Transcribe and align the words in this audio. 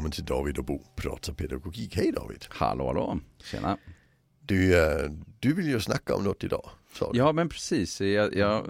välkommen 0.00 0.12
till 0.12 0.24
David 0.24 0.58
och 0.58 0.64
Bo 0.64 0.82
pratar 0.96 1.32
pedagogik. 1.32 1.96
Hej 1.96 2.12
David! 2.12 2.44
Hallå 2.48 2.86
hallå, 2.86 3.20
tjena. 3.44 3.78
Du, 4.40 4.78
eh, 4.78 5.10
du 5.40 5.54
vill 5.54 5.68
ju 5.68 5.80
snacka 5.80 6.14
om 6.14 6.24
något 6.24 6.44
idag. 6.44 6.70
Ja 7.12 7.32
men 7.32 7.48
precis, 7.48 8.00
jag, 8.00 8.34
jag 8.36 8.58
eh, 8.58 8.64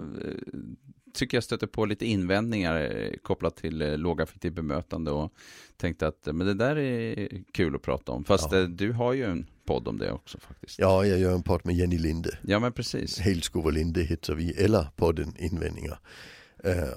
tycker 1.13 1.37
jag 1.37 1.43
stöter 1.43 1.67
på 1.67 1.85
lite 1.85 2.05
invändningar 2.05 2.81
eh, 2.81 3.13
kopplat 3.23 3.55
till 3.55 3.81
eh, 3.81 3.97
lågaffektivt 3.97 4.53
bemötande 4.53 5.11
och 5.11 5.33
tänkte 5.77 6.07
att 6.07 6.25
men 6.25 6.47
det 6.47 6.53
där 6.53 6.77
är 6.77 7.29
kul 7.53 7.75
att 7.75 7.81
prata 7.81 8.11
om. 8.11 8.23
Fast 8.23 8.51
Ja. 8.51 8.67
du 8.67 8.91
har 8.91 9.13
ju 9.13 9.25
en 9.25 9.45
podd 9.65 9.87
om 9.87 9.97
det 9.97 10.11
också 10.11 10.39
faktiskt. 10.39 10.79
ja, 10.79 11.05
jag 11.05 11.19
gör 11.19 11.33
en 11.35 11.43
podd 11.43 11.61
med 11.65 11.75
Jenny 11.75 11.97
Linde. 11.97 12.37
Ja 12.41 12.59
men 12.59 12.71
precis. 12.73 13.19
Helskov 13.19 13.65
och 13.65 13.73
Linde 13.73 14.01
heter 14.01 14.35
vi, 14.35 14.51
eller 14.51 14.87
podden 14.95 15.33
Invändningar. 15.37 15.99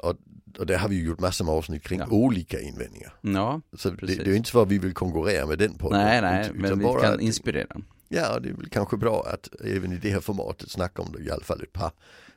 Och, 0.03 0.17
och 0.59 0.67
där 0.67 0.79
har 0.79 0.89
vi 0.89 1.03
gjort 1.05 1.21
massor 1.21 1.45
med 1.45 1.55
avsnitt 1.55 1.83
kring 1.83 1.99
Ja. 2.01 2.07
olika 2.11 2.61
invändningar. 2.61 3.15
Ja, 3.21 3.61
Så 3.77 3.91
det, 3.91 4.07
det 4.07 4.31
är 4.31 4.37
inte 4.37 4.51
för 4.51 4.63
att 4.63 4.69
vi 4.69 4.79
vill 4.79 4.95
konkurrera 4.95 5.47
med 5.47 5.59
den 5.59 5.75
podden. 5.75 6.01
nej 6.01 6.23
nej, 6.23 6.45
utan 6.45 6.57
men 6.57 6.79
vi 6.79 6.85
kan 6.85 7.15
att- 7.15 7.21
inspirera. 7.21 7.77
Ja, 8.09 8.39
det 8.39 8.49
är 8.49 8.53
väl 8.53 8.69
kanske 8.69 8.97
bra 8.97 9.27
att 9.35 9.49
även 9.65 9.93
i 9.93 9.97
det 9.97 10.11
här 10.11 10.21
formatet 10.21 10.71
snacka 10.71 11.03
om 11.03 11.13
det, 11.13 11.23
i 11.25 11.31
alla 11.31 11.45
fall 11.45 11.63
ett 11.63 11.73
par 11.73 11.91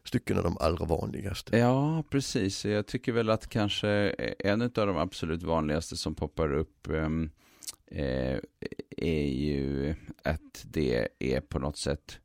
stycken 0.04 0.38
av 0.38 0.44
de 0.44 0.58
allra 0.58 0.86
vanligaste. 0.86 1.58
Ja, 1.58 2.04
precis. 2.10 2.66
Jag 2.66 2.88
tycker 2.88 3.12
väl 3.12 3.30
att 3.30 3.48
kanske 3.50 3.90
en 4.40 4.62
av 4.62 4.70
de 4.74 4.98
absolut 4.98 5.44
vanligaste 5.44 5.98
som 5.98 6.16
poppar 6.16 6.54
upp 6.54 6.88
eh, 7.92 8.38
är 8.98 9.28
ju 9.28 9.96
att 10.24 10.64
det 10.64 11.08
är 11.20 11.42
på 11.42 11.60
något 11.60 11.78
sätt 11.78 12.20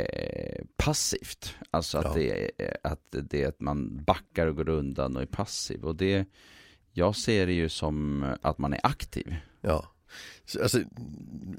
eh, 0.00 0.64
passivt. 0.76 1.54
Alltså 1.70 1.98
att, 1.98 2.04
Ja. 2.04 2.14
det 2.14 2.50
är, 2.58 2.76
att 2.82 3.06
det 3.10 3.42
är 3.42 3.48
att 3.48 3.60
man 3.60 4.04
backar 4.04 4.46
och 4.46 4.56
går 4.56 4.68
undan 4.68 5.16
och 5.16 5.22
är 5.22 5.26
passiv. 5.26 5.84
Och 5.84 5.96
det, 5.96 6.26
jag 6.92 7.16
ser 7.16 7.46
det 7.46 7.52
ju 7.52 7.68
som 7.68 8.24
att 8.42 8.58
man 8.58 8.72
är 8.72 8.80
aktiv. 8.82 9.36
Ja. 9.60 9.92
Så, 10.44 10.62
alltså, 10.62 10.78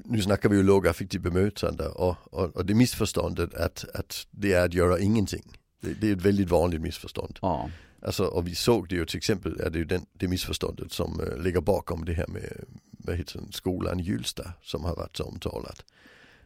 nu 0.04 0.22
snackar 0.22 0.48
vi 0.48 0.56
ju 0.56 0.62
lågaffektivt 0.62 1.22
bemötande 1.22 1.88
och, 1.88 2.16
och, 2.24 2.56
och 2.56 2.66
det 2.66 2.74
missförståndet 2.74 3.54
att, 3.54 3.84
att 3.94 4.26
det 4.30 4.52
är 4.52 4.64
att 4.64 4.74
göra 4.74 4.98
ingenting. 4.98 5.58
Det, 5.80 5.94
det 5.94 6.08
är 6.08 6.12
ett 6.12 6.22
väldigt 6.22 6.50
vanligt 6.50 6.80
missförstånd. 6.80 7.38
Ja, 7.42 7.70
Alltså, 8.04 8.24
och 8.24 8.46
vi 8.46 8.54
såg 8.54 8.88
det 8.88 8.94
ju 8.94 9.04
till 9.06 9.16
exempel, 9.16 9.60
är 9.60 9.70
det 9.70 9.78
ju 9.78 9.84
den, 9.84 10.06
det 10.12 10.28
missförståndet 10.28 10.92
som 10.92 11.20
uh, 11.20 11.42
ligger 11.42 11.60
bakom 11.60 12.04
det 12.04 12.12
här 12.12 12.26
med, 12.26 12.64
vad 12.90 13.16
heter 13.16 13.38
den, 13.38 13.52
skolan 13.52 14.00
i 14.00 14.02
Hjulsta 14.02 14.52
som 14.62 14.84
har 14.84 14.96
varit 14.96 15.16
så 15.16 15.24
omtalat. 15.24 15.84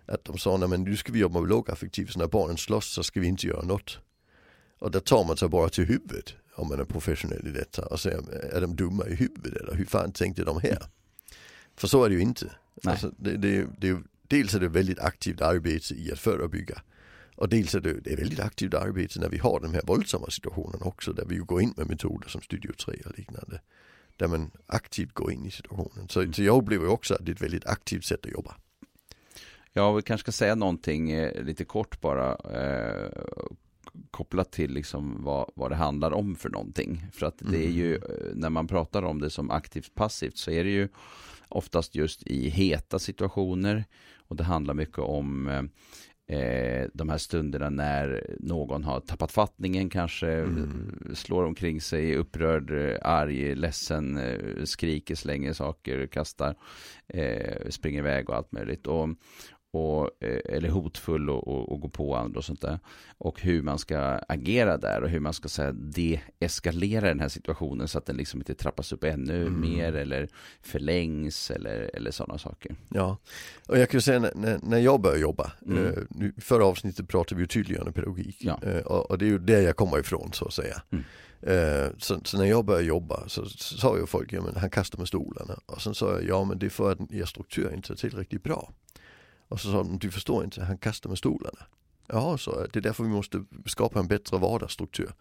Att 0.06 0.24
de 0.24 0.38
sa, 0.38 0.56
nej 0.56 0.68
men 0.68 0.84
nu 0.84 0.96
ska 0.96 1.12
vi 1.12 1.18
jobba 1.18 1.40
med 1.40 1.48
lågaffektivt, 1.48 2.12
så 2.12 2.18
när 2.18 2.26
barnen 2.26 2.56
slåss 2.56 2.86
så 2.86 3.02
ska 3.02 3.20
vi 3.20 3.26
inte 3.26 3.46
göra 3.46 3.62
något. 3.62 3.98
Och 4.78 4.90
där 4.90 5.00
tar 5.00 5.24
man 5.24 5.36
sig 5.36 5.48
bara 5.48 5.68
till 5.68 5.84
huvudet 5.84 6.34
om 6.54 6.68
man 6.68 6.80
är 6.80 6.84
professionell 6.84 7.46
i 7.46 7.50
detta 7.50 7.86
och 7.86 8.00
säger, 8.00 8.54
är 8.54 8.60
de 8.60 8.76
dumma 8.76 9.06
i 9.06 9.14
huvudet 9.14 9.62
eller 9.62 9.74
hur 9.74 9.84
fan 9.84 10.12
tänkte 10.12 10.44
de 10.44 10.60
här? 10.60 10.78
För 11.76 11.88
så 11.88 12.04
är 12.04 12.08
det 12.08 12.14
ju 12.14 12.20
inte. 12.20 12.50
Alltså, 12.84 13.12
det, 13.18 13.36
det, 13.36 13.66
det, 13.78 14.02
dels 14.22 14.54
är 14.54 14.60
det 14.60 14.68
väldigt 14.68 14.98
aktivt 14.98 15.40
arbete 15.40 15.94
i 15.94 16.12
att 16.12 16.18
förebygga. 16.18 16.82
Och 17.36 17.48
dels 17.48 17.74
är 17.74 17.80
det, 17.80 18.00
det 18.00 18.12
är 18.12 18.16
väldigt 18.16 18.40
aktivt 18.40 18.74
arbete 18.74 19.20
när 19.20 19.28
vi 19.28 19.38
har 19.38 19.60
de 19.60 19.74
här 19.74 19.82
våldsamma 19.82 20.30
situationerna 20.30 20.86
också 20.86 21.12
där 21.12 21.24
vi 21.24 21.34
ju 21.34 21.44
går 21.44 21.62
in 21.62 21.74
med 21.76 21.86
metoder 21.86 22.28
som 22.28 22.42
Studio 22.42 22.72
3 22.72 22.94
och 23.06 23.18
liknande. 23.18 23.60
Där 24.16 24.28
man 24.28 24.50
aktivt 24.66 25.12
går 25.12 25.32
in 25.32 25.46
i 25.46 25.50
situationen. 25.50 26.08
Så, 26.08 26.32
så 26.32 26.42
jag 26.42 26.62
upplever 26.62 26.88
också 26.88 27.14
att 27.14 27.26
det 27.26 27.30
är 27.30 27.34
ett 27.34 27.42
väldigt 27.42 27.66
aktivt 27.66 28.04
sätt 28.04 28.26
att 28.26 28.32
jobba. 28.32 28.56
Ja, 29.76 29.92
vi 29.92 30.02
kanske 30.02 30.22
ska 30.22 30.32
säga 30.32 30.54
någonting 30.54 31.10
eh, 31.10 31.42
lite 31.42 31.64
kort 31.64 32.00
bara 32.00 32.34
eh, 32.34 33.10
kopplat 34.10 34.52
till 34.52 34.70
liksom 34.72 35.24
vad, 35.24 35.50
vad 35.54 35.70
det 35.70 35.74
handlar 35.76 36.10
om 36.12 36.36
för 36.36 36.48
någonting. 36.50 37.06
För 37.12 37.26
att 37.26 37.38
det 37.38 37.66
är 37.66 37.70
ju, 37.70 37.94
eh, 37.94 38.00
när 38.34 38.50
man 38.50 38.66
pratar 38.66 39.02
om 39.02 39.20
det 39.20 39.30
som 39.30 39.50
aktivt 39.50 39.94
passivt 39.94 40.36
så 40.36 40.50
är 40.50 40.64
det 40.64 40.70
ju 40.70 40.88
oftast 41.48 41.94
just 41.94 42.22
i 42.22 42.48
heta 42.48 42.98
situationer 42.98 43.84
och 44.28 44.36
det 44.36 44.44
handlar 44.44 44.74
mycket 44.74 44.98
om 44.98 45.48
eh, 45.48 46.38
eh, 46.38 46.88
de 46.94 47.08
här 47.08 47.18
stunderna 47.18 47.70
när 47.70 48.36
någon 48.40 48.84
har 48.84 49.00
tappat 49.00 49.32
fattningen 49.32 49.90
kanske, 49.90 50.30
Mm. 50.32 51.10
slår 51.14 51.44
omkring 51.44 51.80
sig, 51.80 52.16
upprörd, 52.16 52.98
arg, 53.02 53.54
ledsen, 53.54 54.20
skriker, 54.64 55.14
slänger 55.14 55.52
saker, 55.52 56.06
kastar, 56.06 56.54
eh, 57.06 57.68
springer 57.68 57.98
iväg 57.98 58.30
och 58.30 58.36
allt 58.36 58.52
möjligt. 58.52 58.86
Och, 58.86 59.08
och, 59.76 60.10
eh, 60.24 60.56
eller 60.56 60.68
hotfull 60.68 61.30
och, 61.30 61.48
och, 61.48 61.72
och 61.72 61.80
gå 61.80 61.88
på 61.88 62.16
andra 62.16 62.38
och 62.38 62.44
sånt 62.44 62.60
där. 62.60 62.78
Och 63.18 63.40
hur 63.40 63.62
man 63.62 63.78
ska 63.78 63.98
agera 64.28 64.76
där 64.76 65.02
och 65.02 65.08
hur 65.08 65.20
man 65.20 65.32
ska 65.32 65.48
säga 65.48 65.72
deeskalera 65.72 67.08
den 67.08 67.20
här 67.20 67.28
situationen 67.28 67.88
så 67.88 67.98
att 67.98 68.06
den 68.06 68.16
liksom 68.16 68.40
inte 68.40 68.54
trappas 68.54 68.92
upp 68.92 69.04
ännu 69.04 69.36
Mm. 69.46 69.60
mer 69.60 69.92
eller 69.96 70.28
förlängs 70.62 71.50
eller, 71.50 71.90
eller 71.94 72.10
sådana 72.10 72.38
saker. 72.38 72.76
Ja, 72.88 73.16
och 73.68 73.78
jag 73.78 73.90
kan 73.90 74.00
säga 74.00 74.18
när, 74.18 74.58
när, 74.62 74.78
jag 74.78 75.00
började 75.00 75.20
jobba, 75.20 75.52
Mm. 75.66 75.84
eh, 75.86 75.92
nu, 76.10 76.32
förra 76.38 76.64
avsnittet 76.64 77.08
pratade 77.08 77.34
vi 77.36 77.42
ju 77.42 77.46
tydliggörande 77.46 77.92
pedagogik. 77.92 78.36
Ja. 78.40 78.60
Eh, 78.62 78.78
och, 78.80 79.10
och 79.10 79.18
det 79.18 79.24
är 79.24 79.28
ju 79.28 79.38
där 79.38 79.60
jag 79.60 79.76
kommer 79.76 79.98
ifrån 79.98 80.30
så 80.32 80.44
att 80.44 80.52
säga. 80.54 80.82
Mm. 80.92 81.04
Så, 81.98 82.20
så 82.24 82.38
när 82.38 82.44
jag 82.44 82.64
började 82.64 82.84
jobba 82.86 83.28
så, 83.28 83.44
så 83.44 83.76
sa 83.76 83.98
ju 83.98 84.06
folk, 84.06 84.32
ja 84.32 84.42
men 84.42 84.56
han 84.56 84.70
kastar 84.70 84.98
med 84.98 85.08
stolarna. 85.08 85.58
Och 85.66 85.82
sen 85.82 85.94
sa 85.94 86.12
jag, 86.12 86.24
ja 86.24 86.44
men 86.44 86.58
det 86.58 86.66
är 86.66 86.70
för 86.70 86.92
att 86.92 87.12
er 87.12 87.24
struktur 87.24 87.74
inte 87.74 87.92
är 87.92 87.96
tillräckligt 87.96 88.42
bra. 88.42 88.72
Och 89.48 89.60
så 89.60 89.72
sa 89.72 89.76
de, 89.76 89.98
du 89.98 90.10
förstår 90.10 90.44
inte, 90.44 90.64
han 90.64 90.78
kastar 90.78 91.10
med 91.10 91.18
stolarna. 91.18 91.66
Ja, 92.06 92.38
så 92.38 92.66
det 92.72 92.78
är 92.78 92.80
därför 92.80 93.04
vi 93.04 93.10
måste 93.10 93.44
skapa 93.66 93.98
en 93.98 94.08
bättre 94.08 94.38
vardagsstruktur. 94.38 95.12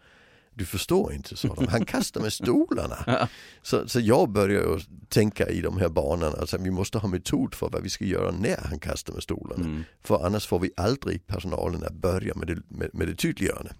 Du 0.56 0.64
förstår 0.64 1.12
inte, 1.12 1.36
sa 1.36 1.54
de. 1.54 1.66
Han 1.68 1.84
kastar 1.84 2.20
med 2.20 2.32
stolarna. 2.32 3.28
Så, 3.62 3.88
så 3.88 4.00
jag 4.00 4.30
börjar 4.30 4.62
ju 4.62 4.80
tänka 5.08 5.48
i 5.48 5.60
de 5.60 5.78
här 5.78 5.88
banorna, 5.88 6.36
alltså 6.36 6.58
vi 6.58 6.70
måste 6.70 6.98
ha 6.98 7.08
metod 7.08 7.54
för 7.54 7.68
vad 7.68 7.82
vi 7.82 7.90
ska 7.90 8.04
göra 8.04 8.30
när 8.30 8.56
han 8.56 8.78
kastar 8.78 9.12
med 9.12 9.22
stolarna. 9.22 9.64
Mm. 9.64 9.84
För 10.02 10.26
annars 10.26 10.46
får 10.46 10.58
vi 10.58 10.70
aldrig 10.76 11.26
personalen 11.26 11.82
att 11.82 11.94
börja 11.94 12.34
med 12.34 12.46
det, 12.46 12.62
med, 12.68 12.90
med 12.94 13.08
det 13.08 13.14
tydliggörande. 13.14 13.74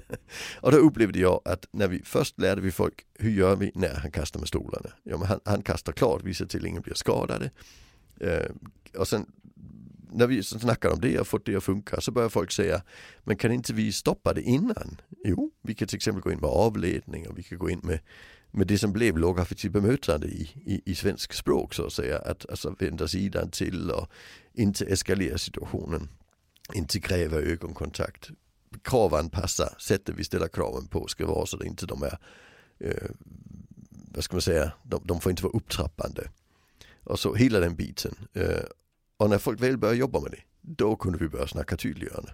och 0.60 0.72
då 0.72 0.78
upplevde 0.78 1.18
jag 1.18 1.40
att 1.44 1.66
när 1.70 1.88
vi 1.88 2.02
först 2.04 2.40
lärde 2.40 2.60
vi 2.60 2.72
folk, 2.72 3.06
hur 3.14 3.30
gör 3.30 3.56
vi 3.56 3.72
när 3.74 3.94
han 3.94 4.10
kastar 4.10 4.40
med 4.40 4.48
stolarna? 4.48 4.90
Ja, 5.02 5.18
men 5.18 5.28
han, 5.28 5.40
han 5.44 5.62
kastar 5.62 5.92
klart, 5.92 6.22
vi 6.24 6.34
ser 6.34 6.46
till 6.46 6.60
att 6.60 6.66
ingen 6.66 6.82
blir 6.82 6.94
skadade. 6.94 7.50
Eh, 8.20 8.50
och 8.98 9.08
sen 9.08 9.26
när 10.12 10.26
vi 10.26 10.42
snackar 10.42 10.92
om 10.92 11.00
det 11.00 11.20
och 11.20 11.26
fått 11.26 11.46
det 11.46 11.56
att 11.56 11.64
funka 11.64 12.00
så 12.00 12.12
börjar 12.12 12.28
folk 12.28 12.52
säga 12.52 12.82
Men 13.24 13.36
kan 13.36 13.52
inte 13.52 13.72
vi 13.72 13.92
stoppa 13.92 14.32
det 14.32 14.42
innan? 14.42 15.00
Jo, 15.24 15.50
vi 15.62 15.74
kan 15.74 15.88
till 15.88 15.96
exempel 15.96 16.22
gå 16.22 16.32
in 16.32 16.38
med 16.38 16.50
avledning 16.50 17.28
och 17.28 17.38
vi 17.38 17.42
kan 17.42 17.58
gå 17.58 17.70
in 17.70 17.80
med, 17.82 18.00
med 18.50 18.66
det 18.66 18.78
som 18.78 18.92
blev 18.92 19.18
lågaffektivt 19.18 19.72
bemötande 19.72 20.26
i, 20.26 20.50
i, 20.66 20.82
i 20.90 20.94
svensk 20.94 21.32
språk 21.32 21.74
så 21.74 21.86
att 21.86 21.92
säga. 21.92 22.18
Att 22.18 22.50
alltså 22.50 22.74
vända 22.78 23.08
sidan 23.08 23.50
till 23.50 23.90
och 23.90 24.08
inte 24.54 24.84
eskalera 24.84 25.38
situationen. 25.38 26.08
Inte 26.74 27.00
kräva 27.00 27.36
ögonkontakt. 27.36 28.30
Kravanpassa 28.82 29.74
sättet 29.78 30.14
vi 30.18 30.24
ställer 30.24 30.48
kraven 30.48 30.86
på 30.86 31.06
ska 31.06 31.26
vara 31.26 31.46
så 31.46 31.56
att 31.56 31.64
inte 31.64 31.86
de 31.86 32.02
är 32.02 32.18
eh, 32.78 33.10
vad 34.14 34.24
ska 34.24 34.34
man 34.34 34.42
säga, 34.42 34.72
de, 34.82 35.00
de 35.04 35.20
får 35.20 35.30
inte 35.30 35.42
vara 35.42 35.56
upptrappande. 35.56 36.30
Och 37.04 37.18
så 37.18 37.34
hela 37.34 37.60
den 37.60 37.76
biten. 37.76 38.14
Eh, 38.34 38.64
och 39.16 39.30
när 39.30 39.38
folk 39.38 39.60
väl 39.62 39.78
börjar 39.78 39.94
jobba 39.94 40.20
med 40.20 40.30
det, 40.30 40.40
då 40.60 40.96
kunde 40.96 41.18
vi 41.18 41.28
börja 41.28 41.46
snacka 41.46 41.76
tydliggörande. 41.76 42.32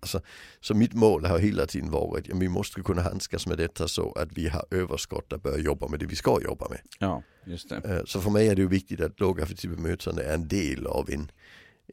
Alltså, 0.00 0.20
så 0.60 0.74
mitt 0.74 0.94
mål 0.94 1.24
har 1.24 1.38
hela 1.38 1.66
tiden 1.66 1.90
varit 1.90 2.30
att 2.32 2.38
vi 2.38 2.48
måste 2.48 2.80
kunna 2.82 3.02
handskas 3.02 3.46
med 3.46 3.58
detta 3.58 3.88
så 3.88 4.12
att 4.12 4.28
vi 4.32 4.48
har 4.48 4.64
överskott 4.70 5.32
att 5.32 5.42
börja 5.42 5.58
jobba 5.58 5.88
med 5.88 6.00
det 6.00 6.06
vi 6.06 6.16
ska 6.16 6.42
jobba 6.42 6.68
med. 6.68 6.80
Ja, 6.98 7.22
just 7.44 7.68
det. 7.68 7.76
Eh, 7.76 8.04
Så 8.04 8.20
för 8.20 8.30
mig 8.30 8.48
är 8.48 8.54
det 8.54 8.62
ju 8.62 8.68
viktigt 8.68 9.00
att 9.00 9.20
lågaffektivt 9.20 9.76
bemötande 9.76 10.24
är 10.24 10.34
en 10.34 10.48
del 10.48 10.86
av 10.86 11.10
en, 11.10 11.30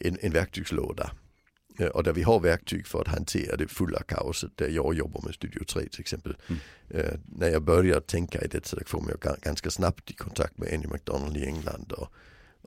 en, 0.02 0.18
en 0.22 0.32
verktygslåda. 0.32 1.12
Eh, 1.80 1.88
Och 1.88 2.04
där 2.04 2.14
vi 2.14 2.24
har 2.24 2.40
verktyg 2.40 2.88
för 2.88 3.02
att 3.02 3.08
hantera 3.08 3.56
det 3.56 3.68
fulla 3.68 4.04
kaoset 4.04 4.52
där 4.58 4.70
jag 4.70 4.94
jobbar 4.94 5.22
med 5.26 5.34
Studio 5.34 5.64
3 5.64 5.82
till 5.90 6.02
exempel. 6.02 6.36
Mm. 6.48 6.62
Eh, 6.90 7.14
När 7.26 7.50
jag 7.50 7.62
börjar 7.64 8.00
tänka 8.00 8.42
i 8.42 8.48
det 8.48 8.66
så 8.66 8.78
kom 8.80 9.06
jag 9.10 9.20
ga- 9.20 9.42
ganska 9.44 9.70
snabbt 9.70 10.12
i 10.12 10.14
kontakt 10.14 10.58
med 10.58 10.74
Annie 10.74 10.88
McDonald 10.94 11.38
i 11.38 11.46
England 11.46 11.92
och, 11.92 12.08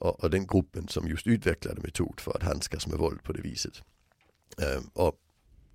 och, 0.04 0.24
och 0.24 0.30
den 0.30 0.46
gruppen 0.46 0.88
som 0.88 1.08
just 1.08 1.26
utvecklade 1.26 1.80
metod 1.80 2.20
för 2.20 2.36
att 2.36 2.42
handskas 2.42 2.86
med 2.86 2.98
våld 2.98 3.22
på 3.22 3.32
det 3.32 3.40
viset. 3.40 3.82
Och 4.92 5.20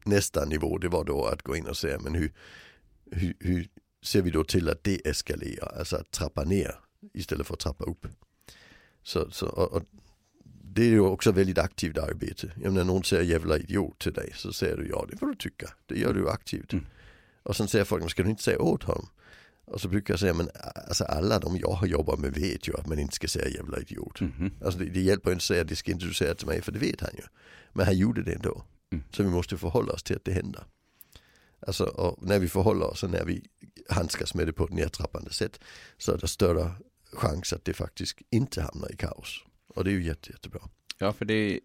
nästa 0.06 0.46
nivå 0.46 0.78
det 0.78 0.88
var 0.88 1.04
då 1.04 1.26
att 1.26 1.42
gå 1.42 1.56
in 1.56 1.68
och 1.68 1.78
säga 1.78 2.00
men 2.00 2.16
hur, 2.16 2.34
hur, 3.12 3.34
hur 3.40 3.68
ser 4.04 4.22
vi 4.22 4.32
då 4.32 4.44
till 4.44 4.70
att 4.70 4.84
deeskalera, 4.84 5.66
alltså 5.66 5.96
att 5.96 6.12
trappa 6.12 6.44
ner 6.44 6.76
istället 7.14 7.48
för 7.48 7.54
att 7.54 7.60
trappa 7.60 7.84
upp. 7.84 8.08
Så, 9.04 9.32
så, 9.32 9.48
och, 9.48 9.74
och 9.74 9.84
det 10.44 10.82
är 10.82 10.90
ju 10.90 11.00
också 11.00 11.32
väldigt 11.32 11.58
aktivt 11.58 11.98
arbete. 11.98 12.52
Menar, 12.56 12.72
när 12.72 12.84
någon 12.84 13.04
säger 13.04 13.24
jävla 13.24 13.58
idiot 13.58 14.00
till 14.00 14.14
dig 14.14 14.32
så 14.36 14.54
säger 14.54 14.78
du 14.78 14.90
ja 14.90 15.06
det 15.12 15.18
får 15.18 15.28
du 15.28 15.36
tycka. 15.36 15.70
Det 15.86 16.00
gör 16.00 16.14
du 16.14 16.30
aktivt. 16.30 16.74
Mm. 16.74 16.86
Och 17.44 17.56
sen 17.56 17.68
säger 17.68 17.86
folk, 17.86 18.12
ska 18.12 18.24
du 18.24 18.30
inte 18.30 18.44
säga 18.44 18.62
åt 18.62 18.84
honom? 18.84 19.10
Och 19.70 19.82
så 19.82 19.88
brukar 19.88 20.14
jag 20.14 20.20
säga, 20.20 20.34
men 20.34 20.50
alltså 20.90 21.04
alla 21.04 21.40
de 21.40 21.58
jag 21.58 21.72
har 21.72 21.88
jobbat 21.88 22.20
med 22.20 22.34
vet 22.34 22.68
ju 22.68 22.78
att 22.78 22.88
man 22.88 23.00
inte 23.00 23.16
ska 23.16 23.28
säga 23.28 23.48
jävla 23.48 23.80
idiot. 23.80 24.22
Mhm. 24.22 24.52
Alltså 24.64 24.80
det, 24.80 24.86
det 24.86 25.02
hjälper 25.02 25.32
inte 25.32 25.38
att 25.38 25.44
säga, 25.44 25.64
det 25.64 25.76
ska 25.76 25.92
inte 25.92 26.06
du 26.06 26.14
säga 26.14 26.36
till 26.36 26.48
mig 26.48 26.62
för 26.62 26.72
det 26.72 26.80
vet 26.80 27.02
han 27.02 27.12
ju. 27.14 27.24
Men 27.74 27.86
han 27.86 27.98
gjorde 27.98 28.24
det 28.24 28.34
ändå. 28.34 28.64
Mm. 28.92 29.04
Så 29.12 29.24
vi 29.24 29.30
måste 29.30 29.58
förhålla 29.58 29.94
oss 29.94 30.04
till 30.04 30.16
att 30.16 30.26
det 30.26 30.32
händer. 30.32 30.64
Alltså 31.68 32.18
när 32.22 32.40
vi 32.40 32.48
förhåller 32.48 32.88
oss 32.88 33.04
och 33.04 33.10
när 33.10 33.26
vi 33.26 33.46
handskas 33.90 34.34
med 34.34 34.48
det 34.48 34.54
på 34.54 34.64
ett 34.64 34.74
nedtrappande 34.74 35.34
sätt 35.34 35.60
så 35.98 36.14
är 36.14 36.18
det 36.18 36.28
större 36.28 36.72
chans 37.14 37.54
att 37.54 37.66
det 37.66 37.74
faktiskt 37.74 38.18
inte 38.30 38.62
hamnar 38.62 38.92
i 38.92 38.96
kaos. 38.96 39.44
Och 39.68 39.84
det 39.84 39.90
är 39.90 39.94
ju 39.94 40.04
jätte, 40.04 40.32
jättebra. 40.32 40.62
Ja, 40.98 41.14
för 41.14 41.26
det 41.26 41.34
är, 41.34 41.60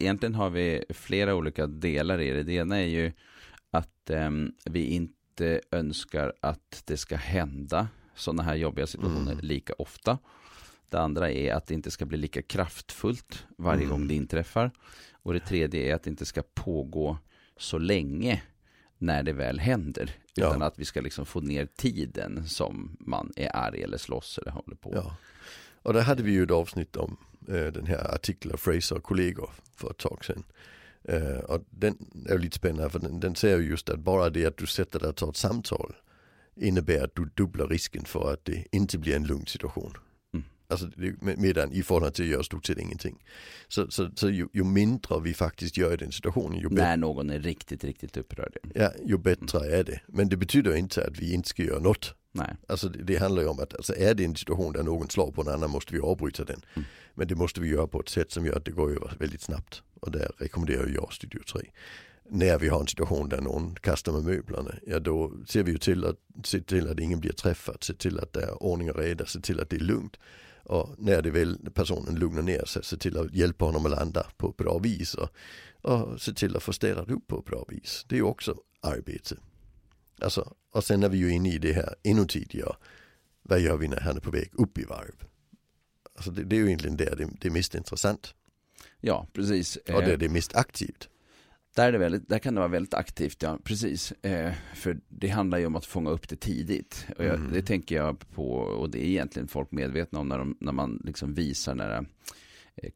egentligen 0.00 0.34
har 0.34 0.50
vi 0.50 0.84
flera 0.90 1.34
olika 1.34 1.66
delar 1.66 2.20
i 2.20 2.30
det. 2.30 2.42
Det 2.42 2.52
ena 2.52 2.76
är 2.76 2.86
ju 2.86 3.12
att 3.70 4.10
eh, 4.10 4.30
vi 4.64 4.86
inte 4.86 5.17
önskar 5.70 6.32
att 6.40 6.82
det 6.84 6.96
ska 6.96 7.16
hända 7.16 7.88
sådana 8.14 8.42
här 8.42 8.54
jobbiga 8.54 8.86
situationer 8.86 9.32
mm. 9.32 9.44
lika 9.44 9.72
ofta. 9.78 10.18
Det 10.88 11.00
andra 11.00 11.30
är 11.30 11.54
att 11.54 11.66
det 11.66 11.74
inte 11.74 11.90
ska 11.90 12.06
bli 12.06 12.18
lika 12.18 12.42
kraftfullt 12.42 13.46
varje 13.56 13.84
mm. 13.84 13.90
gång 13.90 14.08
det 14.08 14.14
inträffar. 14.14 14.70
Och 15.12 15.32
det 15.32 15.40
tredje 15.40 15.90
är 15.90 15.94
att 15.94 16.02
det 16.02 16.10
inte 16.10 16.26
ska 16.26 16.42
pågå 16.54 17.18
så 17.56 17.78
länge 17.78 18.42
när 18.98 19.22
det 19.22 19.32
väl 19.32 19.58
händer. 19.58 20.10
Utan 20.36 20.60
ja. 20.60 20.66
att 20.66 20.78
vi 20.78 20.84
ska 20.84 21.00
liksom 21.00 21.26
få 21.26 21.40
ner 21.40 21.66
tiden 21.66 22.48
som 22.48 22.96
man 23.00 23.32
är 23.36 23.56
arg 23.56 23.82
eller 23.82 23.98
slåss 23.98 24.38
eller 24.38 24.50
håller 24.50 24.76
på. 24.76 24.92
Ja. 24.94 25.16
Och 25.82 25.92
där 25.92 26.02
hade 26.02 26.22
vi 26.22 26.32
ju 26.32 26.42
ett 26.42 26.50
avsnitt 26.50 26.96
om 26.96 27.16
eh, 27.48 27.66
den 27.66 27.86
här 27.86 28.14
artikeln 28.14 28.52
av 28.52 28.56
Fraser 28.56 28.96
och 28.96 29.02
kollegor 29.02 29.50
för 29.76 29.90
ett 29.90 29.98
tag 29.98 30.24
sedan. 30.24 30.44
Eh, 31.04 31.38
och 31.38 31.64
den 31.70 31.96
är 32.28 32.38
lite 32.38 32.56
spännande 32.56 32.90
för 32.90 32.98
den, 32.98 33.20
den 33.20 33.34
säger 33.34 33.58
just 33.58 33.88
att 33.88 34.00
bara 34.00 34.30
det 34.30 34.46
att 34.46 34.56
du 34.56 34.66
sätter 34.66 35.00
dig 35.00 35.08
och 35.08 35.16
tar 35.16 35.28
ett 35.28 35.36
samtal 35.36 35.94
innebär 36.56 37.04
att 37.04 37.14
du 37.14 37.24
dubblar 37.24 37.66
risken 37.66 38.04
för 38.04 38.32
att 38.32 38.44
det 38.44 38.64
inte 38.72 38.98
blir 38.98 39.16
en 39.16 39.26
lugn 39.26 39.46
situation. 39.46 39.92
Alltså 40.70 40.90
medan 41.20 41.72
i 41.72 41.82
förhållande 41.82 42.16
till 42.16 42.24
att 42.24 42.30
göra 42.30 42.42
stort 42.42 42.66
sett 42.66 42.78
ingenting. 42.78 43.24
Så, 43.68 43.90
så, 43.90 44.10
så 44.14 44.30
ju, 44.30 44.48
ju, 44.52 44.64
mindre 44.64 45.20
vi 45.20 45.34
faktiskt 45.34 45.76
gör 45.76 45.94
i 45.94 45.96
den 45.96 46.12
situationen. 46.12 46.60
Ju 46.60 46.68
När 46.68 46.96
någon 46.96 47.30
är 47.30 47.38
riktigt, 47.38 47.84
riktigt 47.84 48.16
upprörd. 48.16 48.56
Ja, 48.74 48.92
ju 49.04 49.18
bättre 49.18 49.58
mm. 49.58 49.80
är 49.80 49.84
det. 49.84 50.00
Men 50.06 50.28
det 50.28 50.36
betyder 50.36 50.76
inte 50.76 51.06
att 51.06 51.18
vi 51.18 51.32
inte 51.32 51.48
ska 51.48 51.62
göra 51.62 51.78
något. 51.78 52.14
Nej. 52.38 52.56
Alltså 52.66 52.88
det, 52.88 53.02
det 53.02 53.16
handlar 53.16 53.42
ju 53.42 53.48
om 53.48 53.60
att 53.60 53.74
alltså, 53.74 53.94
är 53.96 54.14
det 54.14 54.24
en 54.24 54.36
situation 54.36 54.72
där 54.72 54.82
någon 54.82 55.10
slår 55.10 55.32
på 55.32 55.42
en 55.42 55.48
annan 55.48 55.70
måste 55.70 55.94
vi 55.94 56.00
avbryta 56.00 56.44
den. 56.44 56.60
Mm. 56.74 56.88
Men 57.14 57.28
det 57.28 57.34
måste 57.34 57.60
vi 57.60 57.68
göra 57.68 57.86
på 57.86 58.00
ett 58.00 58.08
sätt 58.08 58.32
som 58.32 58.46
gör 58.46 58.56
att 58.56 58.64
det 58.64 58.70
går 58.70 58.90
över 58.90 59.12
väldigt 59.18 59.42
snabbt. 59.42 59.82
Och 60.00 60.10
där 60.10 60.30
rekommenderar 60.38 60.88
jag 60.94 61.12
Studio 61.12 61.40
3 61.52 61.60
när 62.30 62.58
vi 62.58 62.68
har 62.68 62.80
en 62.80 62.86
situation 62.86 63.28
där 63.28 63.40
någon 63.40 63.74
kastar 63.74 64.12
med 64.12 64.24
möblerna, 64.24 64.74
ja 64.86 65.00
då 65.00 65.32
ser 65.46 65.62
vi 65.62 65.72
ju 65.72 65.78
till 65.78 66.04
att 66.04 66.16
se 66.44 66.60
till 66.60 66.88
att 66.88 67.00
ingen 67.00 67.20
blir 67.20 67.32
träffad, 67.32 67.84
se 67.84 67.94
till 67.94 68.18
att 68.18 68.32
det 68.32 68.42
är 68.42 68.62
ordning 68.62 68.90
och 68.90 68.96
reda, 68.96 69.26
se 69.26 69.40
till 69.40 69.60
att 69.60 69.70
det 69.70 69.76
är 69.76 69.80
lugnt. 69.80 70.16
Och 70.64 70.94
när 70.98 71.22
det 71.22 71.30
väl 71.30 71.58
personen 71.74 72.14
lugnar 72.14 72.42
ner 72.42 72.64
sig, 72.64 72.84
se 72.84 72.96
till 72.96 73.18
att 73.18 73.34
hjälpa 73.34 73.64
honom 73.64 73.86
att 73.86 73.90
landa 73.90 74.26
på 74.36 74.48
ett 74.48 74.56
bra 74.56 74.78
vis 74.78 75.14
och, 75.14 75.28
och 75.82 76.20
se 76.20 76.32
till 76.32 76.56
att 76.56 76.62
få 76.62 76.72
städat 76.72 77.10
upp 77.10 77.26
på 77.26 77.38
ett 77.38 77.44
bra 77.44 77.64
vis. 77.68 78.04
Det 78.08 78.14
är 78.14 78.18
ju 78.18 78.24
också 78.24 78.56
arbete. 78.80 79.36
Alltså, 80.20 80.54
och 80.72 80.84
sen 80.84 81.02
är 81.02 81.08
vi 81.08 81.18
ju 81.18 81.32
inne 81.32 81.52
i 81.52 81.58
det 81.58 81.72
här 81.72 81.94
ännu 82.02 82.26
tidigare. 82.26 82.76
Vad 83.42 83.60
gör 83.60 83.76
vi 83.76 83.88
när 83.88 84.00
han 84.00 84.16
är 84.16 84.20
på 84.20 84.30
väg 84.30 84.50
upp 84.52 84.78
i 84.78 84.84
varv? 84.84 85.24
Alltså 86.14 86.30
det, 86.30 86.44
det 86.44 86.56
är 86.56 86.60
ju 86.60 86.66
egentligen 86.66 86.96
där 86.96 87.16
det, 87.16 87.28
det 87.40 87.48
är 87.48 87.52
mest 87.52 87.74
intressant. 87.74 88.34
Ja, 89.00 89.26
precis. 89.32 89.76
Och 89.76 90.02
det 90.02 90.12
är 90.12 90.16
det 90.16 90.28
mest 90.28 90.56
aktivt. 90.56 91.08
Där, 91.76 91.88
är 91.88 91.92
det 91.92 91.98
väldigt, 91.98 92.28
där 92.28 92.38
kan 92.38 92.54
det 92.54 92.60
vara 92.60 92.68
väldigt 92.68 92.94
aktivt, 92.94 93.42
ja 93.42 93.58
precis. 93.64 94.12
Eh, 94.12 94.52
för 94.74 94.98
det 95.08 95.28
handlar 95.28 95.58
ju 95.58 95.66
om 95.66 95.76
att 95.76 95.86
fånga 95.86 96.10
upp 96.10 96.28
det 96.28 96.36
tidigt. 96.36 97.06
Och 97.18 97.24
jag, 97.24 97.34
mm. 97.34 97.52
Det 97.52 97.62
tänker 97.62 97.96
jag 97.96 98.30
på, 98.34 98.50
och 98.52 98.90
det 98.90 99.04
är 99.04 99.08
egentligen 99.08 99.48
folk 99.48 99.72
medvetna 99.72 100.18
om 100.18 100.28
när, 100.28 100.38
de, 100.38 100.56
när 100.60 100.72
man 100.72 101.02
liksom 101.04 101.34
visar 101.34 101.74
när 101.74 101.96
eh, 101.96 102.02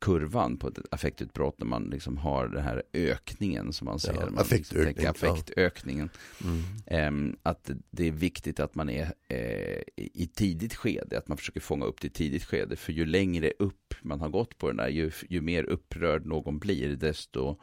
kurvan 0.00 0.56
på 0.56 0.68
ett 0.68 0.78
affektutbrott 0.90 1.58
när 1.58 1.66
man 1.66 1.82
liksom 1.82 2.16
har 2.16 2.48
den 2.48 2.62
här 2.62 2.82
ökningen 2.92 3.72
som 3.72 3.84
man 3.84 3.98
ser. 3.98 4.14
Ja, 4.14 4.20
man 4.20 4.38
affektökning. 4.38 4.86
Liksom 4.86 5.30
affektökningen. 5.30 6.10
Ja. 6.38 6.46
Mm. 6.88 7.30
Eh, 7.32 7.38
att 7.42 7.70
det 7.90 8.08
är 8.08 8.12
viktigt 8.12 8.60
att 8.60 8.74
man 8.74 8.90
är 8.90 9.12
eh, 9.28 9.82
i 9.96 10.30
tidigt 10.34 10.74
skede, 10.74 11.18
att 11.18 11.28
man 11.28 11.36
försöker 11.36 11.60
fånga 11.60 11.84
upp 11.84 12.00
det 12.00 12.06
i 12.06 12.10
tidigt 12.10 12.44
skede. 12.44 12.76
För 12.76 12.92
ju 12.92 13.06
längre 13.06 13.52
upp 13.58 13.94
man 14.02 14.20
har 14.20 14.28
gått 14.28 14.58
på 14.58 14.68
den 14.68 14.76
där, 14.76 14.88
ju, 14.88 15.10
ju 15.28 15.40
mer 15.40 15.64
upprörd 15.64 16.26
någon 16.26 16.58
blir, 16.58 16.96
desto 16.96 17.56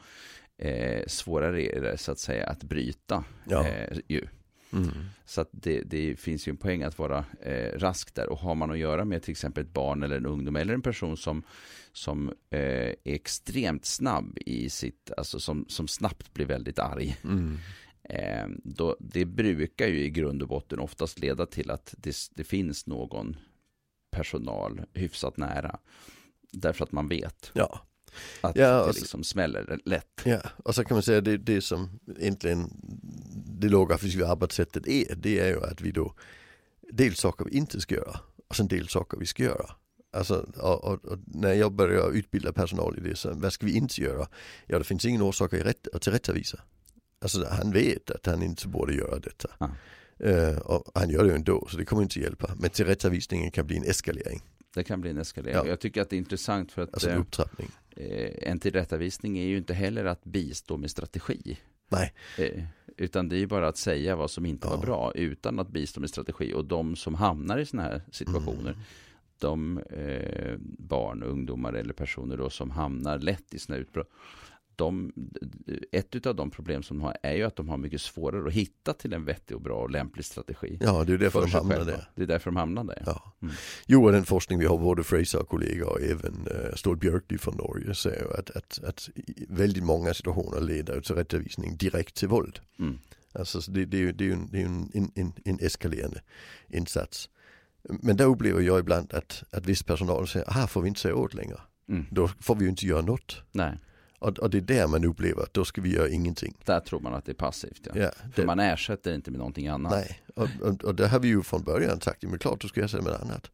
eh, 0.58 1.04
svårare 1.08 1.62
är 1.62 1.82
det 1.82 1.98
så 1.98 2.12
att 2.12 2.20
säga 2.20 2.48
att 2.48 2.64
bryta. 2.64 3.24
Ja. 3.50 3.68
Eh, 3.68 3.98
ju. 4.08 4.28
Mm. 4.74 4.90
Så 5.26 5.46
det, 5.52 5.82
det, 5.82 6.20
finns 6.20 6.48
ju 6.48 6.50
en 6.50 6.58
poäng 6.58 6.84
att 6.84 7.00
vara 7.00 7.26
eh, 7.42 7.80
rask 7.80 8.16
där. 8.16 8.30
Och 8.30 8.40
har 8.40 8.56
man 8.56 8.72
att 8.72 8.78
göra 8.78 9.06
med 9.06 9.24
till 9.24 9.32
exempel 9.32 9.64
ett 9.64 9.74
barn 9.74 10.04
eller 10.04 10.18
en 10.18 10.26
ungdom 10.26 10.56
eller 10.56 10.74
en 10.74 10.82
person 10.82 11.18
som, 11.18 11.44
som 11.94 12.30
eh, 12.50 12.60
är 12.60 12.96
extremt 13.04 13.86
snabb 13.86 14.38
i 14.46 14.70
sitt, 14.70 15.12
alltså 15.18 15.40
som, 15.40 15.66
som 15.68 15.88
snabbt 15.88 16.34
blir 16.34 16.46
väldigt 16.46 16.80
arg. 16.80 17.18
Mm. 17.24 17.58
Eh, 18.04 18.48
då, 18.64 18.98
det 19.00 19.26
brukar 19.26 19.88
ju 19.88 20.04
i 20.04 20.10
grund 20.10 20.42
och 20.42 20.48
botten 20.48 20.80
oftast 20.80 21.20
leda 21.20 21.46
till 21.46 21.72
att 21.72 21.96
det, 21.98 22.16
det 22.36 22.44
finns 22.44 22.88
någon 22.88 23.38
personal 24.12 24.82
hyfsat 24.94 25.38
nära. 25.38 25.80
Därför 26.52 26.84
att 26.84 26.92
man 26.92 27.08
vet. 27.08 27.52
Ja. 27.54 27.82
Att 28.42 28.56
ja, 28.56 28.86
det 28.86 29.00
liksom 29.00 29.24
smäller 29.24 29.80
lätt. 29.86 30.22
Ja, 30.26 30.40
och 30.64 30.76
så 30.76 30.84
kan 30.84 30.96
man 30.96 31.04
säga 31.04 31.22
det, 31.22 31.38
det 31.38 31.62
som 31.62 32.00
egentligen 32.18 32.70
det 33.60 33.70
logografiska 33.70 34.28
arbetssättet 34.28 34.88
är, 34.88 35.16
det 35.16 35.40
är 35.40 35.48
ju 35.48 35.64
att 35.64 35.82
vi 35.82 35.92
då 35.92 36.14
dels 36.92 37.20
saker 37.20 37.46
vi 37.46 37.52
inte 37.52 37.82
ska 37.82 37.96
göra 37.96 38.20
och 38.48 38.56
sen 38.56 38.68
dels 38.68 38.92
saker 38.92 39.18
vi 39.18 39.26
ska 39.26 39.44
göra. 39.44 39.76
Alltså, 40.12 40.48
och, 40.58 40.84
och, 40.84 41.06
och 41.06 41.20
när 41.26 41.54
jag 41.54 41.72
börjar 41.72 42.12
utbilda 42.12 42.54
personal 42.54 42.98
i 42.98 43.02
det, 43.02 43.16
så 43.16 43.34
vad 43.34 43.54
ska 43.54 43.66
vi 43.66 43.76
inte 43.76 44.02
göra? 44.02 44.28
Ja, 44.66 44.78
det 44.78 44.84
finns 44.84 45.06
ingen 45.06 45.22
orsak 45.22 45.54
att, 45.54 45.66
rätt, 45.66 45.88
att 45.94 46.02
tillrättavisa. 46.02 46.62
Alltså 47.22 47.48
han 47.50 47.72
vet 47.72 48.12
att 48.12 48.26
han 48.26 48.44
inte 48.44 48.68
borde 48.68 48.94
göra 48.94 49.20
detta. 49.20 49.50
Ah. 49.58 49.70
Uh, 50.24 50.58
och 50.58 50.92
han 50.94 51.10
gör 51.10 51.24
det 51.24 51.30
ju 51.30 51.36
ändå, 51.36 51.68
så 51.72 51.78
det 51.78 51.86
kommer 51.86 52.04
inte 52.04 52.20
hjälpa. 52.20 52.56
Men 52.60 52.70
tillrättavisningen 52.70 53.52
kan 53.52 53.68
bli 53.68 53.78
en 53.78 53.84
eskalering. 53.84 54.42
Det 54.74 54.84
kan 54.84 55.02
bli 55.02 55.10
en 55.10 55.18
eskalering. 55.18 55.56
Ja. 55.56 55.68
Jag 55.68 55.80
tycker 55.80 56.02
att 56.02 56.10
det 56.10 56.16
är 56.16 56.18
intressant 56.18 56.72
för 56.72 56.82
att 56.82 56.94
alltså 56.94 57.10
en 57.10 57.16
eh, 57.16 57.22
upptrappning. 57.22 57.70
Eh, 57.96 58.50
en 58.50 58.60
tillrättavisning 58.60 59.38
är 59.38 59.44
ju 59.44 59.58
inte 59.58 59.74
heller 59.74 60.06
att 60.06 60.24
bistå 60.24 60.78
med 60.78 60.92
strategi. 60.92 61.60
Nej. 61.90 62.14
Eh, 62.38 62.64
utan 63.00 63.30
det 63.30 63.38
är 63.38 63.48
bara 63.48 63.68
att 63.68 63.78
säga 63.78 64.16
vad 64.16 64.32
som 64.32 64.46
inte 64.46 64.68
ja. 64.68 64.76
var 64.76 64.82
bra 64.82 65.12
utan 65.16 65.60
att 65.60 65.70
bistå 65.70 66.00
med 66.00 66.10
strategi. 66.10 66.54
Och 66.54 66.66
de 66.66 66.96
som 66.96 67.16
hamnar 67.16 67.58
i 67.58 67.66
sådana 67.66 67.90
här 67.90 68.02
situationer, 68.12 68.72
mm. 68.72 68.80
de 69.40 69.78
eh, 69.78 70.56
barn, 70.78 71.24
ungdomar 71.24 71.74
eller 71.74 71.94
personer 71.94 72.38
då 72.38 72.50
som 72.50 72.72
hamnar 72.72 73.20
lätt 73.20 73.54
i 73.54 73.60
sådana 73.60 73.82
utbrott, 73.82 74.10
de, 74.80 75.12
ett 75.92 76.26
av 76.26 76.36
de 76.36 76.52
problem 76.52 76.84
som 76.84 76.98
de 76.98 77.04
har 77.04 77.18
är 77.24 77.34
ju 77.34 77.44
att 77.44 77.56
de 77.56 77.70
har 77.70 77.78
mycket 77.78 78.02
svårare 78.02 78.48
att 78.48 78.54
hitta 78.54 78.94
till 78.94 79.14
en 79.14 79.26
vettig 79.26 79.56
och 79.56 79.62
bra 79.62 79.82
och 79.82 79.92
lämplig 79.92 80.26
strategi. 80.26 80.78
Ja, 80.82 81.04
det 81.04 81.14
är 81.14 81.18
därför 81.18 81.42
de 81.42 81.52
hamnar 81.52 81.86
där. 81.86 82.10
Det 82.16 82.24
är 82.24 82.28
därför 82.28 82.52
de 82.52 82.56
hamnar 82.56 82.84
där. 82.84 83.04
Ja. 83.06 83.34
Mm. 83.42 83.54
Jo, 83.88 84.12
den 84.12 84.26
forskning 84.26 84.60
vi 84.60 84.66
har, 84.66 84.78
både 84.78 85.04
Fraser 85.04 85.40
och 85.40 85.48
kollegor 85.48 85.90
och 85.90 86.02
även 86.02 86.48
uh, 86.48 86.76
Stål 86.76 86.98
Björkby 86.98 87.38
från 87.38 87.56
Norge 87.56 87.96
säger 87.96 88.40
att, 88.40 88.50
att, 88.50 88.80
att 88.84 89.10
väldigt 89.48 89.84
många 89.84 90.14
situationer 90.14 90.62
leder 90.62 91.02
till 91.02 91.16
rättvisning 91.16 91.78
direkt 91.78 92.16
till 92.16 92.28
våld. 92.28 92.60
Mm. 92.80 93.00
Alltså 93.34 93.72
det, 93.72 93.86
det, 93.86 93.98
är 93.98 94.02
ju, 94.02 94.12
det 94.12 94.24
är 94.24 94.28
ju 94.28 94.34
en, 94.34 94.50
är 94.54 94.66
en, 94.66 95.12
en, 95.16 95.34
en 95.46 95.60
eskalerande 95.60 96.22
insats. 96.68 97.30
Men 97.84 98.18
där 98.18 98.26
upplever 98.26 98.62
jag 98.62 98.80
ibland 98.80 99.14
att, 99.14 99.44
att 99.52 99.66
viss 99.66 99.84
personal 99.84 100.28
säger, 100.28 100.52
här 100.52 100.68
får 100.68 100.82
vi 100.82 100.88
inte 100.88 101.00
säga 101.00 101.16
åt 101.16 101.34
längre. 101.34 101.60
Mm. 101.90 102.06
Då 102.12 102.28
får 102.28 102.56
vi 102.56 102.64
ju 102.64 102.70
inte 102.70 102.86
göra 102.86 103.02
något. 103.02 103.42
Nej. 103.52 103.78
Och, 104.20 104.40
och, 104.40 104.50
det 104.50 104.58
är 104.58 104.62
där 104.62 104.88
man 104.88 105.06
upplever 105.06 105.44
att 105.44 105.54
då 105.54 105.66
ska 105.66 105.82
vi 105.82 105.94
göra 105.94 106.10
ingenting. 106.10 106.58
Där 106.66 106.80
tror 106.80 107.00
man 107.00 107.14
att 107.14 107.26
det 107.26 107.32
är 107.32 107.34
passivt. 107.34 107.88
Ja. 107.94 108.02
ja 108.02 108.12
För 108.34 108.46
man 108.46 108.60
ersätter 108.60 109.16
inte 109.16 109.32
med 109.32 109.38
någonting 109.38 109.68
annat. 109.68 109.92
Nej, 109.92 110.22
och, 110.36 110.50
och, 110.62 110.84
och 110.84 110.96
det 110.96 111.08
har 111.08 111.20
vi 111.20 111.28
ju 111.28 111.44
från 111.44 111.64
början 111.64 112.02
sagt, 112.02 112.24
men 112.24 112.40
klart 112.40 112.62
du 112.62 112.68
ska 112.68 112.84
ersätta 112.84 113.04
med 113.04 113.14
annat. 113.14 113.52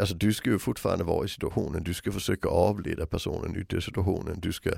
Alltså 0.00 0.14
du 0.14 0.34
ska 0.34 0.50
ju 0.50 0.58
fortfarande 0.58 1.04
vara 1.04 1.24
i 1.24 1.28
situationen, 1.28 1.84
du 1.84 1.94
ska 1.94 2.12
försöka 2.12 2.48
avleda 2.48 3.06
personen 3.06 3.56
ut 3.56 3.72
ur 3.72 3.80
situationen, 3.80 4.40
du 4.40 4.52
ska 4.52 4.70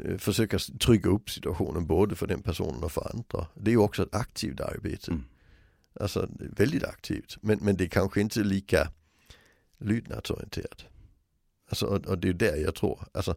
eh, 0.00 0.16
försöka 0.18 0.58
trygga 0.58 1.10
upp 1.10 1.30
situationen 1.30 1.86
både 1.86 2.14
för 2.14 2.26
den 2.26 2.42
personen 2.42 2.84
och 2.84 2.92
för 2.92 3.10
andra. 3.14 3.46
Det 3.54 3.70
är 3.70 3.72
ju 3.72 3.78
också 3.78 4.02
ett 4.02 4.14
aktivt 4.14 4.60
arbete. 4.60 5.10
Mm. 5.10 5.24
Alltså 6.00 6.28
väldigt 6.56 6.84
aktivt, 6.84 7.36
men, 7.40 7.58
men 7.62 7.76
det 7.76 7.84
är 7.84 7.88
kanske 7.88 8.20
inte 8.20 8.40
lika 8.40 8.88
lydnadsorienterat. 9.78 10.84
Alltså, 11.68 11.86
och, 11.86 12.06
och 12.06 12.18
det 12.18 12.28
är 12.28 12.32
där 12.32 12.56
jag 12.56 12.74
tror, 12.74 13.06
alltså 13.12 13.34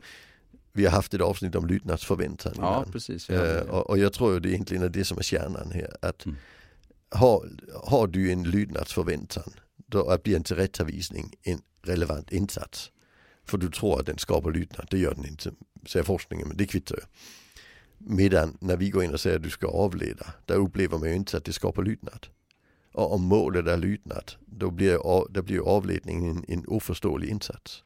vi 0.78 0.86
har 0.86 0.92
haft 0.92 1.14
ett 1.14 1.22
avsnitt 1.22 1.56
om 1.56 1.68
lydnadsförväntan. 1.68 2.54
Ja, 2.58 2.86
precis. 2.92 3.30
Uh, 3.30 3.60
och, 3.60 3.90
och, 3.90 3.98
jag 3.98 4.14
tror 4.14 4.40
det 4.40 4.50
egentligen 4.50 4.84
är 4.84 4.90
det 4.90 5.06
som 5.06 5.18
är 5.18 5.22
kärnan 5.22 5.72
här. 5.72 5.96
Att 6.02 6.26
mm. 6.26 6.38
har, 7.10 7.50
har 7.84 8.08
du 8.08 8.32
en 8.32 8.44
lydnadsförväntan, 8.44 9.54
då 9.76 10.18
blir 10.24 10.36
en 10.36 10.44
tillrättavisning 10.44 11.34
en 11.44 11.62
relevant 11.82 12.32
insats. 12.32 12.92
För 13.46 13.58
du 13.58 13.70
tror 13.70 14.00
att 14.00 14.06
den 14.06 14.18
skapar 14.18 14.52
lydnad, 14.52 14.88
det 14.90 14.98
gör 14.98 15.16
den 15.16 15.26
inte, 15.26 15.52
säger 15.88 16.04
forskningen, 16.04 16.48
men 16.48 16.58
det 16.58 16.66
kvittar 16.66 16.96
ju. 16.96 17.02
Medan 17.98 18.58
när 18.62 18.78
vi 18.78 18.90
går 18.90 19.04
in 19.04 19.14
och 19.14 19.20
säger 19.20 19.36
att 19.36 19.44
du 19.44 19.50
ska 19.50 19.68
avleda, 19.68 20.26
där 20.46 20.56
upplever 20.56 20.98
man 20.98 21.10
ju 21.10 21.16
inte 21.16 21.38
att 21.38 21.46
det 21.46 21.54
skapar 21.54 21.84
lydnad. 21.84 22.28
Och 22.92 23.14
om 23.14 23.22
målet 23.22 23.68
är 23.68 23.78
lydnad, 23.78 24.32
då 24.46 24.72
blir, 24.72 25.00
då 25.34 25.42
blir 25.42 25.60
avledningen 25.60 26.38
en, 26.38 26.46
en 26.48 26.66
oförståelig 26.68 27.30
insats. 27.30 27.84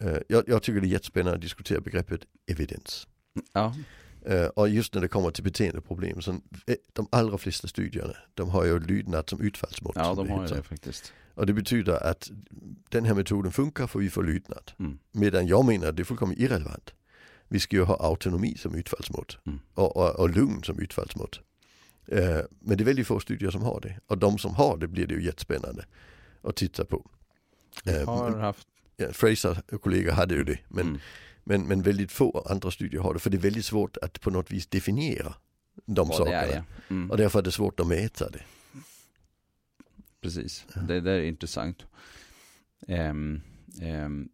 Eh, 0.00 0.18
jag, 0.28 0.44
jag, 0.48 0.62
tycker 0.62 0.80
det 0.80 0.86
är 0.86 0.88
jättespännande 0.90 1.34
att 1.34 1.40
diskutera 1.40 1.80
begreppet 1.80 2.20
evidens. 2.46 3.06
Ja. 3.52 3.74
Eh, 4.26 4.46
och 4.46 4.68
just 4.68 4.94
när 4.94 5.02
det 5.02 5.08
kommer 5.08 5.30
till 5.30 5.44
beteendeproblem, 5.44 6.22
så 6.22 6.30
eh, 6.30 6.74
de 6.92 7.08
allra 7.12 7.38
flesta 7.38 7.68
studierna, 7.68 8.14
de 8.34 8.48
har 8.48 8.64
ju 8.64 8.80
lydnad 8.80 9.28
som 9.28 9.40
utfallsmått. 9.40 9.96
Ja, 9.96 10.14
de 10.14 10.28
har 10.28 10.48
ju 10.48 10.54
det 10.54 10.62
faktiskt. 10.62 11.12
Och 11.34 11.46
det 11.46 11.52
betyder 11.52 12.06
att 12.06 12.30
den 12.88 13.04
här 13.04 13.14
metoden 13.14 13.52
funkar 13.52 13.86
för 13.86 13.98
vi 13.98 14.10
får 14.10 14.24
lydnad. 14.24 14.72
Mm. 14.78 14.98
Medan 15.12 15.46
jag 15.46 15.64
menar 15.64 15.88
att 15.88 15.96
det 15.96 16.02
är 16.02 16.04
fullkomligt 16.04 16.40
irrelevant. 16.40 16.94
Vi 17.48 17.60
ska 17.60 17.76
ju 17.76 17.82
ha 17.82 17.96
autonomi 17.96 18.56
som 18.58 18.74
utfallsmått 18.74 19.38
Mm. 19.46 19.60
och, 19.74 19.96
och, 19.96 20.20
och 20.20 20.30
lugn 20.30 20.62
som 20.62 20.78
utfallsmått. 20.78 21.40
Men 22.60 22.76
det 22.76 22.82
är 22.82 22.84
väldigt 22.84 23.06
få 23.06 23.20
studier 23.20 23.50
som 23.50 23.62
har 23.62 23.80
det. 23.80 24.00
Och 24.06 24.18
de 24.18 24.38
som 24.38 24.54
har 24.54 24.76
det 24.76 24.88
blir 24.88 25.06
det 25.06 25.14
ju 25.14 25.24
jättespännande 25.24 25.84
att 26.42 26.56
titta 26.56 26.84
på. 26.84 27.10
Jag 27.84 28.06
har 28.06 28.38
haft, 28.38 28.68
ja, 29.00 29.12
Fraser 29.12 29.62
och 29.72 29.82
kollegor 29.82 30.12
hade 30.12 30.34
ju 30.34 30.44
det. 30.44 30.58
Men, 30.68 30.86
mm. 30.88 31.00
men, 31.44 31.66
men 31.66 31.82
väldigt 31.82 32.12
få 32.12 32.46
andra 32.50 32.70
studier 32.70 33.00
har 33.00 33.14
det. 33.14 33.20
För 33.20 33.30
det 33.30 33.36
är 33.36 33.40
väldigt 33.40 33.64
svårt 33.64 33.96
att 33.96 34.20
på 34.20 34.30
något 34.30 34.50
vis 34.50 34.66
definiera 34.66 35.34
de 35.86 36.08
vad 36.08 36.16
sakerna. 36.16 36.36
är 36.36 36.54
ja. 36.56 36.62
Mm. 36.90 37.10
Och 37.10 37.16
därför 37.16 37.38
är 37.38 37.42
det 37.42 37.52
svårt 37.52 37.80
att 37.80 37.86
mäta 37.86 38.30
det. 38.30 38.42
Precis, 40.20 40.66
Ja. 40.74 40.80
det 40.80 41.00
där 41.00 41.12
är 41.12 41.22
intressant. 41.22 41.86
Ehm, 42.88 43.40
ehm, 43.82 44.28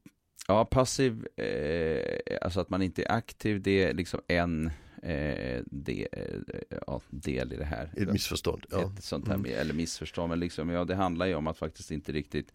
ja, 0.49 0.65
passiv, 0.65 1.27
eh, 1.37 2.21
alltså 2.43 2.61
att 2.61 2.71
man 2.71 2.83
inte 2.83 3.03
är 3.03 3.13
aktiv, 3.13 3.63
det 3.63 3.83
är 3.85 3.95
liksom 3.95 4.21
en 4.29 4.71
eh, 5.03 5.63
de, 5.67 6.09
eh, 6.13 6.79
ja, 6.87 7.01
del 7.11 7.53
i 7.53 7.57
det 7.57 7.65
här. 7.65 7.91
Ett 7.97 8.13
missförstånd. 8.13 8.67
Ja. 8.71 8.93
Ett 8.99 9.05
sånt 9.05 9.29
här, 9.29 9.35
Mm. 9.35 9.53
eller 9.61 9.75
missförstånd, 9.75 10.29
men 10.31 10.41
liksom, 10.41 10.71
ja, 10.71 10.85
det 10.85 10.95
handlar 10.95 11.27
ju 11.27 11.35
om 11.35 11.47
att 11.47 11.59
faktiskt 11.59 11.91
inte 11.91 12.13
riktigt 12.13 12.53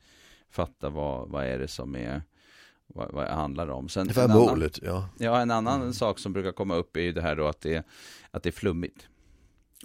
fatta 0.52 0.90
vad, 0.90 1.30
vad 1.30 1.46
är 1.46 1.60
det 1.60 1.68
som 1.68 1.96
är, 1.96 2.22
vad, 2.88 3.12
vad 3.12 3.26
det 3.26 3.32
handlar 3.34 3.68
om. 3.68 3.90
Sen, 3.90 4.08
Det 4.08 4.14
var 4.18 4.24
en 4.24 4.32
annan- 4.32 4.46
målet, 4.46 4.80
ja. 4.84 5.10
Ja, 5.18 5.42
en 5.42 5.52
annan 5.52 5.82
Mm. 5.82 5.94
sak 5.94 6.20
som 6.20 6.34
brukar 6.34 6.52
komma 6.52 6.76
upp 6.76 6.98
är 6.98 7.02
ju 7.02 7.12
det 7.12 7.22
här 7.22 7.36
då 7.36 7.48
att 7.48 7.62
det, 7.62 7.86
att 8.32 8.44
det 8.44 8.50
är 8.50 8.52
flummigt. 8.52 9.08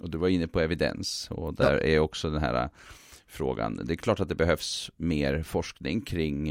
Och 0.01 0.09
du 0.09 0.17
var 0.17 0.27
inne 0.27 0.47
på 0.47 0.59
evidens 0.59 1.27
och 1.31 1.53
där 1.53 1.83
är 1.83 1.99
också 1.99 2.29
den 2.29 2.41
här 2.41 2.69
frågan. 3.27 3.81
Det 3.85 3.93
är 3.93 3.97
klart 3.97 4.19
att 4.19 4.29
det 4.29 4.35
behövs 4.35 4.91
mer 4.97 5.43
forskning 5.43 6.01
kring 6.01 6.49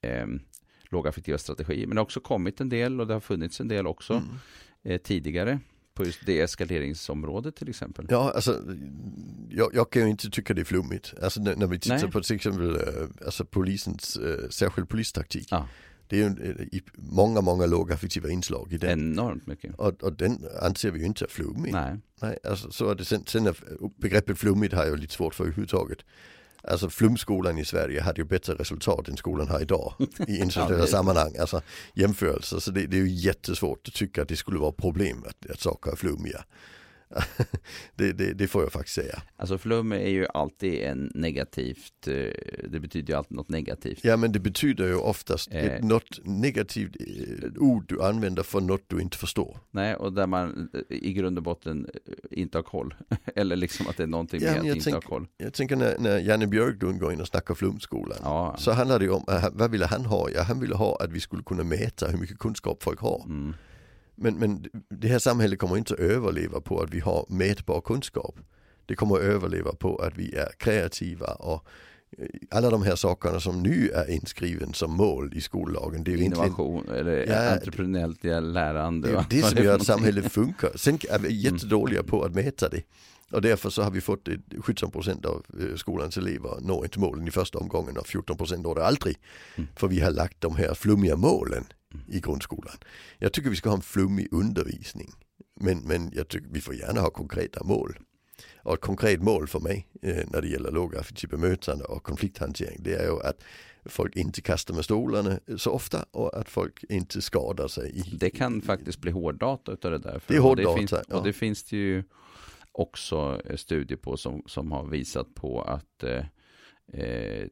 eh, 0.00 0.26
lågaffektiva 0.84 1.38
strategier. 1.38 1.86
Men 1.86 1.94
det 1.96 2.00
har 2.00 2.04
också 2.04 2.20
kommit 2.20 2.60
en 2.60 2.68
del 2.68 3.00
och 3.00 3.06
det 3.06 3.12
har 3.14 3.20
funnits 3.20 3.60
en 3.60 3.68
del 3.68 3.86
också 3.86 4.12
Mm. 4.12 4.24
eh, 4.82 4.98
tidigare 5.00 5.58
på 5.94 6.04
just 6.04 6.26
deeskaleringsområdet 6.26 7.56
till 7.56 7.68
exempel. 7.68 8.06
Ja, 8.10 8.32
alltså 8.34 8.62
jag, 9.50 9.74
jag 9.74 9.90
kan 9.90 10.02
ju 10.02 10.08
inte 10.08 10.30
tycka 10.30 10.54
det 10.54 10.60
är 10.60 10.64
flummigt. 10.64 11.14
Alltså 11.22 11.40
när, 11.40 11.56
när 11.56 11.66
vi 11.66 11.78
tittar 11.78 11.98
Nej. 11.98 12.10
på 12.10 12.20
till 12.20 12.36
exempel 12.36 12.76
eh, 12.76 12.82
alltså 13.26 13.44
polisens 13.44 14.16
eh, 14.16 14.48
särskild 14.48 14.88
polistaktik. 14.88 15.48
Ja. 15.50 15.68
Det 16.08 16.22
är 16.22 16.30
ju 16.30 16.54
eh, 16.72 16.80
många, 16.94 17.40
många 17.40 17.66
lågaffektiva 17.66 18.28
inslag 18.28 18.72
i 18.72 18.78
den. 18.78 18.90
Enormt 18.90 19.46
mycket. 19.46 19.74
Och, 19.74 20.02
och 20.02 20.12
den 20.12 20.44
anser 20.62 20.90
vi 20.90 21.00
ju 21.00 21.06
inte 21.06 21.24
är 21.24 21.28
flummig. 21.28 21.72
Nej, 21.72 21.96
Nej, 22.22 22.38
alltså 22.44 22.70
så 22.70 22.90
är 22.90 22.94
det. 22.94 23.04
Sen, 23.04 23.26
sen 23.26 23.46
är 23.46 23.56
begreppet 24.00 24.38
flummigt 24.38 24.74
har 24.74 24.84
jag 24.84 24.98
lite 24.98 25.14
svårt 25.14 25.34
för 25.34 25.44
överhuvudtaget. 25.44 25.98
Alltså 26.68 26.90
flumskolan 26.90 27.58
i 27.58 27.64
Sverige 27.64 28.00
hade 28.00 28.20
ju 28.20 28.24
bättre 28.24 28.54
resultat 28.54 29.08
än 29.08 29.16
skolan 29.16 29.48
har 29.48 29.60
idag 29.60 29.94
i 30.28 30.38
internationella 30.38 30.86
sammanhang. 30.86 31.36
Alltså 31.40 31.62
jämförelser. 31.94 32.58
Så 32.58 32.70
det, 32.70 32.86
det 32.86 32.96
är 32.96 33.00
ju 33.00 33.10
jättesvårt 33.10 33.88
att 33.88 33.94
tycka 33.94 34.22
att 34.22 34.28
det 34.28 34.36
skulle 34.36 34.58
vara 34.58 34.72
problem 34.72 35.24
att, 35.28 35.50
att 35.50 35.60
saker 35.60 35.92
är 35.92 35.96
flummiga. 35.96 36.44
det, 37.94 38.12
det, 38.12 38.32
det 38.32 38.48
får 38.48 38.62
jag 38.62 38.72
faktiskt 38.72 38.94
säga. 38.94 39.22
alltså 39.36 39.58
flum 39.58 39.92
är 39.92 40.08
ju 40.08 40.26
alltid 40.34 40.82
en 40.82 41.10
negativt, 41.14 42.06
eh, 42.08 42.12
det 42.68 42.80
betyder 42.80 43.12
ju 43.12 43.18
alltid 43.18 43.36
något 43.36 43.48
negativt. 43.48 44.00
Ja 44.02 44.16
men 44.16 44.32
det 44.32 44.38
betyder 44.40 44.86
ju 44.86 44.94
oftast 44.94 45.50
Eh. 45.54 45.84
något 45.84 46.20
negativt 46.24 46.96
eh, 47.00 47.62
ord 47.62 47.84
du 47.88 48.02
använder 48.02 48.42
för 48.42 48.60
något 48.60 48.84
du 48.86 49.00
inte 49.00 49.16
förstår. 49.18 49.58
Nej, 49.70 49.94
och 49.94 50.12
där 50.12 50.26
man 50.26 50.68
eh, 50.74 50.96
i 50.96 51.12
grund 51.12 51.38
och 51.38 51.44
botten 51.44 51.86
inte 52.30 52.58
har 52.58 52.62
koll. 52.62 52.94
Eller 53.36 53.56
liksom 53.56 53.86
att 53.88 53.96
det 53.96 54.02
är 54.02 54.06
någonting 54.06 54.40
Ja, 54.42 54.50
med 54.62 54.70
att 54.70 54.76
inte 54.76 54.90
ha 54.90 55.00
koll. 55.00 55.26
Jag 55.36 55.52
tänker 55.54 55.76
när, 55.76 55.98
när 55.98 56.18
Janne 56.18 56.46
Björklund 56.46 57.00
går 57.00 57.12
in 57.12 57.20
och 57.20 57.26
snackar 57.28 57.54
flumskolan. 57.54 58.18
Ja, 58.22 58.56
Så 58.58 58.72
handlar 58.72 58.98
det 58.98 59.04
ju 59.04 59.10
om, 59.10 59.24
vad 59.52 59.70
ville 59.70 59.86
han 59.86 60.04
ha? 60.06 60.30
Ja, 60.30 60.42
han 60.42 60.60
ville 60.60 60.74
ha 60.74 60.96
att 61.00 61.12
vi 61.12 61.20
skulle 61.20 61.42
kunna 61.42 61.64
mäta 61.64 62.08
hur 62.08 62.18
mycket 62.18 62.38
kunskap 62.38 62.82
folk 62.82 63.00
har. 63.00 63.22
mm, 63.24 63.54
Men, 64.14 64.34
men 64.34 64.66
det 64.88 65.08
här 65.08 65.18
samhället 65.18 65.58
kommer 65.58 65.76
inte 65.76 65.94
att 65.94 66.00
överleva 66.00 66.60
på 66.60 66.80
att 66.80 66.90
vi 66.90 67.00
har 67.00 67.26
mätbar 67.28 67.80
kunskap. 67.80 68.38
Det 68.86 68.96
kommer 68.96 69.16
att 69.16 69.22
överleva 69.22 69.72
på 69.72 69.96
att 69.96 70.16
vi 70.16 70.34
är 70.34 70.48
kreativa 70.58 71.26
och 71.26 71.66
eh, 72.18 72.26
alla 72.50 72.70
de 72.70 72.82
här 72.82 72.96
sakerna 72.96 73.40
som 73.40 73.62
nu 73.62 73.90
är 73.90 74.10
inskriven 74.10 74.74
som 74.74 74.92
mål 74.92 75.32
i 75.34 75.40
skollagen. 75.40 76.04
Det 76.04 76.10
är 76.10 76.16
egentligen 76.16 76.44
innovation 76.46 76.88
eller 76.88 77.26
Ja, 77.26 77.52
entreprenöriellt 77.52 78.24
lärande. 78.54 79.08
det, 79.08 79.16
är 79.16 79.42
det 79.42 79.42
som 79.42 79.64
gör 79.64 79.74
att 79.74 79.86
samhället 79.86 80.32
funkar. 80.32 80.70
Sen 80.74 80.98
är 81.10 81.18
vi 81.18 81.34
jättedåliga 81.34 82.02
på 82.02 82.22
att 82.22 82.34
mäta 82.34 82.68
det. 82.68 82.82
Och 83.30 83.42
därför 83.42 83.70
så 83.70 83.82
har 83.82 83.90
vi 83.90 84.00
fått 84.00 84.28
ett 84.28 84.40
17% 84.50 85.26
av 85.26 85.44
eh, 85.60 85.76
skolans 85.76 86.16
elever 86.16 86.60
når 86.60 86.84
inte 86.84 86.98
målen 86.98 87.28
i 87.28 87.30
första 87.30 87.58
omgången 87.58 87.96
och 87.96 88.06
14% 88.06 88.62
når 88.62 88.74
det 88.74 88.86
aldrig. 88.86 89.16
Mm. 89.56 89.68
För 89.76 89.88
vi 89.88 90.00
har 90.00 90.10
lagt 90.10 90.40
de 90.40 90.56
här 90.56 90.74
flummiga 90.74 91.16
målen 91.16 91.64
i 92.08 92.20
grundskolan. 92.20 92.76
Jag 93.18 93.32
tycker 93.32 93.50
vi 93.50 93.56
ska 93.56 93.68
ha 93.68 93.76
en 93.76 93.82
flummig 93.82 94.28
undervisning. 94.30 95.12
Men, 95.60 95.78
men 95.78 96.10
jag 96.14 96.28
tycker 96.28 96.48
vi 96.50 96.60
får 96.60 96.74
gärna 96.74 97.00
ha 97.00 97.10
konkreta 97.10 97.64
mål. 97.64 97.98
Och 98.56 98.74
ett 98.74 98.80
konkret 98.80 99.22
mål 99.22 99.46
för 99.46 99.60
mig 99.60 99.88
eh, 100.02 100.24
när 100.26 100.42
det 100.42 100.48
gäller 100.48 100.70
lågaffektivt 100.70 101.30
bemötande 101.30 101.84
och 101.84 102.02
konflikthantering 102.02 102.76
det 102.82 102.94
är 102.94 103.04
ju 103.04 103.20
att 103.22 103.44
folk 103.84 104.16
inte 104.16 104.40
kastar 104.40 104.74
med 104.74 104.84
stolarna 104.84 105.40
så 105.56 105.70
ofta 105.70 106.06
och 106.10 106.36
att 106.36 106.48
folk 106.48 106.84
inte 106.88 107.22
skadar 107.22 107.68
sig. 107.68 107.90
I, 107.90 108.16
Det 108.16 108.30
kan 108.30 108.62
faktiskt 108.62 108.98
bli 109.00 109.10
hårddata 109.10 109.72
utav 109.72 109.90
det 109.90 109.98
där. 109.98 110.22
Det 110.26 110.34
är 110.34 110.46
och 110.46 110.56
det 110.56 110.64
hårddata, 110.64 110.78
finns, 110.78 110.92
ja. 111.08 111.16
Och 111.16 111.24
det 111.24 111.32
finns 111.32 111.64
det 111.64 111.76
ju 111.76 112.02
också 112.72 113.42
eh, 113.44 113.56
studier 113.56 113.98
på 113.98 114.16
som, 114.16 114.42
som 114.46 114.72
har 114.72 114.86
visat 114.86 115.34
på 115.34 115.62
att 115.62 116.02
eh, 116.02 116.24
eh, 116.92 117.48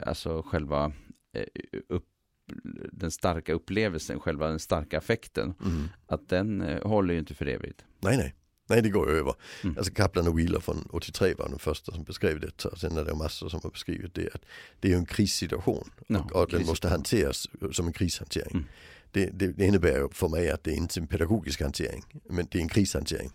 alltså 0.00 0.42
själva 0.42 0.92
eh, 1.32 1.46
upp, 1.88 2.08
den 2.92 3.10
starka 3.10 3.52
upplevelsen, 3.52 4.20
själva 4.20 4.48
den 4.48 4.58
starka 4.58 4.98
affekten, 4.98 5.54
Mm. 5.64 5.88
att 6.06 6.28
den 6.28 6.60
eh, 6.62 6.82
håller 6.86 7.14
ju 7.14 7.20
inte 7.20 7.34
för 7.34 7.46
evigt. 7.46 7.84
Nej, 8.00 8.16
nej. 8.16 8.34
Nej, 8.68 8.82
det 8.82 8.88
går 8.88 9.10
över. 9.10 9.34
Mm. 9.64 9.78
Alltså 9.78 9.92
Kaplan 9.92 10.28
och 10.28 10.38
Wheeler 10.38 10.60
från 10.60 10.88
83 10.90 11.34
var 11.38 11.48
de 11.48 11.58
första 11.58 11.92
som 11.92 12.04
beskrev 12.04 12.40
det. 12.40 12.64
Och 12.64 12.78
sen 12.78 12.96
är 12.96 13.04
det 13.04 13.14
massor 13.14 13.48
som 13.48 13.60
har 13.62 13.70
beskrivit 13.70 14.14
det. 14.14 14.34
Att 14.34 14.42
det 14.80 14.88
är 14.88 14.92
ju 14.92 14.98
en 14.98 15.06
krissituation 15.06 15.90
Ja, 16.06 16.28
och, 16.32 16.42
och 16.42 16.50
den 16.50 16.66
måste 16.66 16.88
hanteras 16.88 17.48
som 17.72 17.86
en 17.86 17.92
krishantering. 17.92 18.52
Mm. 18.54 18.64
Det, 19.10 19.26
det, 19.26 19.46
det 19.46 19.66
innebär 19.66 20.08
för 20.12 20.28
mig 20.28 20.50
att 20.50 20.64
det 20.64 20.70
är 20.70 20.74
inte 20.76 21.00
en 21.00 21.06
pedagogisk 21.06 21.60
hantering, 21.62 22.04
men 22.30 22.46
det 22.50 22.58
är 22.58 22.62
en 22.62 22.68
krishantering. 22.68 23.30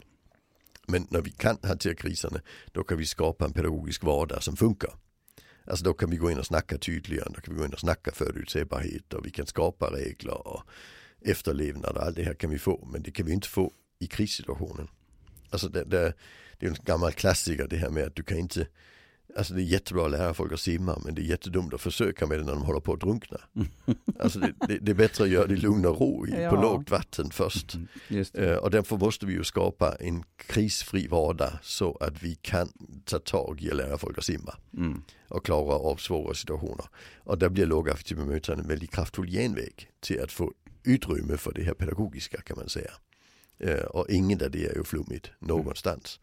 Men 0.88 1.08
när 1.10 1.22
vi 1.22 1.32
kan 1.32 1.58
hantera 1.64 1.96
kriserna, 1.96 2.42
då 2.72 2.84
kan 2.84 2.98
vi 2.98 3.06
skapa 3.06 3.46
en 3.46 3.54
pedagogisk 3.54 4.04
vardag 4.04 4.44
som 4.44 4.56
funkar. 4.58 4.94
Alltså 5.68 5.86
då 5.86 5.94
kan 5.94 6.10
vi 6.10 6.18
gå 6.18 6.32
in 6.32 6.40
och 6.40 6.46
snacka 6.46 6.78
tydligare, 6.78 7.30
då 7.36 7.42
kan 7.42 7.54
vi 7.54 7.60
gå 7.60 7.66
in 7.66 7.74
och 7.74 7.80
snacka 7.80 8.12
förutsägbarhet 8.12 9.14
och 9.14 9.26
vi 9.26 9.32
kan 9.32 9.48
skapa 9.48 9.92
regler 9.92 10.48
och 10.48 10.64
efterlevnad 11.22 11.98
och 11.98 12.04
allt 12.04 12.16
det 12.16 12.24
här 12.24 12.34
kan 12.34 12.50
vi 12.50 12.60
få. 12.60 12.88
Men 12.92 13.04
det 13.04 13.12
kan 13.12 13.26
vi 13.26 13.34
inte 13.34 13.48
få 13.48 13.72
i 14.00 14.08
krissituationen. 14.08 14.88
Alltså 15.50 15.70
det, 15.70 15.84
det, 15.84 16.14
det 16.58 16.66
är 16.66 16.70
en 16.70 16.78
gammal 16.84 17.12
klassiker 17.12 17.68
det 17.68 17.78
här 17.78 17.90
med 17.90 18.04
att 18.04 18.16
du 18.16 18.24
kan 18.24 18.38
inte 18.38 18.68
Alltså 19.38 19.54
det 19.54 19.62
är 19.62 19.64
jättebra 19.64 20.06
att 20.06 20.12
lära 20.12 20.34
folk 20.34 20.52
att 20.54 20.60
simma 20.60 21.02
men 21.06 21.16
det 21.16 21.22
är 21.22 21.24
jättedumt 21.24 21.74
att 21.74 21.82
försöka 21.82 22.26
med 22.28 22.40
det 22.40 22.44
när 22.46 22.52
de 22.54 22.62
håller 22.62 22.80
på 22.80 22.94
att 22.94 23.00
drunkna. 23.00 23.38
Alltså 24.20 24.40
det, 24.40 24.54
det, 24.68 24.78
det 24.82 24.92
är 24.92 24.96
bättre 24.96 25.24
att 25.24 25.30
göra 25.30 25.48
det 25.48 25.54
i 25.54 25.58
lugn 25.58 25.86
och 25.86 26.00
ro 26.00 26.28
i, 26.28 26.32
på 26.32 26.38
Ja. 26.42 26.62
lågt 26.62 26.92
vatten 26.92 27.30
först. 27.30 27.76
Mm. 28.10 28.26
Eh, 28.34 28.56
och 28.56 28.72
därför 28.72 28.98
måste 28.98 29.26
vi 29.26 29.34
ju 29.34 29.44
skapa 29.44 29.96
en 30.00 30.24
krisfri 30.38 31.08
vardag 31.08 31.52
så 31.62 31.96
att 31.96 32.24
vi 32.24 32.36
kan 32.36 32.70
ta 33.06 33.20
tag 33.20 33.62
i 33.62 33.70
att 33.72 33.78
lära 33.78 33.98
folk 33.98 34.18
att 34.18 34.24
simma 34.26 34.56
Mm. 34.78 35.02
och 35.28 35.46
klara 35.46 35.74
av 35.76 35.96
svåra 35.96 36.34
situationer. 36.34 36.86
Och 37.24 37.38
där 37.38 37.50
blir 37.50 37.66
lågaffektivt 37.66 38.18
bemötande 38.18 38.64
en 38.64 38.70
väldigt 38.70 38.92
kraftfull 38.92 39.28
genväg 39.30 39.90
till 40.00 40.22
att 40.22 40.32
få 40.32 40.54
utrymme 40.84 41.38
för 41.38 41.54
det 41.54 41.64
här 41.64 41.74
pedagogiska 41.74 42.42
kan 42.42 42.58
man 42.58 42.70
säga. 42.70 42.92
Eh, 43.60 43.84
och 43.84 44.10
ingen 44.10 44.44
av 44.44 44.52
det 44.52 44.66
är 44.66 44.76
ju 44.76 44.84
flummigt 44.84 45.32
någonstans. 45.40 46.20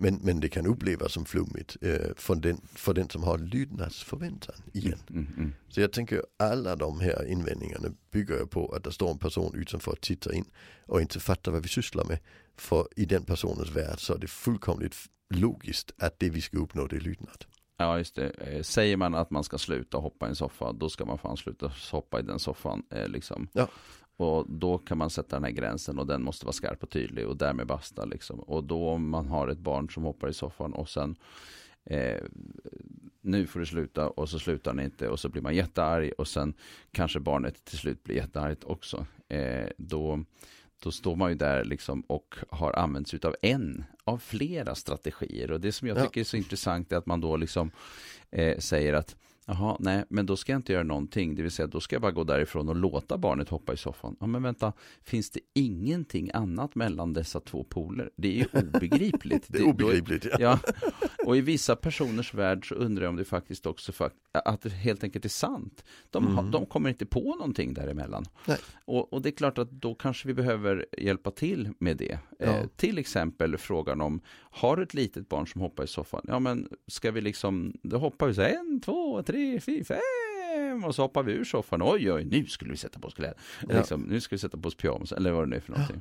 Men, 0.00 0.14
men 0.22 0.40
det 0.40 0.48
kan 0.48 0.66
upplevas 0.66 1.12
som 1.12 1.24
flummigt 1.24 1.76
eh, 1.80 2.14
för, 2.16 2.34
den, 2.34 2.60
för 2.74 2.94
den 2.94 3.10
som 3.10 3.22
har 3.22 3.38
lydnadsförväntan 3.38 4.54
igen. 4.72 4.98
Mm, 5.10 5.26
mm. 5.36 5.54
Så 5.68 5.80
jag 5.80 5.92
tänker 5.92 6.22
alla 6.36 6.76
de 6.76 7.00
här 7.00 7.26
invändningarna 7.26 7.88
bygger 8.10 8.36
jag 8.36 8.50
på 8.50 8.74
att 8.74 8.84
det 8.84 8.92
står 8.92 9.10
en 9.10 9.18
person 9.18 9.54
utanför 9.54 9.92
och 9.92 10.00
tittar 10.00 10.34
in 10.34 10.44
och 10.86 11.00
inte 11.00 11.20
fattar 11.20 11.52
vad 11.52 11.62
vi 11.62 11.68
sysslar 11.68 12.04
med. 12.04 12.18
För 12.56 12.88
i 12.96 13.04
den 13.04 13.24
personens 13.24 13.76
värld 13.76 14.00
så 14.00 14.14
är 14.14 14.18
det 14.18 14.26
fullkomligt 14.26 14.96
logiskt 15.34 15.92
att 15.98 16.18
det 16.18 16.30
vi 16.30 16.40
ska 16.40 16.58
uppnå 16.58 16.86
det 16.86 16.96
är 16.96 17.00
lydnad. 17.00 17.44
Ja, 17.76 17.98
just 17.98 18.14
det. 18.14 18.30
Eh, 18.30 18.62
Säger 18.62 18.96
man 18.96 19.14
att 19.14 19.30
man 19.30 19.44
ska 19.44 19.58
sluta 19.58 19.98
hoppa 19.98 20.26
i 20.26 20.28
en 20.28 20.36
soffa, 20.36 20.72
då 20.72 20.88
ska 20.88 21.04
man 21.04 21.18
fan 21.18 21.36
sluta 21.36 21.72
hoppa 21.90 22.20
i 22.20 22.22
den 22.22 22.38
soffan. 22.38 22.82
Eh, 22.90 23.08
liksom. 23.08 23.48
Ja. 23.52 23.68
Och 24.18 24.46
då 24.48 24.78
kan 24.78 24.98
man 24.98 25.10
sätta 25.10 25.36
den 25.36 25.44
här 25.44 25.50
gränsen 25.50 25.98
och 25.98 26.06
den 26.06 26.22
måste 26.22 26.46
vara 26.46 26.52
skarp 26.52 26.82
och 26.82 26.90
tydlig 26.90 27.26
och 27.26 27.36
därmed 27.36 27.66
basta. 27.66 28.04
Liksom. 28.04 28.40
Och 28.40 28.64
då 28.64 28.88
om 28.88 29.08
man 29.08 29.26
har 29.26 29.48
ett 29.48 29.58
barn 29.58 29.90
som 29.90 30.02
hoppar 30.02 30.28
i 30.28 30.32
soffan 30.32 30.72
och 30.72 30.88
sen 30.88 31.16
eh, 31.84 32.22
nu 33.20 33.46
får 33.46 33.60
du 33.60 33.66
sluta 33.66 34.08
och 34.08 34.28
så 34.28 34.38
slutar 34.38 34.74
den 34.74 34.84
inte 34.84 35.08
och 35.08 35.20
så 35.20 35.28
blir 35.28 35.42
man 35.42 35.54
jättearg 35.54 36.12
och 36.18 36.28
sen 36.28 36.54
kanske 36.92 37.20
barnet 37.20 37.64
till 37.64 37.78
slut 37.78 38.04
blir 38.04 38.16
jätteargt 38.16 38.64
också. 38.64 39.06
Eh, 39.28 39.68
då, 39.76 40.24
då 40.82 40.90
står 40.90 41.16
man 41.16 41.30
ju 41.30 41.36
där 41.36 41.64
liksom 41.64 42.00
och 42.00 42.34
har 42.50 42.72
använt 42.72 43.08
sig 43.08 43.20
av 43.22 43.36
en 43.42 43.84
av 44.04 44.18
flera 44.18 44.74
strategier. 44.74 45.50
Och 45.50 45.60
det 45.60 45.72
som 45.72 45.88
jag 45.88 46.02
tycker 46.02 46.20
är 46.20 46.24
så 46.24 46.36
intressant 46.36 46.92
är 46.92 46.96
att 46.96 47.06
man 47.06 47.20
då 47.20 47.36
liksom 47.36 47.70
eh, 48.30 48.58
säger 48.58 48.92
att 48.92 49.16
Jaha, 49.50 49.76
nej, 49.80 50.04
men 50.08 50.26
då 50.26 50.36
ska 50.36 50.52
jag 50.52 50.58
inte 50.58 50.72
göra 50.72 50.82
någonting. 50.82 51.34
Det 51.34 51.42
vill 51.42 51.50
säga, 51.50 51.66
då 51.66 51.80
ska 51.80 51.94
jag 51.94 52.02
bara 52.02 52.12
gå 52.12 52.24
därifrån 52.24 52.68
och 52.68 52.76
låta 52.76 53.18
barnet 53.18 53.48
hoppa 53.48 53.72
i 53.72 53.76
soffan. 53.76 54.16
Ja, 54.20 54.26
men 54.26 54.42
vänta, 54.42 54.72
finns 55.02 55.30
det 55.30 55.40
ingenting 55.54 56.30
annat 56.34 56.74
mellan 56.74 57.12
dessa 57.12 57.40
två 57.40 57.64
poler? 57.64 58.10
Det 58.16 58.28
är 58.28 58.32
ju 58.32 58.46
obegripligt. 58.68 59.44
det 59.48 59.58
är 59.58 59.68
obegripligt, 59.68 60.24
ja. 60.24 60.38
ja. 60.40 60.58
Och 61.26 61.36
i 61.36 61.40
vissa 61.40 61.76
personers 61.76 62.34
värld 62.34 62.68
så 62.68 62.74
undrar 62.74 63.04
jag 63.04 63.10
om 63.10 63.16
det 63.16 63.24
faktiskt 63.24 63.66
också 63.66 63.92
att 64.32 64.62
det 64.62 64.70
helt 64.70 65.04
enkelt 65.04 65.24
är 65.24 65.28
sant. 65.28 65.84
De, 66.10 66.26
mm. 66.26 66.50
de 66.50 66.66
kommer 66.66 66.88
inte 66.88 67.06
på 67.06 67.34
någonting 67.34 67.74
däremellan. 67.74 68.24
Och, 68.84 69.12
och 69.12 69.22
det 69.22 69.28
är 69.28 69.36
klart 69.36 69.58
att 69.58 69.70
då 69.70 69.94
kanske 69.94 70.28
vi 70.28 70.34
behöver 70.34 70.86
hjälpa 70.98 71.30
till 71.30 71.70
med 71.78 71.96
det. 71.96 72.18
Ja. 72.38 72.46
Eh, 72.46 72.66
till 72.76 72.98
exempel 72.98 73.56
frågan 73.56 74.00
om, 74.00 74.20
har 74.50 74.76
du 74.76 74.82
ett 74.82 74.94
litet 74.94 75.28
barn 75.28 75.46
som 75.46 75.60
hoppar 75.60 75.84
i 75.84 75.86
soffan? 75.86 76.24
Ja, 76.28 76.38
men 76.38 76.68
ska 76.86 77.10
vi 77.10 77.20
liksom, 77.20 77.72
då 77.82 77.98
hoppar 77.98 78.26
vi 78.26 78.34
så 78.34 78.42
en, 78.42 78.80
två, 78.84 79.22
tre, 79.22 79.37
tre, 79.38 79.60
fyra, 79.60 79.84
fem 79.84 80.84
och 80.84 80.94
så 80.94 81.02
hoppar 81.02 81.22
vi 81.22 81.32
ur 81.32 81.44
soffan. 81.44 81.82
Oj, 81.82 82.12
oj, 82.12 82.24
nu 82.24 82.46
skulle 82.46 82.70
vi 82.70 82.76
sätta 82.76 83.00
på 83.00 83.08
oss 83.08 83.14
kläder. 83.14 83.36
Ja. 83.68 83.78
Liksom, 83.78 84.02
nu 84.02 84.20
ska 84.20 84.34
vi 84.34 84.38
sätta 84.38 84.58
på 84.58 84.68
oss 84.68 84.76
pyjamas 84.76 85.12
eller 85.12 85.30
vad 85.30 85.42
det 85.42 85.50
nu 85.50 85.56
är 85.56 85.60
för 85.60 85.72
någonting. 85.72 86.00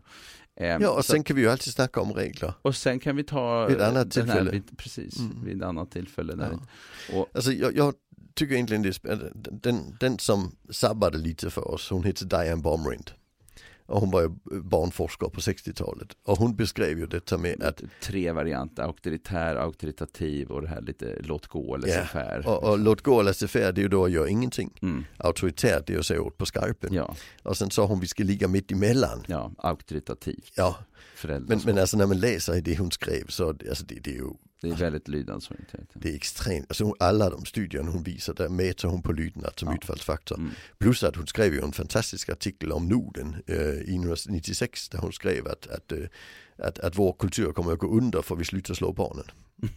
Ja, 0.56 0.66
ja 0.66 0.90
och 0.90 1.06
så, 1.06 1.12
sen 1.12 1.24
kan 1.24 1.36
vi 1.36 1.42
ju 1.42 1.50
alltid 1.50 1.74
snacka 1.74 2.02
om 2.02 2.14
regler. 2.14 2.54
Och 2.62 2.76
sen 2.76 3.00
kan 3.00 3.16
vi 3.16 3.24
ta 3.24 3.66
vid 3.66 3.78
ett 3.78 3.84
annat 3.84 4.12
tillfälle. 4.12 4.52
Här, 4.52 4.62
precis, 4.78 5.20
mm. 5.20 5.46
vid 5.46 5.58
ett 5.58 5.64
annat 5.64 5.92
tillfälle. 5.92 6.36
När 6.36 6.52
ja. 6.52 7.18
och, 7.18 7.30
alltså, 7.34 7.52
jag, 7.52 7.76
jag 7.76 7.94
tycker 8.34 8.54
egentligen 8.54 8.84
det 8.84 9.06
är 9.06 9.32
den, 9.34 9.98
den 10.00 10.20
som 10.20 10.56
sabbade 10.70 11.18
lite 11.18 11.50
för 11.50 11.68
oss, 11.68 11.90
hon 11.90 12.04
heter 12.04 12.26
Diane 12.26 12.62
Baumrind. 12.62 13.12
Och 13.88 14.00
hon 14.00 14.12
var 14.12 14.22
ju 14.22 14.30
barnforskare 14.62 15.30
på 15.30 15.40
60-talet. 15.40 16.08
Och 16.24 16.38
hon 16.38 16.56
beskrev 16.56 17.00
ju 17.00 17.06
detta 17.06 17.38
med 17.38 17.64
att 17.64 17.82
Tre 18.02 18.32
varianter, 18.32 18.84
auktoritär, 18.84 19.56
auktoritativ 19.56 20.52
och 20.52 20.62
det 20.62 20.68
här 20.68 20.82
lite 20.82 21.18
låt 21.20 21.48
gå 21.48 21.76
eller 21.76 21.88
laissez 21.88 22.46
ja, 22.46 22.52
och, 22.52 22.70
och 22.70 22.80
låt 22.80 23.02
gå 23.02 23.14
eller 23.20 23.24
laissez 23.24 23.52
det 23.52 23.60
är 23.60 23.80
ju 23.80 23.88
då 23.88 24.06
att 24.06 24.12
göra 24.12 24.30
ingenting. 24.30 24.80
Mm. 24.82 25.06
Auktoritärt 25.18 25.88
det 25.88 25.94
är 25.94 26.00
att 26.00 26.06
säga 26.06 26.22
åt 26.22 26.38
på 26.38 26.46
skarpen. 26.46 26.94
Ja. 26.94 27.16
Och 27.44 27.58
sen 27.58 27.72
sa 27.72 27.86
hon 27.86 28.00
vi 28.00 28.08
ska 28.08 28.24
ligga 28.24 28.48
mitt 28.48 28.72
emellan. 28.72 29.24
Ja, 29.28 29.52
auktoritativt. 29.58 30.54
Ja. 30.56 30.76
Men, 31.24 31.62
men 31.66 31.78
alltså 31.78 31.98
när 31.98 32.06
man 32.06 32.20
läser 32.20 32.56
i 32.56 32.62
det 32.62 32.78
hon 32.78 32.92
skrev 32.92 33.28
så 33.28 33.50
alltså 33.50 33.86
det, 33.86 34.00
det 34.00 34.10
är 34.10 34.16
ju 34.16 34.30
det 34.62 34.70
är 34.70 34.76
väldigt 34.76 35.08
lydnadsorienterat. 35.08 35.90
Det 35.94 36.10
är 36.10 36.16
extremt, 36.16 36.66
alltså 36.70 36.94
alla 37.00 37.30
de 37.30 37.46
studierna 37.46 37.92
hon 37.92 38.04
visar 38.04 38.34
där 38.34 38.50
mäter 38.50 38.88
hon 38.88 39.02
på 39.02 39.12
lydnad 39.12 39.54
som 39.56 39.68
ja. 39.68 39.76
utfallsfaktor. 39.76 40.38
Mm. 40.38 40.52
Plus 40.78 41.04
att 41.04 41.16
hon 41.16 41.28
skrev 41.28 41.54
ju 41.54 41.62
en 41.62 41.72
fantastisk 41.72 42.30
artikel 42.30 42.72
om 42.72 42.88
Norden 42.88 43.36
eh, 43.48 43.56
i 43.58 43.96
1996 43.96 44.90
där 44.90 45.00
hon 45.00 45.14
skrev 45.14 45.48
att, 45.48 45.68
att, 45.68 45.92
eh, 45.92 46.00
att, 46.58 46.80
att 46.80 46.98
vår 46.98 47.14
kultur 47.20 47.52
kommer 47.52 47.74
att 47.74 47.80
gå 47.80 47.88
under 47.88 48.22
för 48.22 48.36
vi 48.36 48.46
slutar 48.46 48.74
slå 48.74 48.94
barnen. 48.94 49.26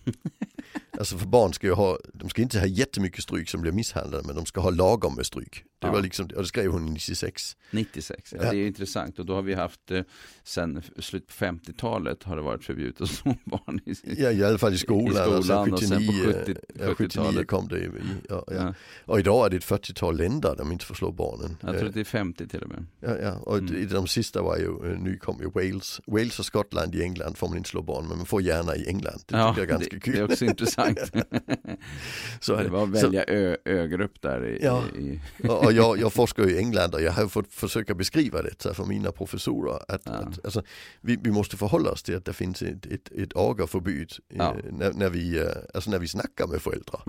Alltså 1.00 1.18
för 1.18 1.26
barn 1.26 1.52
ska 1.52 1.66
ju 1.66 1.72
ha, 1.72 1.98
de 2.14 2.28
ska 2.28 2.42
inte 2.42 2.58
ha 2.58 2.66
jättemycket 2.66 3.22
stryk 3.22 3.48
som 3.48 3.60
blir 3.60 3.72
misshandlade 3.72 4.26
men 4.26 4.36
de 4.36 4.46
ska 4.46 4.60
ha 4.60 4.70
lagom 4.70 5.14
med 5.14 5.26
stryk. 5.26 5.64
Det 5.78 5.86
ja. 5.86 5.92
var 5.92 6.00
liksom, 6.00 6.26
och 6.26 6.42
det 6.42 6.48
skrev 6.48 6.70
hon 6.70 6.86
96. 6.86 7.56
96, 7.70 8.32
ja, 8.32 8.44
ja. 8.44 8.50
det 8.50 8.56
är 8.58 8.66
intressant 8.66 9.18
och 9.18 9.26
då 9.26 9.34
har 9.34 9.42
vi 9.42 9.54
haft 9.54 9.90
eh, 9.90 10.02
sen 10.42 10.82
slutet 10.98 11.38
på 11.38 11.44
50-talet 11.44 12.22
har 12.22 12.36
det 12.36 12.42
varit 12.42 12.64
förbjudet 12.64 13.00
att 13.00 13.08
slå 13.10 13.36
barn 13.44 13.80
i, 13.86 13.94
Ja 14.22 14.30
i 14.30 14.44
alla 14.44 14.58
fall 14.58 14.74
i 14.74 14.78
skolan, 14.78 15.06
i 15.06 15.10
skolan 15.10 15.34
alltså 15.34 15.64
79, 15.64 15.72
och 15.72 15.80
sen 15.80 16.06
på 16.06 16.94
70, 16.94 16.94
79 16.94 17.44
kom 17.44 17.68
det 17.68 17.78
i, 17.78 17.90
ja, 18.28 18.44
ja. 18.50 18.74
Och 19.04 19.18
idag 19.18 19.46
är 19.46 19.50
det 19.50 19.56
ett 19.56 19.64
40-tal 19.64 20.16
länder 20.16 20.48
där 20.48 20.56
de 20.56 20.72
inte 20.72 20.84
får 20.84 20.94
slå 20.94 21.12
barnen. 21.12 21.56
Jag 21.60 21.78
tror 21.78 21.88
att 21.88 21.94
det 21.94 22.00
är 22.00 22.04
50 22.04 22.48
till 22.48 22.62
och 22.62 22.68
med. 22.68 22.86
Ja, 23.00 23.16
ja. 23.22 23.32
och 23.32 23.58
mm. 23.58 23.88
de 23.88 24.06
sista 24.06 24.42
var 24.42 24.56
ju, 24.56 24.96
nu 24.98 25.16
kom 25.16 25.40
ju 25.40 25.50
Wales, 25.50 26.00
Wales 26.06 26.38
och 26.38 26.46
Skottland 26.46 26.94
i 26.94 27.02
England 27.02 27.38
får 27.38 27.48
man 27.48 27.56
inte 27.56 27.70
slå 27.70 27.82
barn 27.82 28.08
men 28.08 28.16
man 28.16 28.26
får 28.26 28.42
gärna 28.42 28.76
i 28.76 28.88
England. 28.88 29.20
Det 29.26 29.34
tycker 29.34 29.38
jag 29.38 29.58
är 29.58 29.66
ganska 29.66 29.94
det, 29.94 30.00
kul. 30.00 30.14
Det 30.14 30.20
är 30.20 30.24
också 30.24 30.44
intressant. 30.54 30.89
så 32.40 32.56
det 32.56 32.68
var 32.68 32.82
att 32.82 32.88
välja 32.88 33.24
så, 33.28 33.32
ö, 33.32 33.56
ögrupp 33.64 34.22
där. 34.22 34.46
I, 34.46 34.58
ja, 34.62 34.84
i... 34.98 35.20
och 35.48 35.72
jag, 35.72 35.98
jag 35.98 36.12
forskar 36.12 36.50
i 36.50 36.58
England 36.58 36.94
och 36.94 37.02
jag 37.02 37.12
har 37.12 37.28
fått 37.28 37.52
försöka 37.52 37.94
beskriva 37.94 38.42
det 38.42 38.74
för 38.74 38.84
mina 38.84 39.12
professorer. 39.12 39.74
Att, 39.88 40.02
ja. 40.04 40.12
att 40.12 40.44
alltså, 40.44 40.62
vi, 41.00 41.18
vi, 41.22 41.30
måste 41.30 41.56
förhålla 41.56 41.90
oss 41.90 42.02
till 42.02 42.16
att 42.16 42.24
det 42.24 42.32
finns 42.32 42.62
ett, 42.62 42.86
ett, 42.86 43.12
ett 43.12 43.36
agaförbud 43.36 44.12
ja. 44.28 44.56
när, 44.70 44.92
när, 44.92 45.10
vi, 45.10 45.38
eh, 45.38 45.46
alltså 45.74 45.90
när 45.90 45.98
vi 45.98 46.08
snackar 46.08 46.46
med 46.46 46.62
föräldrar. 46.62 47.02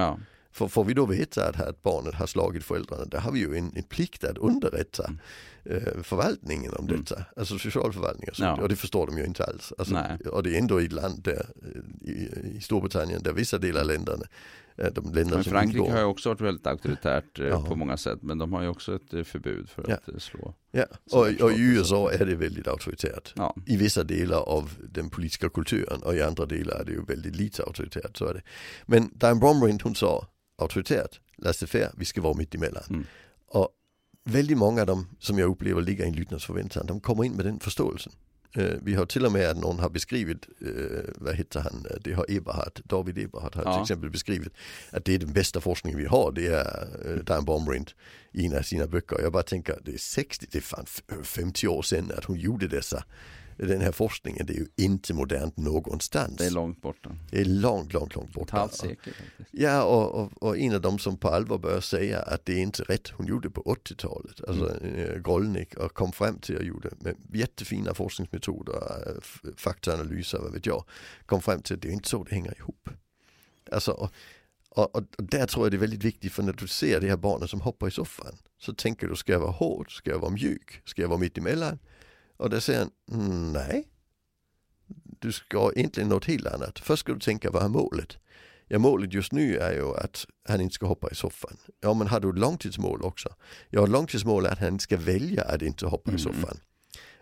För 0.52 0.68
får 0.68 0.84
vi 0.84 0.94
då 0.94 1.06
veta 1.06 1.50
att, 1.50 1.62
att 1.62 1.82
barnet 1.82 2.16
har 2.16 2.28
slagit 2.28 2.64
föräldrarna, 2.64 3.06
då 3.06 3.18
har 3.18 3.32
vi 3.32 3.40
ju 3.40 3.58
en, 3.58 3.72
en 3.76 3.84
plikt 3.84 4.24
att 4.24 4.38
underrätta. 4.38 5.04
Mm 5.04 5.20
eh, 5.66 6.02
förvaltningen 6.04 6.74
om 6.74 6.86
mm. 6.86 6.98
detta, 7.00 7.26
alltså 7.36 7.60
socialförvaltningen. 7.60 8.34
Ja. 8.38 8.62
Och 8.62 8.70
det 8.70 8.76
förstår 8.76 9.08
de 9.08 9.18
ju 9.18 9.26
inte 9.26 9.44
alls. 9.44 9.74
Alltså, 9.78 10.04
och 10.32 10.44
det 10.44 10.56
är 10.56 10.60
ändå 10.60 10.82
i 10.82 10.86
ett 10.86 10.92
land 10.92 11.24
där, 11.24 11.46
i, 12.02 12.12
i 12.58 12.62
Storbritannien, 12.62 13.24
där 13.24 13.34
vissa 13.34 13.58
delar 13.58 13.82
av 13.82 13.88
länderna 13.88 14.26
eh, 14.76 14.90
men 15.04 15.44
Frankrike 15.44 15.78
ingår. 15.78 15.92
har 15.92 16.00
ju 16.00 16.06
också 16.06 16.30
varit 16.30 16.42
väldigt 16.42 16.68
auktoritärt 16.68 17.40
eh, 17.40 17.46
ja. 17.46 17.66
på 17.66 17.76
många 17.76 17.98
sätt 17.98 18.20
men 18.22 18.38
de 18.38 18.54
har 18.54 18.62
ju 18.62 18.68
också 18.68 18.96
ett 18.96 19.28
förbud 19.28 19.70
för 19.70 19.86
ja. 19.88 19.98
att 20.16 20.22
slå. 20.22 20.54
Ja, 20.72 20.86
och, 21.12 21.28
och, 21.42 21.52
i 21.52 21.62
USA 21.62 22.12
är 22.12 22.26
det 22.26 22.36
väldigt 22.36 22.68
auktoritärt. 22.68 23.34
Ja. 23.36 23.56
I 23.66 23.78
vissa 23.78 24.04
delar 24.04 24.40
av 24.40 24.72
den 24.90 25.10
politiska 25.10 25.50
kulturen 25.50 26.04
och 26.04 26.16
i 26.16 26.22
andra 26.22 26.46
delar 26.46 26.80
är 26.80 26.84
det 26.84 26.92
ju 26.92 27.06
väldigt 27.06 27.36
lite 27.36 27.64
auktoritärt. 27.64 28.18
Så 28.18 28.26
är 28.26 28.34
det. 28.34 28.42
Men 28.86 29.10
Diane 29.14 29.40
Bromrind 29.40 29.82
hon 29.82 29.96
sa 29.96 30.28
auktoritärt, 30.62 31.20
laissez-faire, 31.38 31.92
vi 31.98 32.06
ska 32.06 32.22
vara 32.22 32.34
mitt 32.34 32.56
emellan. 32.56 32.84
Mm. 32.90 33.06
Och 33.48 33.70
väldigt 34.24 34.58
många 34.58 34.82
av 34.82 34.88
dem 34.88 35.08
som 35.20 35.40
jag 35.40 35.50
upplever 35.50 35.82
ligger 35.82 36.06
i 36.06 36.08
en 36.08 36.16
lydnadsförväntan, 36.16 36.86
de 36.86 37.00
kommer 37.00 37.24
in 37.24 37.34
med 37.34 37.46
den 37.46 37.60
förståelsen. 37.60 38.14
Uh, 38.58 38.74
vi 38.82 38.94
har 38.96 39.06
till 39.06 39.26
och 39.26 39.32
med 39.32 39.50
att 39.50 39.58
någon 39.58 39.80
har 39.80 39.90
beskrivit, 39.90 40.48
uh, 40.66 41.02
vad 41.16 41.36
heter 41.36 41.60
han, 41.60 41.86
det 42.02 42.14
har 42.14 42.26
Eberhard, 42.30 42.82
David 42.84 43.18
Eberhard 43.18 43.56
har 43.56 43.64
ja. 43.64 43.74
till 43.74 43.82
exempel 43.82 44.10
beskrivit 44.10 44.54
att 44.92 45.06
det 45.06 45.14
är 45.14 45.20
den 45.20 45.34
bästa 45.34 45.62
forskningen 45.62 46.00
vi 46.00 46.06
har, 46.06 46.32
det 46.32 46.48
är 46.48 46.88
uh, 47.08 47.24
Dan 47.24 47.46
Baumrind 47.46 47.92
i 48.32 48.46
en 48.46 48.58
av 48.58 48.62
sina 48.62 48.88
böcker. 48.88 49.20
Jag 49.22 49.32
bara 49.32 49.44
tänker, 49.44 49.80
det 49.86 49.94
är 49.94 49.98
60, 49.98 50.48
det 50.52 50.58
är 50.58 50.62
fan 50.62 50.86
50 51.24 51.68
år 51.68 51.82
sedan 51.82 52.12
att 52.18 52.26
hon 52.26 52.40
gjorde 52.40 52.68
dessa 52.68 53.04
den 53.68 53.82
här 53.82 53.92
forskningen, 53.92 54.46
det 54.46 54.54
är 54.54 54.58
ju 54.58 54.68
inte 54.76 55.14
modernt 55.14 55.58
någonstans. 55.58 56.38
Det 56.38 56.46
är 56.46 56.52
långt 56.52 56.82
borta. 56.82 57.16
Det 57.32 57.42
är 57.42 57.46
långt, 57.46 57.94
långt, 57.94 58.16
långt 58.16 58.34
borta. 58.34 58.56
Ett 58.56 58.60
halvt 58.60 58.74
sekel. 58.74 59.14
Ja, 59.52 59.84
och, 59.84 60.22
och, 60.22 60.44
och, 60.44 60.58
en 60.58 60.76
av 60.76 60.82
dem 60.82 61.00
som 61.00 61.18
på 61.18 61.28
allvar 61.28 61.58
börjar 61.58 61.82
säga 61.82 62.20
att 62.20 62.46
det 62.46 62.54
är 62.54 62.62
inte 62.62 62.84
rätt 62.84 63.08
hon 63.10 63.28
gjorde 63.28 63.50
på 63.50 63.62
80-talet, 63.62 64.42
alltså 64.48 64.78
mm. 64.78 64.96
Eh, 64.96 65.22
Grolnik, 65.22 65.76
och 65.76 65.94
kom 65.94 66.12
fram 66.12 66.40
till 66.40 66.58
att 66.58 66.66
gjorde 66.72 66.90
med 67.00 67.16
jättefina 67.34 67.94
forskningsmetoder, 67.94 68.74
eh, 69.08 69.52
faktaanalyser, 69.58 70.40
vad 70.40 70.54
vet 70.54 70.66
jag, 70.66 70.84
kom 71.26 71.42
fram 71.42 71.62
till 71.62 71.76
att 71.76 71.82
det 71.82 71.88
är 71.88 71.94
inte 71.94 72.10
så 72.10 72.24
det 72.24 72.36
hänger 72.36 72.58
ihop. 72.58 72.90
Alltså, 73.72 73.92
och, 73.92 74.12
och, 74.70 74.96
och, 74.96 75.04
där 75.18 75.48
tror 75.48 75.66
jag 75.66 75.72
det 75.72 75.78
är 75.78 75.80
väldigt 75.80 76.04
viktigt 76.04 76.32
för 76.32 76.44
när 76.44 76.54
du 76.54 76.68
ser 76.68 77.00
de 77.00 77.10
här 77.10 77.18
barnen 77.18 77.48
som 77.48 77.62
hoppar 77.62 77.88
i 77.88 77.92
soffan 77.92 78.38
så 78.60 78.74
tänker 78.74 79.08
du, 79.08 79.16
ska 79.16 79.32
jag 79.32 79.40
vara 79.40 79.52
hård, 79.52 79.98
ska 79.98 80.10
jag 80.10 80.20
vara 80.20 80.32
mjuk, 80.32 80.82
ska 80.86 81.02
jag 81.02 81.10
vara 81.10 81.20
mitt 81.20 81.38
emellan? 81.38 81.80
Och 82.42 82.50
då 82.50 82.62
säger 82.62 82.80
han, 82.80 82.92
nej. 83.54 83.88
Du 85.20 85.32
ska 85.32 85.72
egentligen 85.76 86.10
något 86.10 86.26
helt 86.26 86.48
annat. 86.48 86.80
Först 86.80 87.00
ska 87.00 87.14
du 87.14 87.20
tänka, 87.20 87.52
vad 87.52 87.64
är 87.64 87.68
målet? 87.68 88.18
Ja, 88.68 88.80
målet 88.80 89.14
just 89.14 89.32
nu 89.32 89.58
är 89.58 89.74
ju 89.74 89.96
att 89.96 90.26
han 90.48 90.62
inte 90.62 90.76
ska 90.76 90.86
hoppa 90.86 91.10
i 91.12 91.16
soffan. 91.16 91.58
Ja, 91.80 91.94
men 91.94 92.08
har 92.08 92.20
du 92.20 92.30
ett 92.30 92.38
långtidsmål 92.38 93.02
också? 93.02 93.30
Ja, 93.70 93.84
ett 93.84 93.90
långtidsmål 93.90 94.46
är 94.46 94.52
att 94.52 94.60
han 94.60 94.80
ska 94.80 94.98
välja 94.98 95.44
att 95.44 95.62
inte 95.62 95.86
hoppa 95.86 96.12
i 96.12 96.14
mm. 96.14 96.20
soffan. 96.20 96.58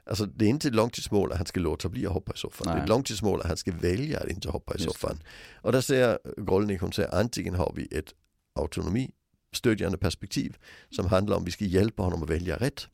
Alltså 0.04 0.26
det 0.26 0.46
är 0.46 0.50
inte 0.50 0.68
ett 0.68 0.76
långtidsmål 0.76 1.32
att 1.32 1.38
han 1.38 1.46
ska 1.46 1.60
låta 1.60 1.90
bli 1.90 2.06
att 2.06 2.14
hoppa 2.14 2.34
i 2.34 2.38
soffan. 2.38 2.68
Nej. 2.68 2.76
Det 2.76 2.80
är 2.80 2.84
ett 2.84 2.90
långtidsmål 2.90 3.42
att 3.42 3.48
han 3.48 3.58
ska 3.58 3.72
välja 3.72 4.20
att 4.20 4.30
inte 4.30 4.50
hoppa 4.50 4.74
i 4.74 4.78
Just 4.78 4.86
soffan. 4.86 5.18
Det. 5.18 5.68
Och 5.68 5.72
där 5.72 5.82
säger 5.82 6.20
Golnik, 6.38 6.82
hon 6.82 6.94
säger 6.94 7.16
antingen 7.16 7.56
har 7.56 7.74
vi 7.76 7.98
ett 7.98 8.14
autonomi 8.56 9.12
stödjande 9.56 9.98
perspektiv 9.98 10.58
som 10.90 11.06
handlar 11.06 11.38
om 11.38 11.46
vi 11.46 11.52
ska 11.52 11.66
hjälpa 11.66 12.04
honom 12.04 12.24
att 12.24 12.30
välja 12.30 12.58
rätt. 12.58 12.88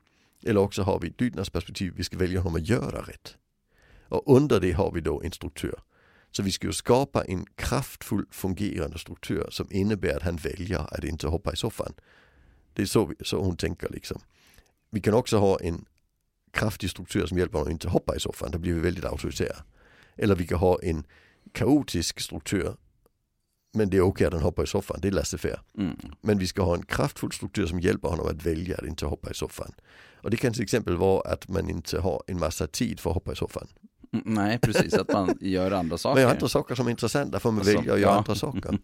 Eller 0.45 0.61
också 0.61 0.81
har 0.81 0.99
vi 0.99 1.07
ett 1.07 1.51
perspektiv, 1.53 1.93
vi 1.95 2.03
ska 2.03 2.17
välja 2.17 2.41
hur 2.41 2.49
man 2.49 2.63
gör 2.63 3.05
rätt. 3.07 3.37
Och 4.07 4.35
under 4.35 4.59
det 4.59 4.71
har 4.71 4.91
vi 4.91 5.01
då 5.01 5.21
en 5.21 5.31
struktur. 5.31 5.75
Så 6.31 6.43
vi 6.43 6.51
ska 6.51 6.67
ju 6.67 6.73
skapa 6.73 7.23
en 7.23 7.45
kraftfull 7.55 8.25
fungerande 8.31 8.99
struktur 8.99 9.47
som 9.49 9.67
innebär 9.71 10.15
att 10.15 10.23
han 10.23 10.35
väljer 10.35 10.79
att 10.79 11.03
inte 11.03 11.27
hoppa 11.27 11.53
i 11.53 11.55
soffan. 11.55 11.93
Det 12.73 12.81
är 12.81 12.85
så, 12.85 13.13
så 13.21 13.41
hon 13.41 13.57
tänker 13.57 13.89
liksom. 13.89 14.21
Vi 14.89 15.01
kan 15.01 15.13
också 15.13 15.37
ha 15.37 15.59
en 15.59 15.85
kraftig 16.51 16.89
struktur 16.89 17.25
som 17.25 17.37
hjälper 17.37 17.57
honom 17.57 17.67
att 17.67 17.71
inte 17.71 17.87
hoppa 17.87 18.15
i 18.15 18.19
soffan, 18.19 18.51
då 18.51 18.57
blir 18.57 18.73
vi 18.73 18.79
väldigt 18.79 19.05
auktoritära. 19.05 19.57
Eller 20.15 20.35
vi 20.35 20.47
kan 20.47 20.59
ha 20.59 20.79
en 20.81 21.03
kaotisk 21.51 22.19
struktur 22.19 22.75
men 23.75 23.89
det 23.89 23.97
är 23.97 24.01
okej 24.01 24.27
att 24.27 24.33
han 24.33 24.41
hoppar 24.41 24.63
i 24.63 24.67
soffan, 24.67 24.99
det 25.01 25.07
är 25.07 25.11
laissez-faire. 25.11 25.59
Mm. 25.77 25.97
Men 26.21 26.37
vi 26.37 26.47
ska 26.47 26.63
ha 26.63 26.75
en 26.75 26.85
kraftfull 26.85 27.31
struktur 27.31 27.67
som 27.67 27.79
hjälper 27.79 28.09
honom 28.09 28.27
att 28.27 28.45
välja 28.45 28.77
att 28.77 28.85
inte 28.85 29.05
hoppa 29.05 29.31
i 29.31 29.33
soffan. 29.33 29.71
Och 30.21 30.29
det 30.31 30.37
kan 30.37 30.53
till 30.53 30.63
exempel 30.63 30.95
vara 30.95 31.31
att 31.31 31.47
man 31.47 31.69
inte 31.69 31.99
har 31.99 32.23
en 32.27 32.39
massa 32.39 32.67
tid 32.67 32.99
för 32.99 33.09
att 33.09 33.13
hoppa 33.13 33.31
i 33.31 33.35
soffan. 33.35 33.67
Mm, 34.13 34.33
nej, 34.33 34.59
precis, 34.59 34.93
att 34.93 35.13
man 35.13 35.37
gör 35.41 35.71
andra 35.71 35.97
saker. 35.97 36.15
Man 36.15 36.21
gör 36.21 36.29
andra 36.29 36.47
saker 36.47 36.75
som 36.75 36.87
är 36.87 36.91
intressanta, 36.91 37.39
får 37.39 37.51
man 37.51 37.59
alltså, 37.59 37.75
välja 37.75 37.93
att 37.93 37.99
göra 37.99 38.11
ja. 38.11 38.17
andra 38.17 38.35
saker. 38.35 38.79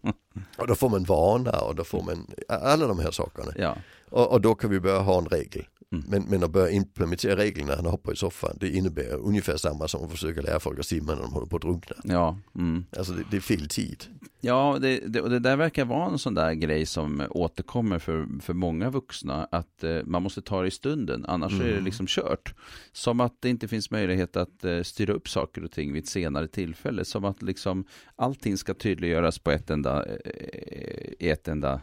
Och 0.56 0.66
då 0.66 0.74
får 0.74 0.88
man 0.88 1.04
vana 1.04 1.60
och 1.60 1.74
då 1.74 1.84
får 1.84 2.02
man 2.02 2.26
alla 2.48 2.86
de 2.86 2.98
här 2.98 3.10
sakerna. 3.10 3.52
Ja. 3.56 3.76
Och, 4.12 4.32
och, 4.32 4.40
då 4.40 4.54
kan 4.54 4.70
vi 4.70 4.80
börja 4.80 4.98
ha 4.98 5.18
en 5.18 5.26
regel. 5.26 5.64
Mm. 5.92 6.04
Men, 6.08 6.22
men 6.22 6.44
att 6.44 6.50
börja 6.50 6.70
implementera 6.70 7.36
reglerna 7.36 7.68
när 7.68 7.76
han 7.76 7.86
hoppar 7.86 8.12
i 8.12 8.16
soffan, 8.16 8.56
det 8.60 8.68
innebär 8.68 9.14
ungefär 9.14 9.56
samma 9.56 9.88
som 9.88 10.04
att 10.04 10.10
försöka 10.10 10.40
lära 10.40 10.60
folk 10.60 10.78
att 10.78 10.86
simma 10.86 11.14
när 11.14 11.22
de 11.22 11.32
håller 11.32 11.46
på 11.46 11.56
att 11.56 11.62
drunkna. 11.62 11.96
Ja. 12.04 12.38
Mm. 12.54 12.84
Alltså 12.96 13.12
det, 13.12 13.24
det, 13.30 13.36
är 13.36 13.40
fel 13.40 13.68
tid. 13.68 14.04
Ja, 14.40 14.78
det, 14.80 14.98
det, 14.98 15.20
och 15.20 15.30
det 15.30 15.38
där 15.38 15.56
verkar 15.56 15.84
vara 15.84 16.10
en 16.10 16.18
sån 16.18 16.34
där 16.34 16.52
grej 16.52 16.86
som 16.86 17.22
återkommer 17.30 17.98
för, 17.98 18.40
för 18.40 18.54
många 18.54 18.90
vuxna, 18.90 19.48
att 19.50 19.84
eh, 19.84 19.98
man 20.04 20.22
måste 20.22 20.42
ta 20.42 20.62
det 20.62 20.68
i 20.68 20.70
stunden, 20.70 21.24
annars 21.28 21.52
mm. 21.52 21.64
är 21.64 21.68
det 21.68 21.72
mm. 21.72 21.84
liksom 21.84 22.06
kört. 22.06 22.54
Som 22.92 23.20
att 23.20 23.36
det 23.40 23.48
inte 23.48 23.68
finns 23.68 23.90
möjlighet 23.90 24.36
att 24.36 24.64
eh, 24.64 24.82
styra 24.82 25.12
upp 25.12 25.28
saker 25.28 25.64
och 25.64 25.70
ting 25.70 25.92
vid 25.92 26.02
ett 26.02 26.08
senare 26.08 26.48
tillfälle, 26.48 27.04
som 27.04 27.24
att 27.24 27.42
liksom 27.42 27.84
allting 28.16 28.58
ska 28.58 28.74
tydliggöras 28.74 29.38
på 29.38 29.50
ett 29.50 29.70
enda, 29.70 30.04
eh, 30.04 31.30
ett 31.30 31.48
enda 31.48 31.80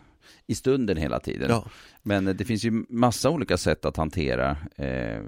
i 0.47 0.55
stunden 0.55 0.97
hela 0.97 1.19
tiden. 1.19 1.49
Ja. 1.49 1.65
Men 2.03 2.25
det 2.25 2.45
finns 2.45 2.63
ju 2.63 2.85
massa 2.89 3.29
olika 3.29 3.57
sätt 3.57 3.85
att 3.85 3.97
hantera 3.97 4.57
eh, 4.75 5.21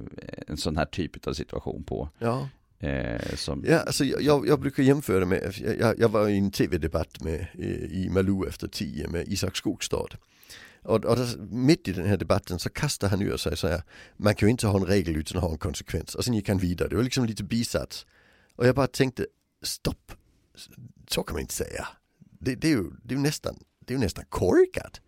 en 0.48 0.58
sån 0.58 0.78
här 0.78 0.86
typ 0.86 1.28
av 1.28 1.34
situation 1.34 1.84
på. 1.84 2.10
Ja. 2.20 2.50
Eh, 2.80 3.36
som... 3.36 3.66
Ja, 3.68 3.80
alltså 3.80 4.06
jag, 4.06 4.48
jag 4.48 4.60
brukar 4.60 4.84
jämföra 4.84 5.26
med, 5.26 5.54
jag, 5.80 6.00
jag 6.00 6.10
var 6.10 6.28
i 6.28 6.38
en 6.38 6.52
tv-debatt 6.52 7.24
med, 7.24 7.48
i 7.92 8.10
Malou 8.10 8.48
efter 8.48 8.68
tio 8.68 9.08
med 9.08 9.28
Isak 9.28 9.56
Skogstad. 9.56 10.18
Och, 10.84 11.06
och 11.06 11.16
där, 11.16 11.38
mitt 11.38 11.88
i 11.88 11.92
den 11.92 12.06
här 12.06 12.18
debatten 12.18 12.60
så 12.60 12.70
kastar 12.70 13.10
han 13.10 13.22
ur 13.22 13.38
sig 13.38 13.58
så 13.58 13.68
här, 13.68 13.84
man 14.18 14.36
kan 14.36 14.48
ju 14.48 14.52
inte 14.52 14.68
ha 14.68 14.80
en 14.80 14.86
regel 14.86 15.16
utan 15.16 15.38
att 15.38 15.44
ha 15.44 15.52
en 15.52 15.58
konsekvens. 15.58 16.16
Och 16.16 16.26
sen 16.26 16.34
gick 16.34 16.50
han 16.50 16.58
vidare, 16.58 16.90
det 16.90 16.96
var 16.96 17.04
liksom 17.04 17.26
lite 17.26 17.44
bisats. 17.44 18.06
Och 18.56 18.68
jag 18.68 18.76
bara 18.76 18.88
tänkte, 18.88 19.26
stopp, 19.62 20.12
så 21.08 21.24
kan 21.24 21.34
man 21.34 21.42
inte 21.42 21.54
säga. 21.54 21.88
Det, 22.40 22.56
det 22.56 22.68
är 22.68 22.72
ju 22.72 22.92
det 23.04 23.16
är 23.16 23.20
nästan, 23.20 23.56
det 23.86 23.94
är 23.94 23.98
nästan 23.98 24.26
korkat. 24.30 25.02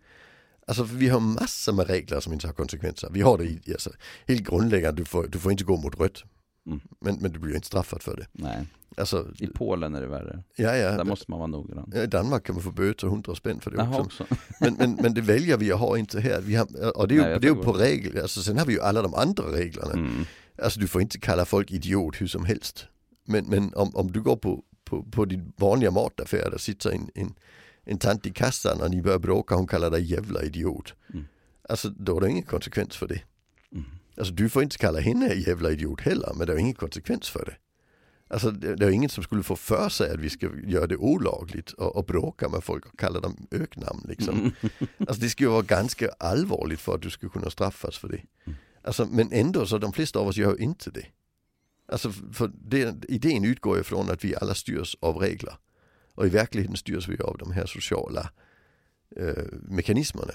Alltså 0.66 0.84
vi 0.84 1.08
har 1.08 1.20
massor 1.20 1.72
med 1.72 1.86
regler 1.86 2.20
som 2.20 2.32
inte 2.32 2.46
har 2.46 2.54
konsekvenser. 2.54 3.08
Vi 3.12 3.20
har 3.20 3.38
det 3.38 3.44
i, 3.44 3.60
alltså, 3.72 3.90
helt 4.26 4.42
grundläggande, 4.42 5.00
du 5.00 5.04
får, 5.04 5.26
du 5.28 5.38
får 5.38 5.52
inte 5.52 5.64
gå 5.64 5.76
mot 5.76 6.00
rött. 6.00 6.24
Mm. 6.66 6.80
Men, 7.00 7.16
men 7.20 7.32
du 7.32 7.38
blir 7.38 7.54
inte 7.54 7.66
straffad 7.66 8.02
för 8.02 8.16
det. 8.16 8.26
Nej. 8.32 8.66
Alltså, 8.96 9.26
I 9.38 9.46
Polen 9.46 9.94
är 9.94 10.00
det 10.00 10.06
värre. 10.06 10.42
Ja, 10.56 10.76
ja. 10.76 10.96
Där 10.96 11.04
måste 11.04 11.30
man 11.30 11.38
vara 11.38 11.46
noggrann. 11.46 11.92
Ja, 11.94 12.02
I 12.02 12.06
Danmark 12.06 12.46
kan 12.46 12.54
man 12.54 12.64
få 12.64 12.70
böter 12.70 13.06
100 13.06 13.34
spänn 13.34 13.60
för 13.60 13.70
det 13.70 13.76
Jaha, 13.76 14.00
också. 14.00 14.22
också. 14.22 14.36
men, 14.60 14.74
men, 14.74 14.98
men 15.02 15.14
det 15.14 15.20
väljer 15.20 15.56
vi 15.56 15.72
att 15.72 15.78
ha 15.78 15.98
inte 15.98 16.20
här. 16.20 16.40
Vi 16.40 16.54
har, 16.54 16.96
och 16.96 17.08
det 17.08 17.14
är 17.14 17.16
ju, 17.16 17.22
Nej, 17.22 17.40
det 17.40 17.46
är 17.46 17.54
ju 17.54 17.62
på 17.62 17.72
regler, 17.72 18.22
alltså, 18.22 18.42
sen 18.42 18.58
har 18.58 18.66
vi 18.66 18.72
ju 18.72 18.80
alla 18.80 19.02
de 19.02 19.14
andra 19.14 19.44
reglerna. 19.44 19.92
Mm. 19.92 20.24
Alltså 20.62 20.80
du 20.80 20.88
får 20.88 21.02
inte 21.02 21.18
kalla 21.18 21.44
folk 21.44 21.70
idiot 21.70 22.20
hur 22.20 22.26
som 22.26 22.44
helst. 22.44 22.86
Men, 23.26 23.44
men 23.44 23.74
om, 23.74 23.96
om 23.96 24.12
du 24.12 24.22
går 24.22 24.36
på, 24.36 24.62
på, 24.84 25.02
på 25.02 25.24
din 25.24 25.52
vanliga 25.56 25.90
mataffär, 25.90 26.50
där 26.50 26.58
sitter 26.58 26.90
en, 26.90 27.10
en, 27.14 27.34
en 27.84 27.98
tant 27.98 28.26
i 28.26 28.30
kassan 28.30 28.80
och 28.80 28.90
ni 28.90 29.02
börjar 29.02 29.18
bråka, 29.18 29.54
hon 29.54 29.66
kallar 29.66 29.90
dig 29.90 30.02
jävla 30.02 30.42
idiot. 30.42 30.94
Mm. 31.12 31.24
Alltså 31.68 31.88
då 31.88 32.16
är 32.16 32.20
det 32.20 32.30
ingen 32.30 32.42
konsekvens 32.42 32.96
för 32.96 33.08
det. 33.08 33.22
Mm. 33.72 33.84
Alltså 34.16 34.34
du 34.34 34.48
får 34.48 34.62
inte 34.62 34.78
kalla 34.78 35.00
henne 35.00 35.34
jävla 35.34 35.70
idiot 35.70 36.00
heller, 36.00 36.32
men 36.34 36.46
det 36.46 36.52
är 36.52 36.56
ingen 36.56 36.74
konsekvens 36.74 37.28
för 37.28 37.44
det. 37.44 37.56
Alltså 38.28 38.50
det, 38.50 38.76
det 38.76 38.86
är 38.86 38.90
ingen 38.90 39.10
som 39.10 39.24
skulle 39.24 39.42
få 39.42 39.56
för 39.56 39.88
sig 39.88 40.10
att 40.10 40.20
vi 40.20 40.30
ska 40.30 40.50
göra 40.66 40.86
det 40.86 40.96
olagligt 40.96 41.72
och, 41.72 41.96
och 41.96 42.04
bråka 42.04 42.48
med 42.48 42.64
folk 42.64 42.86
och 42.86 42.98
kalla 42.98 43.20
dem 43.20 43.46
öknamn 43.50 44.06
liksom. 44.08 44.38
Mm. 44.38 44.52
Alltså 44.98 45.22
det 45.22 45.28
skulle 45.28 45.48
vara 45.48 45.62
ganska 45.62 46.08
allvarligt 46.18 46.80
för 46.80 46.94
att 46.94 47.02
du 47.02 47.10
skulle 47.10 47.30
kunna 47.30 47.50
straffas 47.50 47.98
för 47.98 48.08
det. 48.08 48.22
Mm. 48.44 48.58
Alltså 48.82 49.06
men 49.10 49.32
ändå 49.32 49.66
så 49.66 49.78
de 49.78 49.92
flesta 49.92 50.18
av 50.18 50.26
oss 50.26 50.36
gör 50.36 50.60
inte 50.60 50.90
det. 50.90 51.06
Alltså 51.88 52.10
för 52.10 52.50
det, 52.54 53.04
idén 53.08 53.44
utgår 53.44 53.80
ifrån 53.80 54.10
att 54.10 54.24
vi 54.24 54.36
alla 54.36 54.54
styrs 54.54 54.96
av 55.00 55.16
regler. 55.16 55.54
Och 56.14 56.26
i 56.26 56.28
verkligheten 56.28 56.76
styrs 56.76 57.08
vi 57.08 57.18
av 57.18 57.36
de 57.38 57.52
här 57.52 57.66
sociala 57.66 58.30
eh, 59.16 59.44
mekanismerna. 59.52 60.32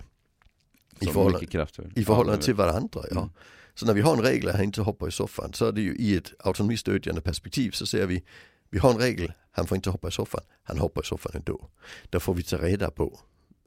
I 1.00 1.06
förhållande, 1.06 1.48
I 1.96 2.06
förhållande 2.06 2.44
till 2.44 2.54
varandra. 2.54 3.02
Ja. 3.12 3.18
Mm. 3.18 3.30
Så 3.76 3.86
när 3.86 3.94
vi 3.94 4.02
har 4.02 4.14
en 4.14 4.22
regel 4.22 4.50
att 4.50 4.56
han 4.56 4.64
inte 4.64 4.82
hoppar 4.82 5.08
i 5.08 5.12
soffan 5.12 5.54
så 5.54 5.66
är 5.66 5.72
det 5.72 5.82
ju 5.82 5.96
i 5.96 6.16
ett 6.16 6.34
autonomistödjande 6.40 7.22
perspektiv 7.22 7.72
så 7.72 7.86
ser 7.86 8.08
vi 8.08 8.24
vi 8.70 8.80
har 8.80 8.92
en 8.92 8.98
regel, 8.98 9.34
han 9.52 9.68
får 9.68 9.76
inte 9.76 9.90
hoppa 9.90 10.08
i 10.08 10.12
soffan, 10.12 10.42
han 10.64 10.78
hoppar 10.78 11.02
i 11.02 11.06
soffan 11.06 11.32
ändå. 11.36 11.70
Då 12.10 12.20
får 12.20 12.34
vi 12.34 12.44
ta 12.44 12.58
reda 12.58 12.92
på 12.92 13.20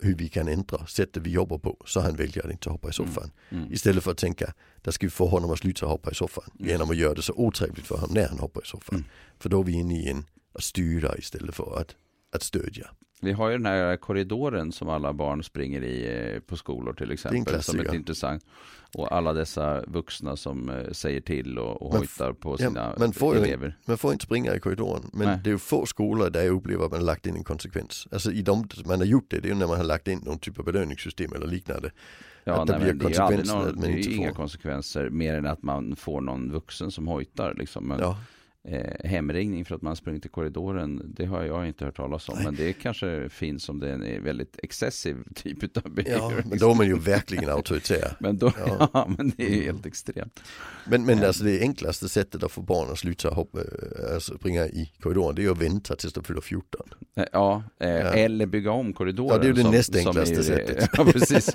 hur 0.02 0.14
vi 0.14 0.28
kan 0.28 0.48
ändra 0.48 0.86
sättet 0.86 1.22
vi 1.22 1.30
jobbar 1.30 1.58
på 1.58 1.76
så 1.86 2.00
han 2.00 2.16
väljer 2.16 2.46
att 2.46 2.52
inte 2.52 2.70
hoppa 2.70 2.88
i 2.88 2.92
soffan. 2.92 3.30
Mm. 3.48 3.62
Mm. 3.62 3.74
Istället 3.74 4.04
för 4.04 4.10
att 4.10 4.18
tänka, 4.18 4.54
där 4.82 4.92
ska 4.92 5.06
vi 5.06 5.10
få 5.10 5.26
honom 5.26 5.50
att 5.50 5.58
sluta 5.58 5.86
hoppa 5.86 6.10
i 6.10 6.14
soffan 6.14 6.44
mm. 6.58 6.70
genom 6.70 6.90
att 6.90 6.96
göra 6.96 7.14
det 7.14 7.22
så 7.22 7.32
otrevligt 7.36 7.86
för 7.86 7.96
honom 7.96 8.14
när 8.14 8.28
han 8.28 8.38
hoppar 8.38 8.62
i 8.62 8.66
soffan. 8.66 8.94
Mm. 8.94 9.08
För 9.38 9.48
då 9.48 9.60
är 9.60 9.64
vi 9.64 9.72
inne 9.72 10.00
i 10.00 10.08
en 10.08 10.24
att 10.54 10.62
styra 10.62 11.16
istället 11.18 11.54
för 11.54 11.80
att, 11.80 11.96
att 12.32 12.42
stödja. 12.42 12.90
Vi 13.24 13.32
har 13.32 13.48
ju 13.48 13.56
den 13.56 13.66
här 13.66 13.96
korridoren 13.96 14.72
som 14.72 14.88
alla 14.88 15.12
barn 15.12 15.44
springer 15.44 15.82
i 15.82 16.32
eh, 16.34 16.40
på 16.40 16.56
skolor 16.56 16.92
till 16.92 17.10
exempel. 17.10 17.62
Som 17.62 17.80
är 17.80 17.94
intressant. 17.94 18.46
Och 18.94 19.12
alla 19.12 19.32
dessa 19.32 19.82
vuxna 19.86 20.36
som 20.36 20.68
eh, 20.68 20.90
säger 20.92 21.20
till 21.20 21.58
och, 21.58 21.82
och 21.82 21.92
hojtar 21.92 22.32
på 22.32 22.56
sina 22.58 22.80
ja, 22.80 22.94
man 22.98 23.12
får 23.12 23.36
elever. 23.36 23.78
Man 23.84 23.98
får 23.98 24.12
inte 24.12 24.24
springa 24.24 24.54
i 24.54 24.60
korridoren. 24.60 25.10
Men 25.12 25.26
Nej. 25.26 25.38
det 25.44 25.50
är 25.50 25.52
ju 25.52 25.58
få 25.58 25.86
skolor 25.86 26.30
där 26.30 26.42
jag 26.42 26.54
upplever 26.54 26.84
att 26.84 26.90
man 26.90 27.00
har 27.00 27.06
lagt 27.06 27.26
in 27.26 27.36
en 27.36 27.44
konsekvens. 27.44 28.08
Alltså 28.12 28.32
i 28.32 28.42
de 28.42 28.68
man 28.86 28.98
har 28.98 29.06
gjort 29.06 29.30
det, 29.30 29.40
det 29.40 29.48
är 29.48 29.52
ju 29.52 29.58
när 29.58 29.66
man 29.66 29.76
har 29.76 29.84
lagt 29.84 30.08
in 30.08 30.18
någon 30.24 30.38
typ 30.38 30.58
av 30.58 30.64
belöningssystem 30.64 31.32
eller 31.32 31.46
liknande. 31.46 31.90
Ja, 32.44 32.64
nej, 32.64 32.78
det, 32.80 32.94
blir 32.94 33.20
är 33.20 33.54
någon, 33.54 33.80
det 33.80 33.88
är 33.88 34.14
inga 34.14 34.32
konsekvenser 34.32 35.10
mer 35.10 35.34
än 35.34 35.46
att 35.46 35.62
man 35.62 35.96
får 35.96 36.20
någon 36.20 36.52
vuxen 36.52 36.90
som 36.90 37.06
hojtar. 37.06 37.54
Liksom. 37.54 37.88
Men, 37.88 37.98
ja 38.00 38.18
eh, 38.68 39.10
hemringning 39.10 39.64
för 39.64 39.74
att 39.74 39.82
man 39.82 39.96
sprungit 39.96 40.26
i 40.26 40.28
korridoren, 40.28 41.02
det 41.16 41.24
har 41.24 41.42
jag 41.42 41.66
inte 41.66 41.84
hört 41.84 41.96
talas 41.96 42.28
om. 42.28 42.34
Nej. 42.34 42.44
Men 42.44 42.54
det 42.54 42.72
kanske 42.72 43.28
finns 43.28 43.68
om 43.68 43.80
det 43.80 43.88
är 43.88 43.92
en 43.92 44.24
väldigt 44.24 44.58
excessiv 44.62 45.16
typ 45.34 45.76
av 45.76 45.90
behavior. 45.90 46.38
Ja, 46.38 46.44
men 46.48 46.58
då 46.58 46.70
är 46.70 46.74
man 46.74 46.86
ju 46.86 46.98
verkligen 46.98 47.48
auktoritär. 47.48 48.16
men, 48.20 48.38
då, 48.38 48.52
ja. 48.66 48.88
ja. 48.94 49.10
men 49.18 49.32
det 49.36 49.42
är 49.42 49.52
mm. 49.52 49.64
helt 49.64 49.86
extremt. 49.86 50.42
Men, 50.84 51.04
men 51.04 51.24
alltså 51.24 51.44
det 51.44 51.60
enklaste 51.60 52.08
sättet 52.08 52.42
att 52.42 52.52
få 52.52 52.62
barn 52.62 52.92
att 52.92 52.98
sluta 52.98 53.30
hoppa, 53.30 53.58
alltså 54.14 54.38
springa 54.38 54.66
i 54.66 54.92
korridoren, 55.00 55.34
det 55.34 55.44
är 55.44 55.50
att 55.50 55.62
vänta 55.62 55.96
tills 55.96 56.12
de 56.12 56.24
fyller 56.24 56.40
14. 56.40 56.80
Eh, 57.16 57.24
ja, 57.32 57.62
eh, 57.80 57.88
ja. 57.88 57.96
eller 57.96 58.46
bygga 58.46 58.70
om 58.70 58.92
korridoren. 58.92 59.30
Ja, 59.30 59.38
det 59.38 59.44
är 59.44 59.56
ju 59.56 59.62
det 59.62 59.70
näst 59.70 59.96
enklaste 59.96 60.42
sättet. 60.42 60.88
ja, 60.96 61.04
precis. 61.04 61.54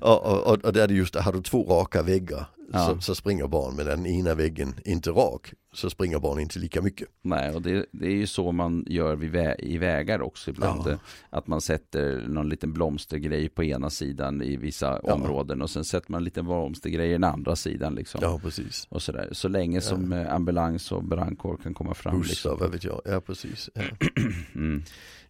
och, 0.00 0.26
och, 0.26 0.46
och, 0.46 0.64
och 0.64 0.72
där 0.72 0.82
är 0.82 0.88
det 0.88 0.94
just, 0.94 1.14
har 1.14 1.32
du 1.32 1.42
två 1.42 1.64
raka 1.64 2.02
väggar 2.02 2.46
ja. 2.72 2.86
så, 2.86 3.00
så, 3.00 3.14
springer 3.14 3.46
barn 3.46 3.76
med 3.76 3.86
den 3.86 4.06
ena 4.06 4.34
väggen 4.34 4.74
inte 4.84 5.10
rak 5.10 5.54
så 5.72 5.90
springer 5.90 6.18
barn 6.18 6.40
inte 6.40 6.58
lika 6.58 6.82
mycket. 6.82 7.08
Nej, 7.22 7.50
och 7.50 7.62
det, 7.62 7.86
det 7.92 8.06
är 8.06 8.12
ju 8.12 8.26
så 8.26 8.52
man 8.52 8.84
gör 8.88 9.16
vä 9.16 9.56
i 9.58 9.78
vägar 9.78 10.22
också 10.22 10.50
ibland. 10.50 10.82
Ja. 10.86 10.98
Att 11.30 11.46
man 11.46 11.60
sätter 11.60 12.24
någon 12.28 12.48
liten 12.48 12.72
blomstergrej 12.72 13.48
på 13.48 13.64
ena 13.64 13.90
sidan 13.90 14.42
i 14.42 14.56
vissa 14.56 15.00
ja. 15.04 15.14
områden 15.14 15.62
och 15.62 15.70
sen 15.70 15.84
sätter 15.84 16.12
man 16.12 16.18
en 16.18 16.24
liten 16.24 16.44
blomstergrej 16.44 17.08
i 17.08 17.12
den 17.12 17.24
andra 17.24 17.56
sidan. 17.56 17.94
Liksom. 17.94 18.20
Ja, 18.22 18.40
precis. 18.42 18.86
Och 18.90 19.02
sådär. 19.02 19.28
Så 19.32 19.48
länge 19.48 19.80
som 19.80 20.12
ja. 20.12 20.30
ambulans 20.30 20.92
och 20.92 21.04
brandkår 21.04 21.56
kan 21.56 21.74
komma 21.74 21.94
fram. 21.94 22.18
Bussar, 22.18 22.30
liksom. 22.30 22.56
vad 22.60 22.70
vet 22.70 22.84
jag. 22.84 23.00
Ja, 23.04 23.20
precis. 23.20 23.70
mm. 24.54 24.82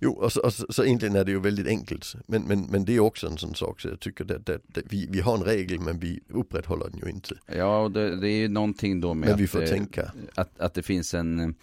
Jo, 0.02 0.12
och 0.12 0.32
så, 0.32 0.40
och 0.40 0.52
så, 0.52 0.84
egentligen 0.84 1.16
är 1.16 1.24
det 1.24 1.30
ju 1.30 1.40
väldigt 1.40 1.66
enkelt. 1.66 2.14
Men, 2.26 2.42
men, 2.42 2.62
men 2.62 2.84
det 2.84 2.96
är 2.96 3.00
också 3.00 3.26
en 3.26 3.38
sån 3.38 3.54
sak 3.54 3.80
så 3.80 3.88
jag 3.88 4.00
tycker 4.00 4.34
att 4.34 4.50
vi, 4.84 5.06
vi 5.10 5.20
har 5.20 5.36
en 5.36 5.44
regel 5.44 5.80
men 5.80 5.98
vi 5.98 6.20
upprätthåller 6.28 6.90
den 6.90 7.00
ju 7.04 7.10
inte. 7.10 7.29
Ja, 7.46 7.78
och 7.78 7.90
det, 7.90 8.16
det 8.16 8.28
är 8.28 8.38
ju 8.38 8.48
någonting 8.48 9.00
då 9.00 9.14
med 9.14 9.28
men 9.28 9.38
vi 9.38 9.46
får 9.46 9.62
att, 9.62 9.70
tänka. 9.70 10.12
Att, 10.34 10.60
att 10.60 10.74
det 10.74 10.82
finns 10.82 11.14
en 11.14 11.54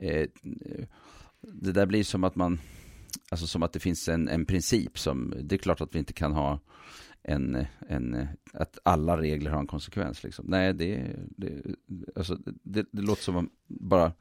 eh, 0.00 0.26
Det 1.40 1.72
där 1.72 1.86
blir 1.86 2.04
som 2.04 2.24
att 2.24 2.36
man 2.36 2.58
Alltså 3.30 3.46
som 3.46 3.62
att 3.62 3.72
det 3.72 3.80
finns 3.80 4.08
en, 4.08 4.28
en 4.28 4.46
princip 4.46 4.98
som 4.98 5.34
Det 5.42 5.56
är 5.56 5.58
klart 5.58 5.80
att 5.80 5.94
vi 5.94 5.98
inte 5.98 6.12
kan 6.12 6.32
ha 6.32 6.60
en, 7.22 7.66
en, 7.88 8.28
att 8.52 8.78
alla 8.82 9.18
regler 9.18 9.50
har 9.50 9.60
en 9.60 9.66
konsekvens. 9.66 10.22
Liksom. 10.22 10.44
Nej, 10.48 10.74
det, 10.74 11.06
det, 11.36 11.52
alltså, 12.16 12.38
det, 12.62 12.86
det 12.92 13.02
låter 13.02 13.22
som 13.22 13.50
bara 13.66 14.12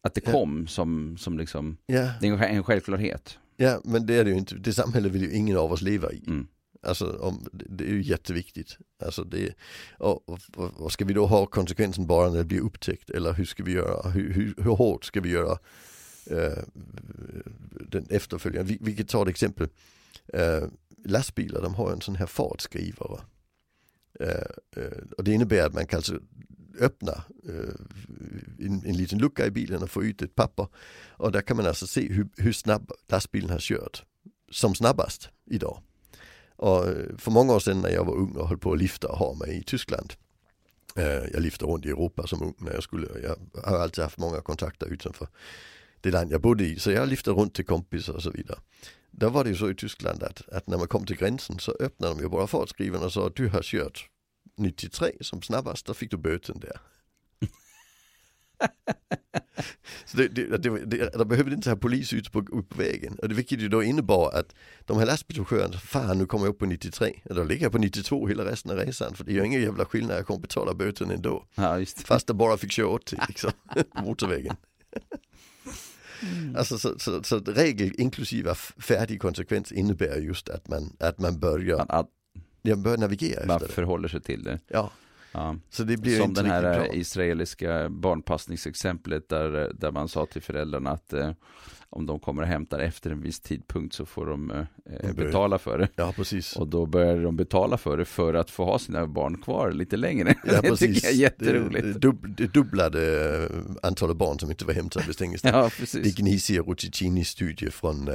att 0.00 0.14
det 0.14 0.20
kom 0.20 0.66
som, 0.66 1.16
som 1.16 1.38
liksom, 1.38 1.76
ja. 1.86 2.10
det 2.20 2.28
är 2.28 2.42
en 2.42 2.62
självklarhet. 2.62 3.38
Ja, 3.56 3.80
men 3.84 4.06
det 4.06 4.14
är 4.14 4.24
det 4.24 4.30
ju 4.30 4.36
inte. 4.36 4.54
Det 4.54 4.72
samhället 4.72 5.12
vill 5.12 5.22
ju 5.22 5.32
ingen 5.32 5.56
av 5.56 5.72
oss 5.72 5.82
leva 5.82 6.12
i. 6.12 6.22
Mm. 6.26 6.46
Alltså 6.84 7.18
om, 7.20 7.46
det 7.52 7.84
är 7.84 7.88
ju 7.88 8.02
jätteviktigt. 8.02 8.78
Alltså 9.04 9.24
det, 9.24 9.54
och, 9.98 10.28
och, 10.28 10.40
och, 10.56 10.92
ska 10.92 11.04
vi 11.04 11.12
då 11.12 11.26
ha 11.26 11.46
konsekvensen 11.46 12.06
bara 12.06 12.30
när 12.30 12.38
det 12.38 12.44
blir 12.44 12.60
upptäckt 12.60 13.10
eller 13.10 13.32
hur 13.32 13.44
ska 13.44 13.62
vi 13.62 13.72
göra, 13.72 14.10
hur, 14.10 14.32
hur, 14.32 14.54
hur 14.56 14.70
hårt 14.70 15.04
ska 15.04 15.20
vi 15.20 15.30
göra 15.30 15.58
eh, 16.26 16.62
den 17.88 18.06
efterföljande. 18.10 18.72
Vi, 18.72 18.78
vi 18.80 18.96
kan 18.96 19.06
ta 19.06 19.22
ett 19.22 19.28
exempel. 19.28 19.68
Eh, 20.32 20.64
lastbilar 21.04 21.62
de 21.62 21.74
har 21.74 21.92
en 21.92 22.00
sån 22.00 22.16
här 22.16 22.26
fartskrivare. 22.26 23.20
Eh, 24.20 24.82
eh 24.82 24.98
och 25.18 25.24
det 25.24 25.32
innebär 25.32 25.66
att 25.66 25.74
man 25.74 25.86
kan 25.86 25.96
alltså 25.96 26.18
öppna 26.80 27.24
eh, 27.48 27.74
en, 28.58 28.82
en 28.86 28.96
liten 28.96 29.18
lucka 29.18 29.46
i 29.46 29.50
bilen 29.50 29.82
och 29.82 29.90
få 29.90 30.04
ut 30.04 30.22
ett 30.22 30.34
papper. 30.34 30.66
Och 31.08 31.32
där 31.32 31.40
kan 31.40 31.56
man 31.56 31.66
alltså 31.66 31.86
se 31.86 32.08
hur, 32.08 32.28
hur 32.36 32.52
snabb 32.52 32.92
lastbilen 33.08 33.50
har 33.50 33.58
kört 33.58 34.04
som 34.50 34.74
snabbast 34.74 35.28
idag. 35.50 35.82
Och 36.56 36.88
eh, 36.88 37.16
för 37.18 37.30
många 37.30 37.54
år 37.54 37.60
sedan 37.60 37.80
när 37.80 37.90
jag 37.90 38.04
var 38.04 38.14
ung 38.14 38.36
och 38.36 38.48
höll 38.48 38.58
på 38.58 38.72
att 38.72 38.78
lyfta 38.78 39.08
och 39.08 39.18
ha 39.18 39.34
mig 39.34 39.58
i 39.58 39.62
Tyskland. 39.62 40.12
Eh, 40.96 41.04
jag 41.04 41.42
lyfte 41.42 41.64
runt 41.64 41.86
i 41.86 41.88
Europa 41.88 42.26
som 42.26 42.42
ung 42.42 42.54
när 42.58 42.72
jag 42.72 42.82
skulle, 42.82 43.08
jag 43.22 43.62
har 43.64 43.78
alltid 43.78 44.04
haft 44.04 44.18
många 44.18 44.40
kontakter 44.40 44.86
utanför 44.86 45.28
det 46.00 46.10
land 46.10 46.32
jag 46.32 46.40
bodde 46.40 46.64
i. 46.64 46.78
Så 46.78 46.90
jag 46.90 47.08
lyfte 47.08 47.30
runt 47.30 47.54
till 47.54 47.66
kompisar 47.66 48.14
och 48.14 48.22
så 48.22 48.30
vidare. 48.30 48.58
Då 49.10 49.28
var 49.28 49.44
det 49.44 49.50
ju 49.50 49.56
så 49.56 49.70
i 49.70 49.74
Tyskland 49.74 50.22
att, 50.22 50.48
att 50.48 50.66
när 50.66 50.78
man 50.78 50.88
kom 50.88 51.06
till 51.06 51.16
gränsen 51.16 51.58
så 51.58 51.76
öppnade 51.80 52.14
de 52.14 52.22
ju 52.22 52.28
bara 52.28 52.46
fartskrivarna 52.46 53.04
och 53.04 53.12
sa 53.12 53.26
att 53.26 53.36
du 53.36 53.48
har 53.48 53.62
kört 53.62 54.08
93 54.56 55.12
som 55.20 55.42
snabbast, 55.42 55.86
då 55.86 55.94
fick 55.94 56.10
du 56.10 56.16
böten 56.16 56.60
där. 56.60 56.80
Så 60.04 60.16
det, 60.16 60.28
det, 60.28 60.56
det, 60.58 60.84
det, 60.84 61.10
de 61.18 61.28
behövde 61.28 61.54
inte 61.54 61.70
ha 61.70 61.76
polis 61.76 62.12
ute 62.12 62.30
på, 62.30 62.38
ut 62.40 62.68
på 62.68 62.78
vägen. 62.78 63.18
Och 63.22 63.28
det 63.28 63.34
vilket 63.34 63.60
ju 63.60 63.68
då 63.68 63.82
innebar 63.82 64.32
att 64.32 64.54
de 64.84 64.98
här 64.98 65.06
lastbilschaufförerna, 65.06 65.78
fan 65.78 66.18
nu 66.18 66.26
kommer 66.26 66.44
jag 66.46 66.52
upp 66.52 66.58
på 66.58 66.66
93, 66.66 67.20
då 67.24 67.44
ligger 67.44 67.62
jag 67.62 67.72
på 67.72 67.78
92 67.78 68.26
hela 68.28 68.44
resten 68.44 68.70
av 68.70 68.76
resan. 68.76 69.14
För 69.14 69.24
det 69.24 69.32
gör 69.32 69.44
ingen 69.44 69.62
jävla 69.62 69.84
skillnad, 69.84 70.16
jag 70.16 70.26
kommer 70.26 70.40
betala 70.40 70.74
böten 70.74 71.10
ändå. 71.10 71.44
Ja, 71.54 71.78
just 71.78 71.96
det. 71.96 72.04
Fast 72.04 72.28
jag 72.28 72.36
bara 72.36 72.56
fick 72.56 72.72
köra 72.72 72.88
80 72.88 73.16
liksom, 73.28 73.50
på 73.96 74.02
motorvägen. 74.02 74.56
Alltså 76.56 76.78
så, 76.78 76.98
så, 76.98 77.22
så 77.22 77.38
regel 77.38 77.92
inklusive 78.00 78.54
färdig 78.78 79.20
konsekvens 79.20 79.72
innebär 79.72 80.16
just 80.16 80.48
att 80.48 80.68
man, 80.68 80.96
att 81.00 81.18
man 81.18 81.38
börjar, 81.38 81.76
Man, 81.78 81.86
att 81.88 82.08
man 82.62 82.82
börjar 82.82 82.98
navigera 82.98 83.46
man 83.46 83.56
efter 83.56 83.68
det. 83.68 83.74
förhåller 83.74 84.08
sig 84.08 84.20
till 84.20 84.44
det. 84.44 84.60
Ja, 84.68 84.90
Ja. 85.34 85.56
så 85.70 85.84
det 85.84 85.96
blir 85.96 86.16
Som 86.18 86.28
inte 86.30 86.42
den 86.42 86.50
här 86.50 86.62
riktigt 86.62 86.82
eh, 86.86 86.88
bra. 86.92 86.94
israeliska 87.00 87.88
barnpassningsexemplet 87.88 89.28
där, 89.28 89.62
eh, 89.62 89.68
där 89.68 89.90
man 89.92 90.08
sa 90.08 90.26
till 90.26 90.42
föräldrarna 90.42 90.90
att 90.90 91.12
eh, 91.12 91.30
om 91.90 92.06
de 92.06 92.18
kommer 92.20 92.42
och 92.42 92.48
hämtar 92.48 92.78
efter 92.78 93.10
en 93.10 93.20
viss 93.20 93.40
tidpunkt 93.40 93.94
så 93.94 94.06
får 94.06 94.26
de 94.26 94.50
eh, 94.50 95.12
betala 95.14 95.58
för 95.58 95.78
det. 95.78 95.88
Ja 95.96 96.12
precis. 96.16 96.56
Och 96.56 96.68
då 96.68 96.86
började 96.86 97.22
de 97.22 97.36
betala 97.36 97.78
för 97.78 97.96
det 97.96 98.04
för 98.04 98.34
att 98.34 98.50
få 98.50 98.64
ha 98.64 98.78
sina 98.78 99.06
barn 99.06 99.38
kvar 99.42 99.72
lite 99.72 99.96
längre. 99.96 100.34
Ja, 100.44 100.60
det 100.62 100.76
tycker 100.76 101.04
jag 101.06 101.12
är 101.12 101.16
jätteroligt. 101.16 101.82
Det, 101.84 101.92
det, 101.92 101.98
dub, 101.98 102.36
det 102.36 102.46
dubblade 102.54 103.34
eh, 103.44 103.50
antalet 103.82 104.16
barn 104.16 104.38
som 104.38 104.50
inte 104.50 104.64
var 104.64 104.74
hämtade 104.74 105.06
vid 105.06 105.14
stängningstid. 105.14 105.50
Ja, 105.54 105.62
Det 105.64 105.70
precis. 105.70 106.14
Gnisi 106.16 106.58
Ruticini 106.58 107.24
studie 107.24 107.70
från 107.70 108.08
uh, 108.08 108.14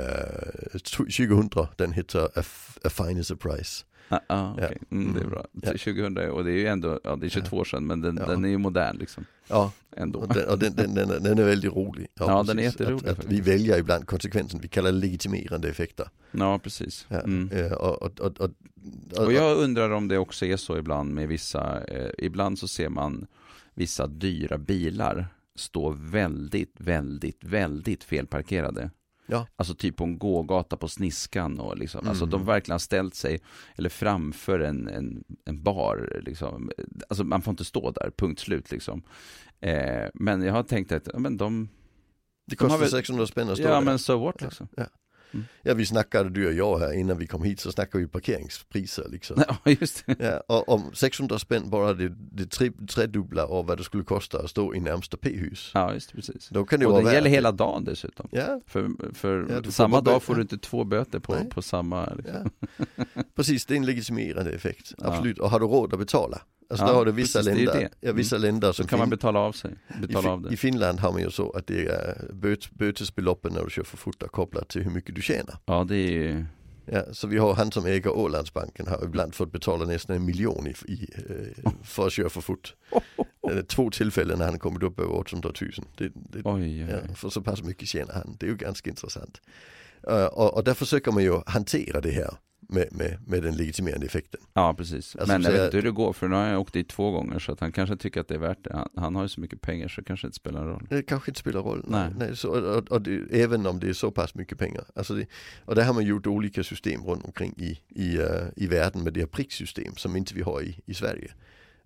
2000, 0.95 1.49
den 1.75 1.91
heter 1.91 2.25
A, 2.39 2.43
A 2.83 2.89
Fine 2.89 3.23
Price. 3.39 3.85
Ah, 4.09 4.19
ah, 4.27 4.53
okej. 4.53 4.77
mm, 4.91 5.13
det 5.13 5.19
är 5.19 5.21
Mm. 5.21 5.29
bra. 5.29 5.45
Ja. 5.61 5.69
2000 5.71 6.17
och 6.31 6.43
det 6.43 6.51
är 6.51 6.55
ju 6.55 6.67
ändå, 6.67 6.99
ja 7.03 7.15
det 7.15 7.25
är 7.25 7.29
22 7.29 7.57
år 7.57 7.63
sedan 7.65 7.87
men 7.87 8.01
den, 8.01 8.17
Ja. 8.17 8.25
den 8.25 8.45
är 8.45 8.49
ju 8.49 8.57
modern 8.57 8.97
liksom. 8.97 9.25
Ja, 9.47 9.71
Ändå. 9.97 10.19
och 10.19 10.27
den, 10.33 10.49
och 10.49 10.59
den, 10.59 10.75
den, 10.75 10.95
den, 10.95 11.09
är- 11.11 11.19
den 11.19 11.39
är 11.39 11.43
väldigt 11.43 11.73
rolig. 11.73 12.07
Ja, 12.13 12.43
den 12.43 12.59
är 12.59 12.63
jätterolig 12.63 13.07
Att, 13.09 13.19
att 13.19 13.25
vi 13.25 13.41
väljer 13.41 13.77
ibland 13.79 14.07
konsekvensen, 14.07 14.59
vi 14.61 14.67
kallar 14.67 14.91
det 14.91 14.97
legitimerande 14.97 15.69
effekter. 15.69 16.09
Ja, 16.31 16.59
precis. 16.59 17.05
Ja, 17.09 17.19
Mm. 17.19 17.49
eh, 17.51 17.71
och, 17.71 18.01
och, 18.01 18.19
och, 18.19 18.39
och, 18.41 18.51
och, 19.17 19.25
Och 19.25 19.33
jag 19.33 19.57
undrar 19.57 19.89
om 19.89 20.07
det 20.07 20.17
också 20.17 20.45
är 20.45 20.57
så 20.57 20.77
ibland 20.77 21.13
med 21.13 21.27
vissa, 21.27 21.83
eh, 21.83 22.09
ibland 22.17 22.59
så 22.59 22.67
ser 22.67 22.89
man 22.89 23.27
vissa 23.73 24.07
dyra 24.07 24.57
bilar 24.57 25.27
stå 25.55 25.89
väldigt, 25.99 26.73
väldigt, 26.77 27.43
väldigt 27.43 28.03
felparkerade. 28.03 28.91
Ja. 29.31 29.47
Alltså 29.55 29.75
typ 29.75 29.95
på 29.97 30.03
en 30.03 30.17
gågata 30.19 30.77
på 30.77 30.87
Sniskan 30.87 31.59
och 31.59 31.77
liksom, 31.77 32.07
alltså 32.07 32.23
Mm. 32.23 32.31
de 32.31 32.45
verkligen 32.45 32.79
ställt 32.79 33.15
sig, 33.15 33.39
eller 33.75 33.89
framför 33.89 34.59
en, 34.59 34.87
en, 34.87 35.23
en 35.45 35.63
bar 35.63 36.21
liksom. 36.25 36.71
Alltså 37.09 37.23
man 37.23 37.41
får 37.41 37.51
inte 37.51 37.65
stå 37.65 37.91
där, 37.91 38.11
punkt 38.17 38.39
slut 38.39 38.71
liksom. 38.71 39.01
Eh, 39.61 40.07
men 40.13 40.41
jag 40.41 40.53
har 40.53 40.63
tänkt 40.63 40.91
att, 40.91 41.07
men 41.19 41.37
de, 41.37 41.69
det 42.47 42.55
de 42.55 42.55
kostar 42.55 42.77
väl- 42.79 42.89
600 42.89 43.27
spänn 43.27 43.49
att 43.49 43.57
stå 43.57 43.67
ja 43.67 43.73
där. 43.73 43.81
men 43.81 43.99
so 43.99 44.17
what 44.25 44.41
liksom. 44.41 44.67
Ja. 44.77 44.83
Ja 45.61 45.73
vi 45.73 45.85
snackade 45.85 46.29
du 46.29 46.47
och 46.47 46.53
jag 46.53 46.79
här 46.79 46.93
innan 46.93 47.17
vi 47.17 47.27
kom 47.27 47.43
hit 47.43 47.59
så 47.59 47.71
snackade 47.71 48.03
vi 48.03 48.07
parkeringspriser 48.09 49.09
liksom. 49.09 49.43
Ja, 49.65 49.71
just 49.71 50.03
det. 50.05 50.15
Ja, 50.19 50.55
och 50.55 50.69
om 50.69 50.91
600 50.93 51.39
spänn 51.39 51.69
bara 51.69 51.93
det, 51.93 52.09
det 52.31 52.45
tre, 52.45 52.71
tredubbla 52.89 53.45
av 53.45 53.65
vad 53.65 53.77
det 53.77 53.83
skulle 53.83 54.03
kosta 54.03 54.39
att 54.39 54.49
stå 54.49 54.75
i 54.75 54.79
närmsta 54.79 55.17
p-hus. 55.17 55.71
Ja, 55.73 55.93
just 55.93 56.09
det, 56.09 56.15
precis. 56.15 56.49
Då 56.49 56.65
kan 56.65 56.79
det 56.79 56.85
Och 56.85 56.91
vara 56.91 57.03
det 57.03 57.13
gäller 57.13 57.29
det. 57.29 57.35
hela 57.35 57.51
dagen 57.51 57.83
dessutom. 57.83 58.27
Ja, 58.31 58.61
För, 58.67 58.89
för 59.13 59.61
Ja, 59.65 59.71
samma 59.71 60.01
dag 60.01 60.23
får 60.23 60.35
du 60.35 60.41
inte 60.41 60.57
två 60.57 60.83
böter 60.83 61.19
på, 61.19 61.33
Nej. 61.35 61.49
på 61.49 61.61
samma 61.61 62.05
liksom. 62.15 62.51
ja. 63.15 63.23
Precis, 63.35 63.65
det 63.65 63.73
är 63.73 63.77
en 63.77 63.85
legitimerande 63.85 64.51
effekt. 64.51 64.93
Absolut. 64.97 65.39
Och 65.39 65.49
har 65.49 65.59
du 65.59 65.65
råd 65.65 65.93
att 65.93 65.99
betala? 65.99 66.41
Alltså 66.69 66.85
Ja, 66.85 66.91
då 66.91 66.97
har 66.97 67.05
du 67.05 67.11
vissa 67.11 67.39
precis, 67.39 67.55
länder, 67.65 67.89
ja, 67.99 68.13
vissa 68.13 68.37
länder 68.37 68.67
Så 68.67 68.73
som 68.73 68.87
kan 68.87 68.99
man 68.99 69.09
betala 69.09 69.39
av 69.39 69.51
sig, 69.51 69.71
i, 69.97 70.01
betala 70.07 70.29
av 70.31 70.39
Fi- 70.41 70.47
det. 70.47 70.53
I 70.53 70.57
Finland 70.57 70.99
har 70.99 71.11
man 71.11 71.21
ju 71.21 71.31
så 71.31 71.51
att 71.51 71.67
det 71.67 71.85
är 71.87 72.31
böt, 72.33 72.71
bötesbeloppen 72.71 73.53
när 73.53 73.63
du 73.63 73.69
kör 73.69 73.83
för 73.83 73.97
fort 73.97 74.23
är 74.23 74.27
kopplat 74.27 74.67
till 74.69 74.81
hur 74.83 74.91
mycket 74.91 75.15
du 75.15 75.21
tjänar. 75.21 75.57
Ja, 75.65 75.83
det 75.83 75.95
är 75.95 76.11
ju, 76.11 76.45
Ja, 76.91 77.03
så 77.13 77.27
vi 77.27 77.37
har 77.37 77.53
han 77.53 77.71
som 77.71 77.85
äger 77.85 78.09
Ålandsbanken 78.09 78.87
har 78.87 79.03
ibland 79.05 79.35
fått 79.35 79.51
betala 79.51 79.85
nästan 79.85 80.15
en 80.15 80.25
miljon 80.25 80.67
i, 80.67 80.91
i, 80.91 81.09
eh, 81.65 81.71
för 81.83 82.07
att 82.07 82.13
köra 82.13 82.29
för 82.29 82.41
fort. 82.41 82.75
Är 83.49 83.61
två 83.67 83.89
tillfällen 83.91 84.39
när 84.39 84.45
han 84.45 84.59
kommit 84.59 84.83
upp 84.83 84.99
över 84.99 85.15
800 85.15 85.51
000. 85.61 85.71
Det, 85.97 86.11
det, 86.15 86.41
oj, 86.43 86.61
oj, 86.61 86.79
Ja, 86.79 87.15
för 87.15 87.29
så 87.29 87.41
pass 87.41 87.63
mycket 87.63 87.87
tjänar 87.87 88.13
han. 88.13 88.35
Det 88.39 88.45
är 88.45 88.49
ju 88.49 88.55
ganska 88.55 88.89
intressant. 88.89 89.41
Och, 90.33 90.53
och 90.53 90.63
där 90.63 90.73
försöker 90.73 91.11
man 91.11 91.23
ju 91.23 91.39
hantera 91.45 92.01
det 92.01 92.11
här 92.11 92.29
med, 92.69 92.87
med, 92.91 93.17
med 93.27 93.43
den 93.43 93.55
legitimerande 93.55 94.05
effekten. 94.05 94.41
Ja, 94.53 94.73
precis. 94.73 95.15
Alltså, 95.15 95.33
Men 95.33 95.43
jag 95.43 95.51
vet 95.51 95.65
inte 95.65 95.77
hur 95.77 95.83
det 95.83 95.91
går, 95.91 96.13
för 96.13 96.27
nu 96.27 96.35
har 96.35 96.47
jag 96.47 96.61
åkt 96.61 96.73
dit 96.73 96.89
två 96.89 97.11
gånger, 97.11 97.39
så 97.39 97.51
att 97.51 97.59
han 97.59 97.71
kanske 97.71 97.97
tycker 97.97 98.21
att 98.21 98.27
det 98.27 98.33
är 98.33 98.39
värt 98.39 98.63
det. 98.63 98.73
Han, 98.73 98.89
han 98.95 99.15
har 99.15 99.21
ju 99.23 99.29
så 99.29 99.41
mycket 99.41 99.61
pengar, 99.61 99.87
så 99.87 100.01
det 100.01 100.05
kanske 100.07 100.27
inte 100.27 100.35
spelar 100.35 100.65
roll. 100.65 100.87
Det 100.89 101.01
kanske 101.01 101.31
inte 101.31 101.39
spelar 101.39 101.61
roll. 101.61 101.85
Nej. 101.87 102.09
Nej, 102.17 102.37
så, 102.37 102.49
och, 102.49 102.91
och 102.91 103.01
det, 103.01 103.21
även 103.31 103.65
om 103.65 103.79
det 103.79 103.89
är 103.89 103.93
så 103.93 104.11
pass 104.11 104.35
mycket 104.35 104.57
pengar. 104.57 104.83
Alltså 104.95 105.13
det, 105.13 105.25
och 105.65 105.75
där 105.75 105.83
har 105.83 105.93
man 105.93 106.05
gjort 106.05 106.27
olika 106.27 106.63
system 106.63 107.03
runt 107.03 107.25
omkring 107.25 107.53
i, 107.57 107.79
i, 107.89 108.17
uh, 108.17 108.25
i 108.55 108.67
världen 108.67 109.03
med 109.03 109.13
det 109.13 109.19
här 109.19 109.27
pricksystem 109.27 109.95
som 109.95 110.15
inte 110.15 110.35
vi 110.35 110.41
har 110.41 110.61
i, 110.61 110.79
i 110.85 110.93
Sverige. 110.93 111.31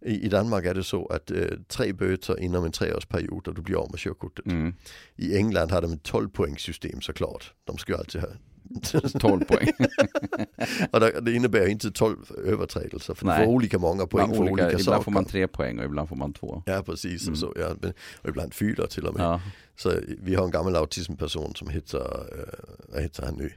I, 0.01 0.25
I 0.25 0.29
Danmark 0.29 0.65
är 0.65 0.73
det 0.73 0.83
så 0.83 1.05
att 1.07 1.31
uh, 1.31 1.47
tre 1.67 1.93
böter 1.93 2.39
inom 2.39 2.65
en 2.65 2.71
treårsperiod 2.71 3.47
och 3.47 3.55
du 3.55 3.61
blir 3.61 3.75
av 3.75 3.91
med 3.91 3.99
körkortet. 3.99 4.45
Mm. 4.45 4.73
I 5.15 5.37
England 5.37 5.71
har 5.71 5.81
de 5.81 5.93
ett 5.93 6.03
12 6.03 6.29
poängssystem 6.29 7.01
såklart. 7.01 7.53
De 7.63 7.77
ska 7.77 7.91
ju 7.93 7.97
alltid 7.97 8.21
ha 8.21 8.29
12 9.19 9.45
poäng. 9.45 9.71
och 10.91 10.99
det, 10.99 11.33
innebär 11.33 11.67
inte 11.67 11.91
12 11.91 12.17
överträdelser 12.45 13.13
för 13.13 13.25
du 13.25 13.31
Nej. 13.31 13.45
får 13.45 13.51
olika 13.53 13.79
många 13.79 14.07
poäng 14.07 14.27
Man 14.27 14.35
för 14.35 14.41
olika, 14.43 14.53
olika, 14.53 14.67
ibland 14.67 14.83
saker. 14.83 15.03
får 15.03 15.11
man 15.11 15.25
tre 15.25 15.47
poäng 15.47 15.79
och 15.79 15.85
ibland 15.85 16.09
får 16.09 16.15
man 16.15 16.33
två. 16.33 16.63
Ja 16.65 16.83
precis, 16.85 17.21
Mm. 17.21 17.33
och, 17.33 17.37
så, 17.39 17.53
ja, 17.55 17.75
och 18.21 18.29
ibland 18.29 18.53
fyra 18.53 18.87
till 18.87 19.07
och 19.07 19.13
med. 19.15 19.23
Ja, 19.23 19.41
Så 19.75 19.93
vi 20.21 20.35
har 20.35 20.45
en 20.45 20.51
gammal 20.51 20.75
autismperson 20.75 21.55
som 21.55 21.69
heter, 21.69 21.99
uh, 21.99 22.93
vad 22.93 23.01
heter 23.01 23.23
han 23.25 23.33
nu? 23.35 23.53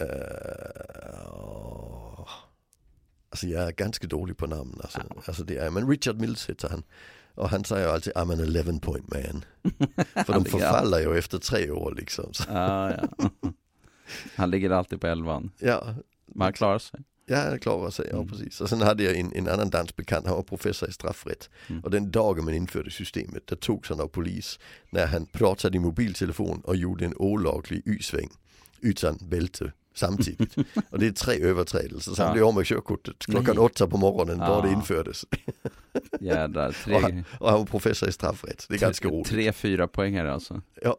Uh, 0.00 0.06
alltså 3.30 3.46
jag 3.46 3.62
är 3.62 3.72
ganska 3.72 4.06
dålig 4.06 4.36
på 4.36 4.46
namn. 4.46 4.78
Alltså, 4.82 5.00
alltså 5.24 5.44
det 5.44 5.56
är, 5.56 5.70
men 5.70 5.88
Richard 5.88 6.20
Mills 6.20 6.48
heter 6.50 6.68
han. 6.68 6.82
Och 7.34 7.48
han 7.50 7.64
säger 7.64 7.88
alltid 7.88 8.12
I'm 8.12 8.32
an 8.32 8.40
11 8.40 8.78
point 8.80 9.08
man. 9.14 9.44
För 10.26 10.32
de 10.32 10.44
förfaller 10.44 10.98
ju 10.98 11.18
efter 11.18 11.38
tre 11.38 11.70
år 11.70 11.94
liksom. 11.96 12.32
Ja, 12.48 12.90
ja. 12.90 13.08
Han 14.36 14.50
ligger 14.50 14.70
alltid 14.70 15.00
på 15.00 15.06
elvan. 15.06 15.50
ja, 15.58 15.94
Men 16.26 16.42
han 16.42 16.52
klarar 16.52 16.78
sig. 16.78 17.00
Ja, 17.26 17.50
det 17.50 17.58
klarar 17.58 17.90
sig, 17.90 18.06
ja 18.10 18.16
Mm. 18.16 18.28
precis. 18.28 18.60
Och 18.60 18.68
sen 18.68 18.80
hade 18.80 19.02
jag 19.02 19.16
en, 19.16 19.32
en 19.32 19.48
annan 19.48 19.70
dansk 19.70 19.96
bekant, 19.96 20.26
han 20.26 20.36
var 20.36 20.42
professor 20.42 20.88
i 20.88 20.92
straffrätt. 20.92 21.50
Mm. 21.68 21.84
Och 21.84 21.90
den 21.90 22.10
dagen 22.10 22.44
man 22.44 22.54
införde 22.54 22.90
systemet, 22.90 23.46
där 23.46 23.56
togs 23.56 23.88
han 23.88 24.00
av 24.00 24.06
polis 24.08 24.58
när 24.90 25.06
han 25.06 25.26
pratade 25.26 25.76
i 25.76 25.80
mobiltelefon 25.80 26.60
och 26.60 26.76
gjorde 26.76 27.04
en 27.04 27.14
olaglig 27.16 27.82
Y-sväng 27.88 28.28
utan 28.80 29.18
bälte 29.20 29.72
samtidigt. 29.94 30.56
och 30.90 30.98
det 30.98 31.06
är 31.06 31.10
tre 31.12 31.40
överträdelser, 31.42 32.12
så 32.12 32.22
han 32.22 32.28
Ja. 32.28 32.32
blev 32.32 32.44
av 32.46 32.54
med 32.54 32.66
körkortet 32.66 33.18
klockan 33.18 33.54
Nej. 33.56 33.64
åtta 33.64 33.86
på 33.86 33.96
morgonen 33.96 34.38
bara 34.38 34.62
det 34.62 34.68
Ah. 34.68 34.72
infördes. 34.72 35.24
Jädrar, 36.20 36.68
Och 36.68 36.74
tre, 36.74 36.94
han, 37.00 37.24
och 37.40 37.48
han 37.50 37.58
var 37.58 37.66
professor 37.66 38.08
i 38.08 38.12
straffrätt, 38.12 38.66
det 38.68 38.74
är 38.74 38.78
ganska 38.78 39.08
roligt. 39.08 39.26
tre 39.26 39.52
fyra 39.52 39.88
poängare 39.88 40.32
alltså. 40.32 40.62
Ja, 40.82 40.96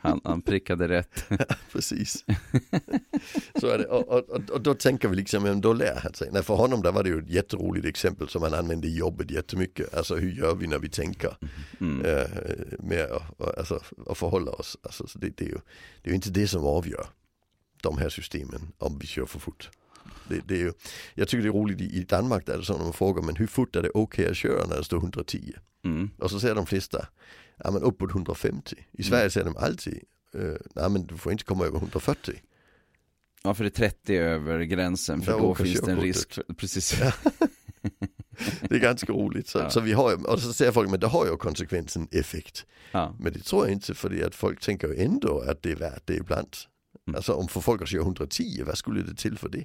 Han, 0.00 0.20
han 0.24 0.42
prickade 0.42 0.88
rätt. 0.88 1.24
precis. 1.72 2.24
så 3.60 3.66
är 3.66 3.78
det. 3.78 3.84
Och, 3.86 4.08
och, 4.08 4.30
och, 4.30 4.50
och 4.50 4.60
då 4.60 4.74
tänker 4.74 5.08
vi 5.08 5.16
liksom, 5.16 5.42
men 5.42 5.60
då 5.60 5.72
lär 5.72 6.00
han 6.02 6.14
sig. 6.14 6.28
Nej, 6.32 6.42
för 6.42 6.54
honom 6.54 6.82
där 6.82 6.92
var 6.92 7.02
det 7.02 7.08
ju 7.08 7.18
ett 7.18 7.30
jätteroligt 7.30 7.86
exempel 7.86 8.28
som 8.28 8.42
han 8.42 8.54
använde 8.54 8.86
i 8.86 8.96
jobbet 8.96 9.30
jättemycket. 9.30 9.94
Alltså 9.94 10.16
hur 10.16 10.30
gör 10.30 10.54
vi 10.54 10.66
när 10.66 10.78
vi 10.78 10.88
tänker 10.88 11.36
Mm. 11.80 12.04
eh, 12.06 12.26
med 12.78 13.04
att, 13.12 13.58
alltså, 13.58 13.80
förhålla 14.14 14.50
oss. 14.50 14.76
Alltså, 14.82 15.06
så 15.06 15.18
det, 15.18 15.28
det, 15.36 15.44
är 15.44 15.48
ju, 15.48 15.58
det 16.02 16.08
är 16.08 16.08
ju 16.08 16.14
inte 16.14 16.30
det 16.30 16.48
som 16.48 16.64
avgör 16.64 17.06
de 17.82 17.98
här 17.98 18.08
systemen 18.08 18.72
om 18.78 18.98
vi 18.98 19.06
kör 19.06 19.26
för 19.26 19.38
fort. 19.38 19.70
Det, 20.28 20.40
det 20.48 20.54
är 20.54 20.58
ju, 20.58 20.72
jag 21.14 21.28
tycker 21.28 21.42
det 21.42 21.48
är 21.48 21.52
roligt 21.52 21.80
i 21.80 22.04
Danmark 22.04 22.46
där 22.46 22.54
är 22.54 22.58
det 22.58 22.64
så 22.64 22.76
när 22.76 22.84
man 22.84 22.92
frågar 22.92 23.22
men 23.22 23.36
hur 23.36 23.46
fort 23.46 23.76
är 23.76 23.82
det 23.82 23.90
okej 23.94 24.26
att 24.30 24.36
köra 24.36 24.66
när 24.66 24.76
det 24.76 24.84
står 24.84 24.96
110? 24.98 25.52
Mm. 25.84 26.10
Och 26.18 26.30
så 26.30 26.40
säger 26.40 26.54
de 26.54 26.66
flesta, 26.66 27.06
ja 27.56 27.70
men 27.70 27.82
uppåt 27.82 28.10
150. 28.10 28.76
I 28.92 29.02
Sverige 29.02 29.30
säger 29.30 29.44
de 29.44 29.56
alltid, 29.56 30.00
eh, 30.34 30.40
nej 30.74 30.90
men 30.90 31.06
du 31.06 31.16
får 31.16 31.32
inte 31.32 31.44
komma 31.44 31.64
över 31.64 31.78
140. 31.78 32.34
Ja, 33.42 33.54
för 33.54 33.64
det 33.64 33.68
är 33.68 33.88
30 33.90 34.16
över 34.16 34.60
gränsen, 34.62 35.22
för 35.22 35.32
Där 35.32 35.38
då 35.40 35.54
finns 35.54 35.80
det 35.80 35.92
en 35.92 36.00
risk. 36.00 36.32
För, 36.32 36.42
precis. 36.42 37.00
Det 38.68 38.74
är 38.74 38.78
ganska 38.78 39.12
roligt. 39.12 39.48
Så, 39.48 39.58
Ja. 39.58 39.70
så 39.70 39.80
vi 39.80 39.92
har, 39.92 40.30
och 40.30 40.40
så 40.40 40.52
säger 40.52 40.72
folk, 40.72 40.90
men 40.90 41.00
det 41.00 41.06
har 41.06 41.26
ju 41.26 41.36
konsekvensen 41.36 42.08
effekt. 42.10 42.66
Ja. 42.92 43.16
Men 43.20 43.32
det 43.32 43.38
tror 43.38 43.64
jag 43.64 43.72
inte 43.72 43.94
för 43.94 44.26
att 44.26 44.34
folk 44.34 44.60
tänker 44.60 44.88
ju 44.88 45.02
ändå 45.02 45.40
att 45.40 45.62
det 45.62 45.70
är 45.70 45.76
värt 45.76 46.02
det 46.06 46.14
ibland. 46.14 46.56
Mm. 47.08 47.16
Alltså 47.16 47.32
om 47.32 47.48
för 47.48 47.60
folk 47.60 47.82
att 47.82 47.88
köra 47.88 48.02
110, 48.02 48.62
vad 48.66 48.78
skulle 48.78 49.02
det 49.02 49.14
till 49.14 49.38
för 49.38 49.48
det? 49.48 49.64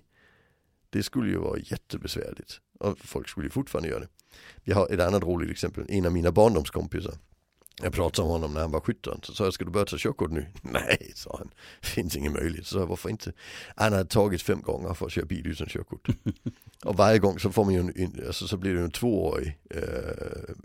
Det 0.90 1.04
skulle 1.04 1.32
ju 1.32 1.38
vara 1.38 1.60
jättebesvärligt 1.60 2.60
och 2.80 3.00
folk 3.00 3.30
skulle 3.30 3.48
ju 3.48 3.52
fortfarande 3.52 3.90
göra 3.90 4.00
det. 4.00 4.08
Vi 4.64 4.74
har 4.74 4.94
ett 4.94 5.00
annat 5.00 5.24
roligt 5.24 5.52
exempel, 5.52 5.86
en 5.90 6.06
av 6.06 6.12
mina 6.12 6.32
barndomskompisar. 6.32 7.14
Jag 7.82 7.94
pratade 7.94 8.26
om 8.26 8.32
honom 8.32 8.54
när 8.54 8.62
han 8.62 8.72
var 8.72 8.80
17. 8.80 9.20
Så 9.24 9.34
sa 9.34 9.44
jag, 9.44 9.54
ska 9.54 9.66
du 9.66 9.72
börja 9.72 9.86
ta 9.86 9.96
körkort 10.00 10.32
nu? 10.32 10.46
Nej, 10.62 11.12
sa 11.16 11.36
han. 11.38 11.52
Finns 11.82 12.16
ingen 12.16 12.34
möjlighet. 12.34 12.68
Så 12.68 12.74
sa 12.74 12.80
jag, 12.80 12.88
varför 12.88 13.10
inte? 13.10 13.34
Han 13.76 13.94
hade 13.94 14.06
tagit 14.06 14.42
fem 14.42 14.62
gånger 14.62 14.94
för 14.94 15.06
att 15.06 15.12
köra 15.12 15.26
bil 15.26 15.48
utan 15.48 15.68
körkort. 15.68 16.08
och 16.84 16.98
varje 16.98 17.20
gång 17.20 17.40
så 17.40 17.52
får 17.52 17.66
man 17.66 17.74
ju 17.74 17.80
en, 17.80 18.24
alltså, 18.28 18.48
så 18.48 18.58
blir 18.58 18.74
det 18.74 18.82
en 18.82 18.92
tvåårig 18.92 19.60
eh, 19.70 19.82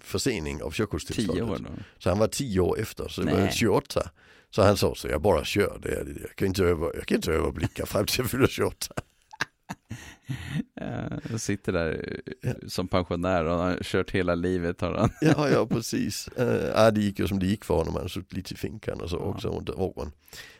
försening 0.01 0.63
av 0.63 0.71
körkortstillståndet. 0.71 1.63
Så 1.99 2.09
han 2.09 2.19
var 2.19 2.29
tio 2.29 2.61
år 2.61 2.79
efter, 2.79 3.09
så 3.09 3.21
det 3.21 3.33
Nej. 3.33 3.41
var 3.41 3.51
28. 3.51 4.11
Så 4.51 4.63
han 4.63 4.77
sa 4.77 4.95
så, 4.95 5.09
jag 5.09 5.23
bara 5.23 5.45
kör 5.45 5.79
det. 5.83 6.21
Jag 6.21 6.37
kan 6.37 6.49
inte, 6.49 6.65
över, 6.65 6.91
jag 6.95 7.07
kan 7.07 7.17
inte 7.17 7.33
överblicka 7.33 7.87
fram 7.87 8.07
till 8.07 8.21
jag 8.21 8.31
fyller 8.31 8.47
28. 8.47 8.95
Ja, 10.75 11.11
jag 11.31 11.41
sitter 11.41 11.73
där 11.73 12.21
som 12.67 12.89
pensionär 12.89 13.45
och 13.45 13.51
han 13.51 13.61
har 13.61 13.79
kört 13.83 14.11
hela 14.11 14.35
livet 14.35 14.81
har 14.81 14.95
han. 14.95 15.11
Ja, 15.21 15.49
ja 15.51 15.67
precis. 15.71 16.29
Ja, 16.75 16.91
det 16.91 17.01
gick 17.01 17.19
ju 17.19 17.29
som 17.29 17.39
det 17.39 17.47
gick 17.47 17.65
för 17.65 17.75
honom, 17.75 17.95
han 17.95 18.09
suttit 18.09 18.33
lite 18.33 18.55
i 18.55 18.57
finkan 18.57 19.01
och 19.01 19.11
så 19.11 19.17
Ja. 19.17 19.21
också 19.23 19.49
under 19.49 19.81
åren. 19.81 20.13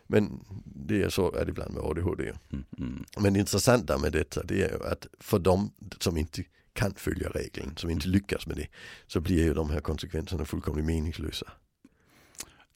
Men 0.07 0.41
det 0.65 1.03
är 1.03 1.09
så 1.09 1.33
är 1.33 1.45
det 1.45 1.51
ibland 1.51 1.75
med 1.75 1.83
ADHD. 1.83 2.23
Mm, 2.53 2.65
mm. 2.79 3.05
Men 3.19 3.33
det 3.33 3.41
intressanta 3.41 3.99
med 3.99 4.13
detta 4.13 4.43
det 4.43 4.63
är 4.63 4.71
ju 4.71 4.87
att 4.87 5.07
för 5.21 5.39
de 5.39 5.71
som 5.99 6.17
inte 6.17 6.43
kan 6.73 6.95
följa 6.95 7.29
regeln, 7.29 7.77
som 7.77 7.91
inte 7.91 8.09
lyckas 8.09 8.47
med 8.47 8.57
det, 8.57 8.67
så 9.07 9.21
blir 9.21 9.43
ju 9.45 9.55
de 9.55 9.71
här 9.71 9.81
konsekvenserna 9.81 10.45
fullkomligt 10.45 10.87
meningslösa. 10.87 11.47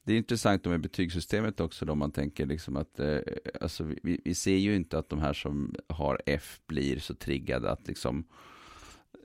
Det 0.04 0.12
är 0.12 0.16
intressant 0.16 0.64
med 0.64 0.80
betygssystemet 0.80 1.60
också 1.60 1.84
då 1.84 1.94
man 1.94 2.10
tänker 2.12 2.46
liksom 2.46 2.76
att 2.76 3.00
eh, 3.00 3.18
alltså 3.60 3.84
vi, 4.02 4.20
vi 4.24 4.34
ser 4.34 4.56
ju 4.56 4.76
inte 4.76 4.98
att 4.98 5.08
de 5.08 5.18
här 5.18 5.32
som 5.32 5.74
har 5.88 6.22
F 6.26 6.60
blir 6.66 6.98
så 6.98 7.14
triggade 7.14 7.70
att 7.70 7.88
liksom 7.88 8.24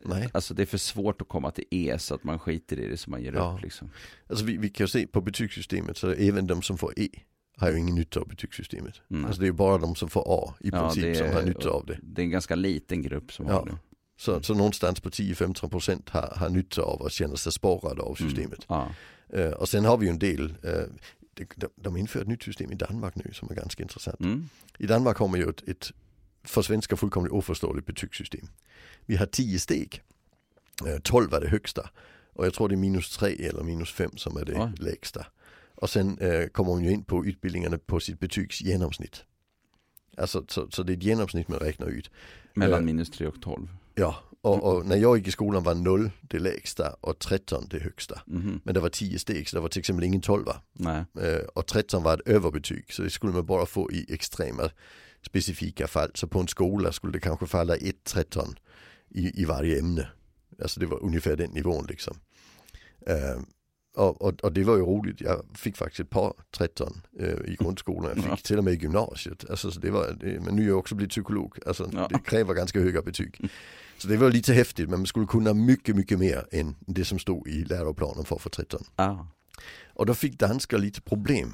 Nej. 0.05 0.29
Alltså 0.33 0.53
det 0.53 0.61
är 0.61 0.65
för 0.65 0.77
svårt 0.77 1.21
att 1.21 1.27
komma 1.27 1.51
till 1.51 1.65
E 1.71 1.95
så 1.99 2.15
att 2.15 2.23
man 2.23 2.39
skiter 2.39 2.79
i 2.79 2.87
det 2.87 2.97
så 2.97 3.09
man 3.09 3.21
ger 3.23 3.33
Ja. 3.33 3.53
upp 3.55 3.63
liksom. 3.63 3.89
Alltså 4.29 4.45
vi, 4.45 4.57
vi 4.57 4.69
kan 4.69 4.83
ju 4.83 4.87
se 4.87 5.07
på 5.07 5.21
betygssystemet 5.21 5.97
så 5.97 6.09
även 6.11 6.47
de 6.47 6.61
som 6.61 6.77
får 6.77 6.99
E 6.99 7.09
har 7.57 7.71
ju 7.71 7.77
ingen 7.79 7.95
nytta 7.95 8.19
av 8.19 8.27
betygssystemet. 8.27 9.01
Mm. 9.09 9.25
Alltså 9.25 9.41
det 9.41 9.47
är 9.47 9.51
bara 9.51 9.77
de 9.77 9.95
som 9.95 10.09
får 10.09 10.23
A 10.27 10.55
i 10.59 10.69
Ja, 10.73 10.81
princip 10.81 11.03
det 11.03 11.09
är- 11.09 11.15
som 11.27 11.35
har 11.35 11.43
nytta 11.43 11.69
av 11.69 11.85
det. 11.85 11.99
Det 12.03 12.21
är 12.21 12.23
en 12.23 12.29
ganska 12.29 12.55
liten 12.55 13.01
grupp 13.01 13.31
som 13.33 13.45
Ja. 13.47 13.53
har 13.53 13.65
det. 13.65 13.77
Så, 14.17 14.43
så 14.43 14.53
någonstans 14.53 14.99
på 14.99 15.09
10-15% 15.09 16.01
har, 16.09 16.33
har 16.35 16.49
nytta 16.49 16.81
av 16.81 17.05
att 17.05 17.11
känna 17.11 17.35
sig 17.35 17.51
sparade 17.51 18.01
av 18.01 18.15
systemet. 18.15 18.65
Ja. 18.67 18.89
Eh, 19.29 19.49
och 19.49 19.69
sen 19.69 19.85
har 19.85 19.97
vi 19.97 20.05
ju 20.05 20.09
en 20.09 20.19
del, 20.19 20.55
eh, 20.63 20.83
de, 21.33 21.67
de, 21.75 21.97
inför 21.97 22.21
ett 22.21 22.27
nytt 22.27 22.43
system 22.43 22.71
i 22.71 22.75
Danmark 22.75 23.15
nu 23.15 23.33
som 23.33 23.49
är 23.51 23.55
ganska 23.55 23.83
intressant. 23.83 24.19
Mm. 24.19 24.49
I 24.77 24.87
Danmark 24.87 25.17
har 25.17 25.27
man 25.27 25.39
ju 25.39 25.49
ett, 25.49 25.67
ett 25.67 25.91
för 26.43 26.61
svenskar 26.61 26.95
fullkomligt 26.95 27.33
oförståeligt 27.33 27.87
betygssystem. 27.87 28.47
Vi 29.05 29.15
har 29.15 29.25
10 29.25 29.59
steg, 29.59 30.01
eh, 30.87 30.99
12 31.03 31.33
är 31.33 31.41
det 31.41 31.49
högsta 31.49 31.89
och 32.33 32.45
jag 32.45 32.53
tror 32.53 32.69
det 32.69 32.75
är 32.75 32.77
minus 32.77 33.17
3 33.17 33.47
eller 33.47 33.63
minus 33.63 33.91
5 33.91 34.17
som 34.17 34.37
är 34.37 34.45
det 34.45 34.55
Oj. 34.55 34.71
lägsta. 34.77 35.25
Och 35.75 35.89
sen 35.89 36.17
eh, 36.17 36.47
kommer 36.47 36.73
man 36.73 36.83
ju 36.83 36.91
in 36.91 37.03
på 37.03 37.25
utbildningarna 37.25 37.77
på 37.77 37.99
sitt 37.99 38.19
betygsgenomsnitt. 38.19 39.23
Alltså 40.17 40.45
så, 40.47 40.71
så 40.71 40.83
det 40.83 40.93
är 40.93 40.97
ett 40.97 41.03
genomsnitt 41.03 41.47
man 41.47 41.59
räknar 41.59 41.87
ut. 41.87 42.11
Mellan 42.53 42.85
minus 42.85 43.09
3 43.09 43.27
och 43.27 43.41
12. 43.41 43.67
Ja, 43.97 44.15
och, 44.41 44.63
och 44.63 44.85
när 44.85 44.95
jag 44.97 45.17
gick 45.17 45.27
i 45.27 45.31
skolan 45.31 45.63
var 45.63 45.75
0 45.75 46.11
det 46.21 46.39
lägsta 46.39 46.95
och 47.01 47.19
13 47.19 47.67
det 47.69 47.79
högsta. 47.79 48.21
Mhm. 48.25 48.61
Men 48.63 48.73
det 48.73 48.79
var 48.79 48.89
10 48.89 49.19
steg 49.19 49.49
så 49.49 49.55
det 49.55 49.61
var 49.61 49.69
till 49.69 49.79
exempel 49.79 50.03
ingen 50.03 50.21
12 50.21 50.45
Nej. 50.73 51.03
Och 51.55 51.67
13 51.67 52.03
var 52.03 52.13
ett 52.13 52.27
överbetyg 52.27 52.93
så 52.93 53.01
det 53.01 53.09
skulle 53.09 53.33
man 53.33 53.45
bara 53.45 53.65
få 53.65 53.91
i 53.91 54.13
extrema 54.13 54.69
specifika 55.25 55.87
fall. 55.87 56.11
Så 56.13 56.27
på 56.27 56.39
en 56.39 56.47
skola 56.47 56.91
skulle 56.91 57.13
det 57.13 57.19
kanske 57.19 57.47
falla 57.47 57.75
1-13 57.75 58.55
i, 59.09 59.41
i 59.41 59.45
varje 59.45 59.79
ämne. 59.79 60.09
Alltså 60.61 60.79
det 60.79 60.85
var 60.85 61.03
ungefär 61.03 61.35
den 61.35 61.51
nivån 61.51 61.85
liksom. 61.89 62.17
Och, 63.97 64.21
och, 64.21 64.43
och 64.43 64.53
det 64.53 64.63
var 64.63 64.75
ju 64.75 64.81
roligt, 64.81 65.21
jag 65.21 65.45
fick 65.55 65.77
faktiskt 65.77 65.99
ett 65.99 66.09
par 66.09 66.33
13 66.57 67.01
eh, 67.19 67.27
i 67.27 67.55
grundskolan, 67.59 68.11
jag 68.15 68.23
fick 68.23 68.31
Ja. 68.31 68.35
till 68.37 68.57
och 68.57 68.63
med 68.63 68.73
i 68.73 68.77
gymnasiet. 68.77 69.49
Alltså, 69.49 69.71
så 69.71 69.79
det 69.79 69.91
var, 69.91 70.17
det, 70.19 70.39
men 70.39 70.55
nu 70.55 70.63
är 70.63 70.67
jag 70.67 70.77
också 70.79 70.95
blivit 70.95 71.11
psykolog, 71.11 71.59
alltså, 71.65 71.89
Ja. 71.93 72.07
det 72.09 72.19
kräver 72.19 72.53
ganska 72.53 72.79
höga 72.79 73.01
betyg. 73.01 73.49
Så 73.97 74.07
det 74.07 74.17
var 74.17 74.31
lite 74.31 74.53
häftigt, 74.53 74.89
men 74.89 74.99
man 74.99 75.07
skulle 75.07 75.25
kunna 75.25 75.53
mycket, 75.53 75.95
mycket 75.95 76.19
mer 76.19 76.45
än 76.51 76.75
det 76.79 77.05
som 77.05 77.19
stod 77.19 77.47
i 77.47 77.63
läroplanen 77.63 78.25
för 78.25 78.35
att 78.35 78.41
få 78.41 78.49
13. 78.49 78.83
Ah. 78.95 79.15
Och 79.93 80.05
då 80.05 80.13
fick 80.13 80.39
danskar 80.39 80.77
lite 80.77 81.01
problem 81.01 81.53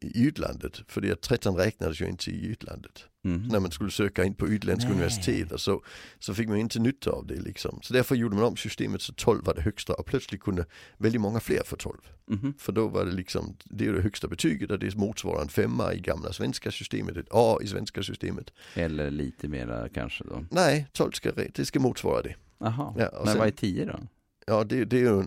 i 0.00 0.22
utlandet. 0.26 0.82
För 0.88 1.12
att 1.12 1.20
13 1.20 1.56
räknades 1.56 2.00
ju 2.00 2.08
inte 2.08 2.30
i 2.30 2.46
utlandet. 2.46 3.04
Mhm. 3.22 3.48
När 3.48 3.60
man 3.60 3.70
skulle 3.70 3.90
söka 3.90 4.24
in 4.24 4.34
på 4.34 4.48
utländska 4.48 4.88
Nej. 4.88 4.96
universitet 4.96 5.52
och 5.52 5.60
så, 5.60 5.82
så 6.18 6.34
fick 6.34 6.48
man 6.48 6.56
inte 6.56 6.78
nytta 6.78 7.10
av 7.10 7.26
det 7.26 7.40
liksom. 7.40 7.78
Så 7.82 7.92
därför 7.94 8.14
gjorde 8.14 8.36
man 8.36 8.44
om 8.44 8.56
systemet 8.56 9.02
så 9.02 9.12
12 9.12 9.44
var 9.44 9.54
det 9.54 9.62
högsta 9.62 9.94
och 9.94 10.06
plötsligt 10.06 10.40
kunde 10.42 10.64
väldigt 10.98 11.20
många 11.20 11.40
fler 11.40 11.62
få 11.66 11.76
12. 11.76 11.96
Mhm. 12.26 12.54
För 12.58 12.72
då 12.72 12.88
var 12.88 13.04
det 13.04 13.12
liksom, 13.12 13.56
det 13.64 13.86
är 13.86 13.92
det 13.92 14.02
högsta 14.02 14.28
betyget 14.28 14.70
och 14.70 14.78
det 14.78 14.96
motsvarar 14.96 15.42
en 15.42 15.48
femma 15.48 15.94
i 15.94 16.00
gamla 16.00 16.32
svenska 16.32 16.70
systemet, 16.70 17.16
ett 17.16 17.28
A 17.30 17.58
i 17.62 17.66
svenska 17.66 18.02
systemet. 18.02 18.52
Eller 18.74 19.10
lite 19.10 19.48
mera 19.48 19.88
kanske 19.88 20.24
då. 20.24 20.44
Nej, 20.50 20.86
12 20.92 21.12
ska, 21.12 21.32
det 21.32 21.64
ska 21.64 21.80
motsvara 21.80 22.22
det. 22.22 22.34
Jaha. 22.58 22.94
Ja, 22.98 23.10
Men 23.12 23.26
sen- 23.26 23.38
vad 23.38 23.46
är 23.46 23.50
10 23.52 23.84
då? 23.84 23.98
Ja, 24.50 24.64
det, 24.64 24.84
det, 24.84 24.96
är 24.96 25.00
ju, 25.00 25.22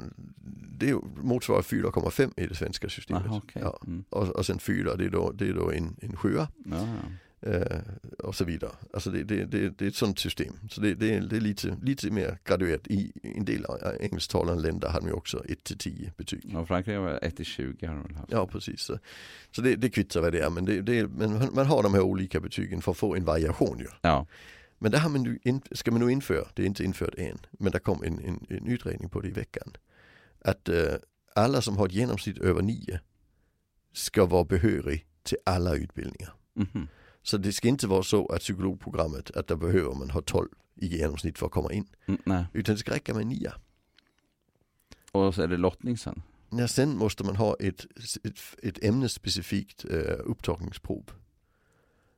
det 0.80 0.96
motsvarar 1.24 1.62
4,5 1.62 2.32
i 2.38 2.48
det 2.48 2.56
svenska 2.56 2.90
systemet. 2.90 3.26
Aha, 3.26 3.42
okej. 3.44 3.62
ja. 3.66 3.80
Mm. 3.88 4.04
och, 4.10 4.28
och 4.30 4.46
sen 4.46 4.60
4, 4.60 4.96
det 4.96 5.06
är 5.06 5.10
då, 5.10 5.32
det 5.32 5.48
är 5.48 5.54
då 5.54 5.72
en, 5.72 5.96
en 6.02 6.16
sjua. 6.16 6.48
Ja, 6.66 6.78
ja. 6.78 7.10
Eh, 7.50 7.80
och 8.20 8.36
så 8.36 8.46
vidare. 8.46 8.72
Alltså 8.94 9.10
det, 9.12 9.24
det, 9.24 9.46
det, 9.46 9.70
det 9.70 9.86
är 9.86 9.90
ett 9.90 9.96
sånt 9.96 10.20
system. 10.20 10.54
Så 10.70 10.82
det, 10.82 10.94
det, 10.96 11.20
det 11.20 11.36
är 11.38 11.42
lite, 11.42 11.78
lite 11.82 12.12
mer 12.12 12.38
graduerat. 12.44 12.88
I 12.88 13.12
en 13.24 13.46
del 13.46 13.66
engelsktalande 14.00 14.64
länder 14.64 14.88
hade 14.90 15.02
man 15.02 15.10
ju 15.12 15.16
också 15.18 15.44
1-10 15.48 16.12
betyg. 16.18 16.50
Ja, 16.54 16.66
Frankrike 16.66 16.98
var 17.00 17.20
1 17.22 17.36
till 17.36 17.46
20 17.46 17.86
har 17.86 17.94
de 17.96 18.04
väl 18.04 18.16
haft. 18.16 18.32
Ja 18.32 18.48
precis. 18.48 18.82
Så, 18.82 19.00
så 19.52 19.62
det, 19.62 19.76
det 19.76 19.90
kvittar 19.90 20.22
vad 20.22 20.32
det 20.32 20.40
är. 20.40 20.50
Men, 20.50 20.66
det, 20.66 21.08
men 21.08 21.34
man- 21.34 21.50
man 21.54 21.66
har 21.66 21.84
de 21.84 21.94
här 21.94 22.02
olika 22.02 22.40
betygen 22.40 22.82
för 22.82 22.92
att 22.92 22.98
få 22.98 23.16
en 23.16 23.26
variation 23.26 23.80
ju. 23.80 23.88
Ja. 24.02 24.28
Men 24.84 24.92
det 24.92 25.00
har 25.00 25.10
man 25.10 25.24
nu 25.24 25.40
in, 25.44 25.62
ska 25.72 25.92
man 25.92 26.02
nu 26.02 26.12
införa, 26.12 26.48
det 26.54 26.62
är 26.62 26.66
inte 26.66 26.84
infört 26.84 27.16
än, 27.18 27.38
men 27.52 27.72
det 27.72 27.80
kom 27.80 28.04
en, 28.04 28.20
en, 28.20 28.46
en 28.50 28.68
utredning 28.68 29.10
på 29.10 29.22
det 29.22 29.28
i 29.28 29.32
veckan. 29.32 29.76
Att 30.42 30.70
eh, 30.70 30.94
alla 31.36 31.62
som 31.62 31.78
har 31.78 31.86
ett 31.86 31.94
genomsnitt 31.94 32.38
över 32.38 32.62
9 32.62 33.00
ska 33.94 34.26
vara 34.26 34.44
behörig 34.44 35.06
till 35.24 35.38
alla 35.46 35.76
utbildningar. 35.76 36.34
Mhm. 36.54 36.88
Så 37.22 37.38
det 37.38 37.54
ska 37.54 37.68
inte 37.68 37.88
vara 37.88 38.04
så 38.04 38.28
att 38.28 38.40
psykologprogrammet, 38.40 39.32
att 39.32 39.48
där 39.48 39.56
behöver 39.56 39.96
man 39.96 40.10
ha 40.10 40.22
12 40.22 40.50
i 40.76 40.88
genomsnitt 40.98 41.38
för 41.38 41.46
att 41.46 41.52
komma 41.52 41.74
in. 41.74 41.88
Mm. 42.06 42.44
Utan 42.54 42.76
det 42.76 42.80
ska 42.80 42.92
räcka 42.92 43.14
med 43.14 43.28
9. 43.28 43.52
Och 45.12 45.36
så 45.36 45.42
är 45.42 45.48
det 45.48 45.58
lottning 45.58 45.98
sen. 45.98 46.22
Ja, 46.50 46.68
sen 46.68 46.98
måste 46.98 47.24
man 47.24 47.36
ha 47.36 47.56
ett, 47.60 47.86
ett, 48.24 48.40
ett 48.64 48.84
ämnesspecifikt 48.84 49.86
eh, 49.86 50.20
upptagningsprov. 50.20 51.12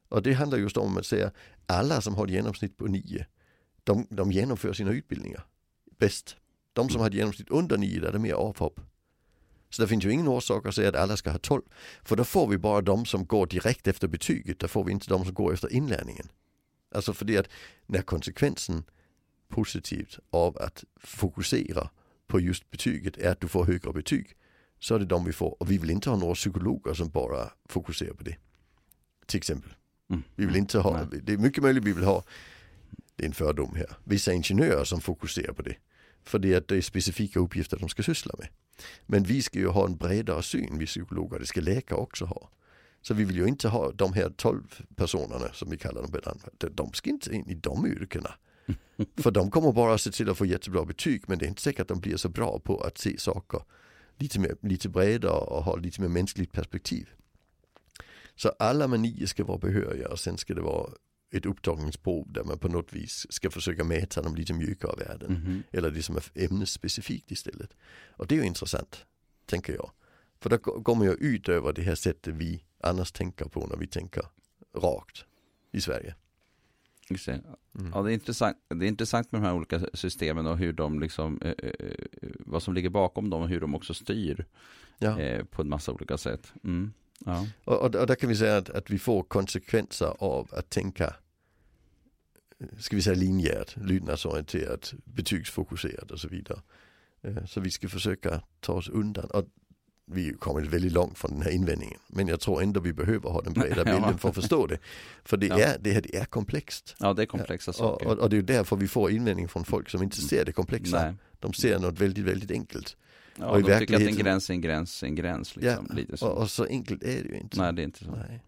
Och 0.10 0.22
det 0.22 0.34
handlar 0.34 0.58
just 0.58 0.78
om 0.78 0.98
att 0.98 1.06
säga 1.06 1.32
alla 1.66 2.02
som 2.02 2.16
har 2.16 2.26
ett 2.26 2.32
genomsnitt 2.32 2.78
på 2.78 2.86
9, 2.86 3.26
de, 3.84 4.08
de 4.10 4.32
genomför 4.32 4.74
sina 4.74 4.92
utbildningar 4.92 5.46
bäst. 5.98 6.36
De 6.74 6.90
som 6.90 7.02
har 7.02 7.08
ett 7.08 7.14
genomsnitt 7.14 7.50
under 7.50 7.78
9, 7.78 8.00
där 8.00 8.08
är 8.08 8.12
det 8.12 8.20
mer 8.20 8.34
avhopp. 8.34 8.80
Så 9.70 9.82
det 9.82 9.88
finns 9.88 10.06
ju 10.06 10.12
ingen 10.12 10.28
orsak 10.28 10.66
att 10.66 10.76
säga 10.76 10.90
att 10.90 10.96
alla 10.96 11.18
ska 11.18 11.32
ha 11.32 11.38
12. 11.38 11.62
För 12.04 12.16
då 12.16 12.24
får 12.24 12.48
vi 12.48 12.58
bara 12.58 12.82
de 12.82 13.06
som 13.06 13.26
går 13.26 13.48
direkt 13.48 13.88
efter 13.88 14.08
betyget, 14.08 14.60
Då 14.60 14.68
får 14.68 14.84
vi 14.84 14.92
inte 14.92 15.10
de 15.10 15.26
som 15.26 15.34
går 15.34 15.54
efter 15.54 15.74
inlärningen. 15.74 16.28
Alltså 16.96 17.14
för 17.14 17.26
det 17.26 17.38
att 17.38 17.50
när 17.86 18.02
konsekvensen 18.02 18.84
positivt 19.48 20.20
av 20.30 20.58
att 20.58 20.84
fokusera 21.00 21.90
på 22.28 22.40
just 22.40 22.72
betyget 22.72 23.18
är 23.18 23.32
att 23.32 23.42
du 23.42 23.48
får 23.48 23.66
högre 23.66 23.94
betyg. 23.94 24.36
Så 24.80 24.96
är 24.96 25.00
det 25.00 25.06
de 25.06 25.26
vi 25.26 25.32
får. 25.32 25.62
Och 25.62 25.72
vi 25.72 25.78
vill 25.78 25.90
inte 25.90 26.10
ha 26.10 26.18
några 26.18 26.36
psykologer 26.36 26.94
som 26.94 27.10
bara 27.10 27.52
fokuserar 27.70 28.14
på 28.14 28.24
det. 28.24 28.38
Till 29.26 29.38
exempel. 29.38 29.74
Mm. 30.10 30.24
Vi 30.36 30.46
vill 30.46 30.56
inte 30.56 30.80
ha, 30.80 31.08
Nej. 31.12 31.22
det 31.24 31.34
är 31.34 31.38
mycket 31.38 31.64
möjligt 31.64 31.84
vi 31.84 31.94
vill 31.94 32.04
ha, 32.04 32.24
det 33.16 33.24
är 33.24 33.28
en 33.28 33.34
fördom 33.34 33.76
här, 33.76 33.98
vissa 34.04 34.34
ingenjörer 34.34 34.84
som 34.84 35.02
fokuserar 35.02 35.54
på 35.54 35.62
det. 35.62 35.76
För 36.24 36.40
det 36.40 36.54
är 36.54 36.58
att 36.58 36.68
det 36.68 36.78
är 36.78 36.82
specifika 36.82 37.40
uppgifter 37.40 37.78
de 37.78 37.90
ska 37.90 38.04
syssla 38.04 38.36
med. 38.38 38.48
Men 39.06 39.24
vi 39.24 39.42
ska 39.42 39.60
ju 39.60 39.68
ha 39.68 39.86
en 39.86 39.98
bredare 39.98 40.44
syn, 40.44 40.78
vi 40.78 40.86
psykologer, 40.86 41.40
det 41.40 41.46
ska 41.46 41.62
läkare 41.62 42.00
också 42.00 42.26
ha. 42.26 42.50
Så 43.02 43.14
vi 43.14 43.24
vill 43.24 43.36
ju 43.36 43.48
inte 43.48 43.68
ha 43.68 43.92
de 43.92 44.14
här 44.14 44.30
12 44.30 44.82
personerna 44.96 45.54
som 45.54 45.70
vi 45.70 45.78
kallar 45.78 46.02
dem 46.02 46.40
De 46.72 46.94
ska 46.94 47.10
inte 47.10 47.36
in 47.36 47.50
i 47.50 47.56
de 47.56 47.88
yrkena. 47.88 48.32
För 49.18 49.32
de 49.32 49.52
kommer 49.52 49.72
bara 49.72 49.98
se 49.98 50.12
till 50.12 50.30
att 50.30 50.38
få 50.38 50.46
jättebra 50.46 50.86
betyg 50.86 51.24
men 51.28 51.38
det 51.38 51.46
är 51.46 51.48
inte 51.48 51.62
säkert 51.62 51.82
att 51.82 51.88
de 51.88 52.00
blir 52.00 52.18
så 52.18 52.30
bra 52.30 52.60
på 52.60 52.82
att 52.82 52.98
se 52.98 53.18
saker 53.20 53.62
lite, 54.18 54.40
mer, 54.40 54.56
lite 54.62 54.90
bredare 54.90 55.40
och 55.40 55.64
ha 55.64 55.76
lite 55.76 56.02
mer 56.02 56.08
mänskligt 56.08 56.52
perspektiv. 56.52 57.10
Så 58.36 58.50
alla 58.50 58.88
nio 59.02 59.28
ska 59.28 59.44
vara 59.44 59.58
behöriga 59.58 60.10
och 60.10 60.20
sen 60.20 60.38
ska 60.38 60.54
det 60.54 60.62
vara 60.62 60.92
ett 61.32 61.46
upptagningsprov 61.46 62.32
där 62.32 62.44
man 62.44 62.60
på 62.60 62.68
något 62.68 62.94
vis 62.94 63.28
ska 63.30 63.52
försöka 63.52 63.84
mäta 63.84 64.22
de 64.22 64.36
lite 64.36 64.54
mjukare 64.54 64.96
värden. 65.06 65.32
Mhm. 65.34 65.64
Eller 65.72 65.92
det 65.92 66.04
som 66.04 66.16
är 66.16 66.24
ämnesspecifikt 66.36 67.32
istället. 67.32 67.74
Och 68.10 68.28
det 68.28 68.36
är 68.36 68.40
ju 68.40 68.46
intressant, 68.46 69.06
tänker 69.46 69.74
jag. 69.74 69.92
För 70.40 70.50
då 70.50 70.96
man 70.96 71.08
ju 71.08 71.14
ut 71.14 71.50
över 71.50 71.74
det 71.74 71.82
här 71.82 71.96
sättet 71.96 72.36
vi 72.36 72.64
annars 72.80 73.12
tänker 73.12 73.46
på 73.46 73.68
när 73.68 73.78
vi 73.78 73.88
tänker 73.88 74.24
rakt 74.78 75.26
i 75.72 75.82
Sverige. 75.82 76.16
Just 77.10 77.26
det. 77.26 77.32
Mm. 77.80 77.92
Ja, 77.94 78.02
det 78.02 78.12
är, 78.12 78.14
intressant, 78.14 78.58
det 78.68 78.86
är 78.86 78.88
intressant 78.88 79.32
med 79.32 79.42
de 79.42 79.46
här 79.46 79.54
olika 79.54 79.82
systemen 79.94 80.46
och 80.48 80.58
hur 80.58 80.74
de 80.74 81.00
liksom, 81.00 81.42
eh, 81.42 81.54
eh, 81.64 81.96
vad 82.40 82.64
som 82.64 82.74
ligger 82.74 82.90
bakom 82.90 83.30
dem 83.30 83.42
och 83.42 83.50
hur 83.50 83.62
de 83.62 83.76
också 83.76 83.94
styr 83.94 84.46
Ja. 85.00 85.20
eh, 85.20 85.44
på 85.46 85.62
en 85.62 85.70
massa 85.70 85.92
olika 85.92 86.18
sätt. 86.18 86.54
Mm. 86.64 86.94
Ja. 87.26 87.48
Och, 87.64 87.78
och, 87.82 87.96
och 87.96 88.08
där 88.08 88.16
kan 88.16 88.30
vi 88.30 88.36
säga 88.36 88.58
att, 88.58 88.70
att 88.70 88.90
vi 88.90 89.00
får 89.00 89.24
konsekvenser 89.24 90.14
av 90.20 90.50
att 90.52 90.70
tänka, 90.70 91.14
ska 92.80 92.96
vi 92.96 93.02
säga 93.02 93.16
linjärt, 93.16 93.76
lydnadsorienterat, 93.78 94.94
betygsfokuserat 95.04 96.12
och 96.12 96.20
så 96.20 96.28
vidare. 96.28 96.60
Eh, 97.24 97.46
Så 97.46 97.60
vi 97.62 97.72
ska 97.72 97.90
försöka 97.90 98.42
ta 98.60 98.74
oss 98.74 98.90
undan. 98.90 99.26
Och 99.26 99.46
vi 100.12 100.22
ju 100.22 100.38
kommit 100.38 100.66
väldigt 100.68 100.92
långt 100.92 101.18
från 101.18 101.32
den 101.32 101.42
här 101.42 101.52
invändningen. 101.52 102.00
Men 102.08 102.28
jag 102.28 102.40
tror 102.40 102.62
ändå 102.62 102.80
vi 102.80 102.94
behöver 102.94 103.30
ha 103.30 103.42
den 103.42 103.54
breda 103.54 103.84
bilden 103.94 104.18
för 104.18 104.30
att 104.30 104.36
förstå 104.36 104.68
det. 104.68 104.78
För 105.24 105.38
det, 105.38 105.48
Ja. 105.48 105.60
är, 105.60 105.78
det, 105.80 105.92
här, 105.94 106.02
det 106.02 106.16
är 106.18 106.26
komplext. 106.26 106.96
ja, 107.00 107.14
det 107.14 107.22
är 107.22 107.26
komplexa 107.26 107.72
Och, 107.72 107.76
saker. 107.76 108.08
och, 108.08 108.18
och 108.20 108.30
det 108.30 108.38
är 108.38 108.42
därför 108.42 108.76
vi 108.76 108.88
får 108.88 109.12
invändning 109.12 109.48
från 109.48 109.66
folk 109.66 109.90
som 109.90 110.04
inte 110.04 110.18
ser 110.22 110.46
det 110.46 110.52
komplexa. 110.52 111.02
Nej. 111.06 111.14
De 111.40 111.54
ser 111.54 111.80
något 111.80 112.00
väldigt, 112.00 112.26
väldigt 112.26 112.52
enkelt. 112.52 112.98
Ja, 113.40 113.46
och 113.46 113.62
de 113.64 113.80
tycker 113.80 113.96
att 113.96 114.02
en 114.02 114.16
gräns 114.16 114.50
är 114.50 114.54
en 114.54 114.62
gräns 114.62 115.04
är 115.04 115.08
en 115.08 115.16
gräns. 115.16 115.56
Liksom, 115.56 115.88
lite 115.96 116.18
så. 116.18 116.28
Och, 116.28 116.42
och 116.42 116.50
så 116.52 116.66
enkelt 116.66 117.04
är 117.04 117.24
det 117.24 117.30
ju 117.30 117.38
inte. 117.40 117.62
Nej, 117.62 117.74
det 117.74 117.82
är 117.82 117.84
inte 117.84 118.04
så. 118.04 118.12
Nej. 118.12 118.42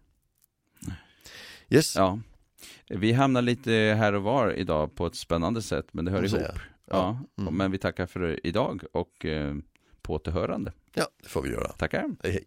Yes, 1.70 1.96
Ja. 1.96 2.18
Vi 2.88 3.12
hamnar 3.12 3.42
lite 3.42 3.72
här 3.72 4.12
och 4.12 4.22
var 4.22 4.52
idag 4.52 4.94
på 4.94 5.06
ett 5.06 5.14
spännande 5.14 5.62
sätt, 5.62 5.86
men 5.92 6.04
det 6.04 6.10
hör 6.10 6.18
ihop. 6.24 6.30
säga. 6.40 6.54
Ja, 6.90 7.20
Mm. 7.38 7.54
men 7.54 7.70
vi 7.70 7.78
tackar 7.78 8.06
för 8.06 8.46
idag 8.46 8.82
och 8.92 9.24
eh, 9.24 9.54
på 10.02 10.14
återhörande. 10.14 10.72
ja, 10.94 11.06
det 11.22 11.28
får 11.28 11.42
vi 11.42 11.50
göra. 11.50 11.68
Tackar. 11.68 12.04
Hej 12.22 12.32
hej. 12.32 12.44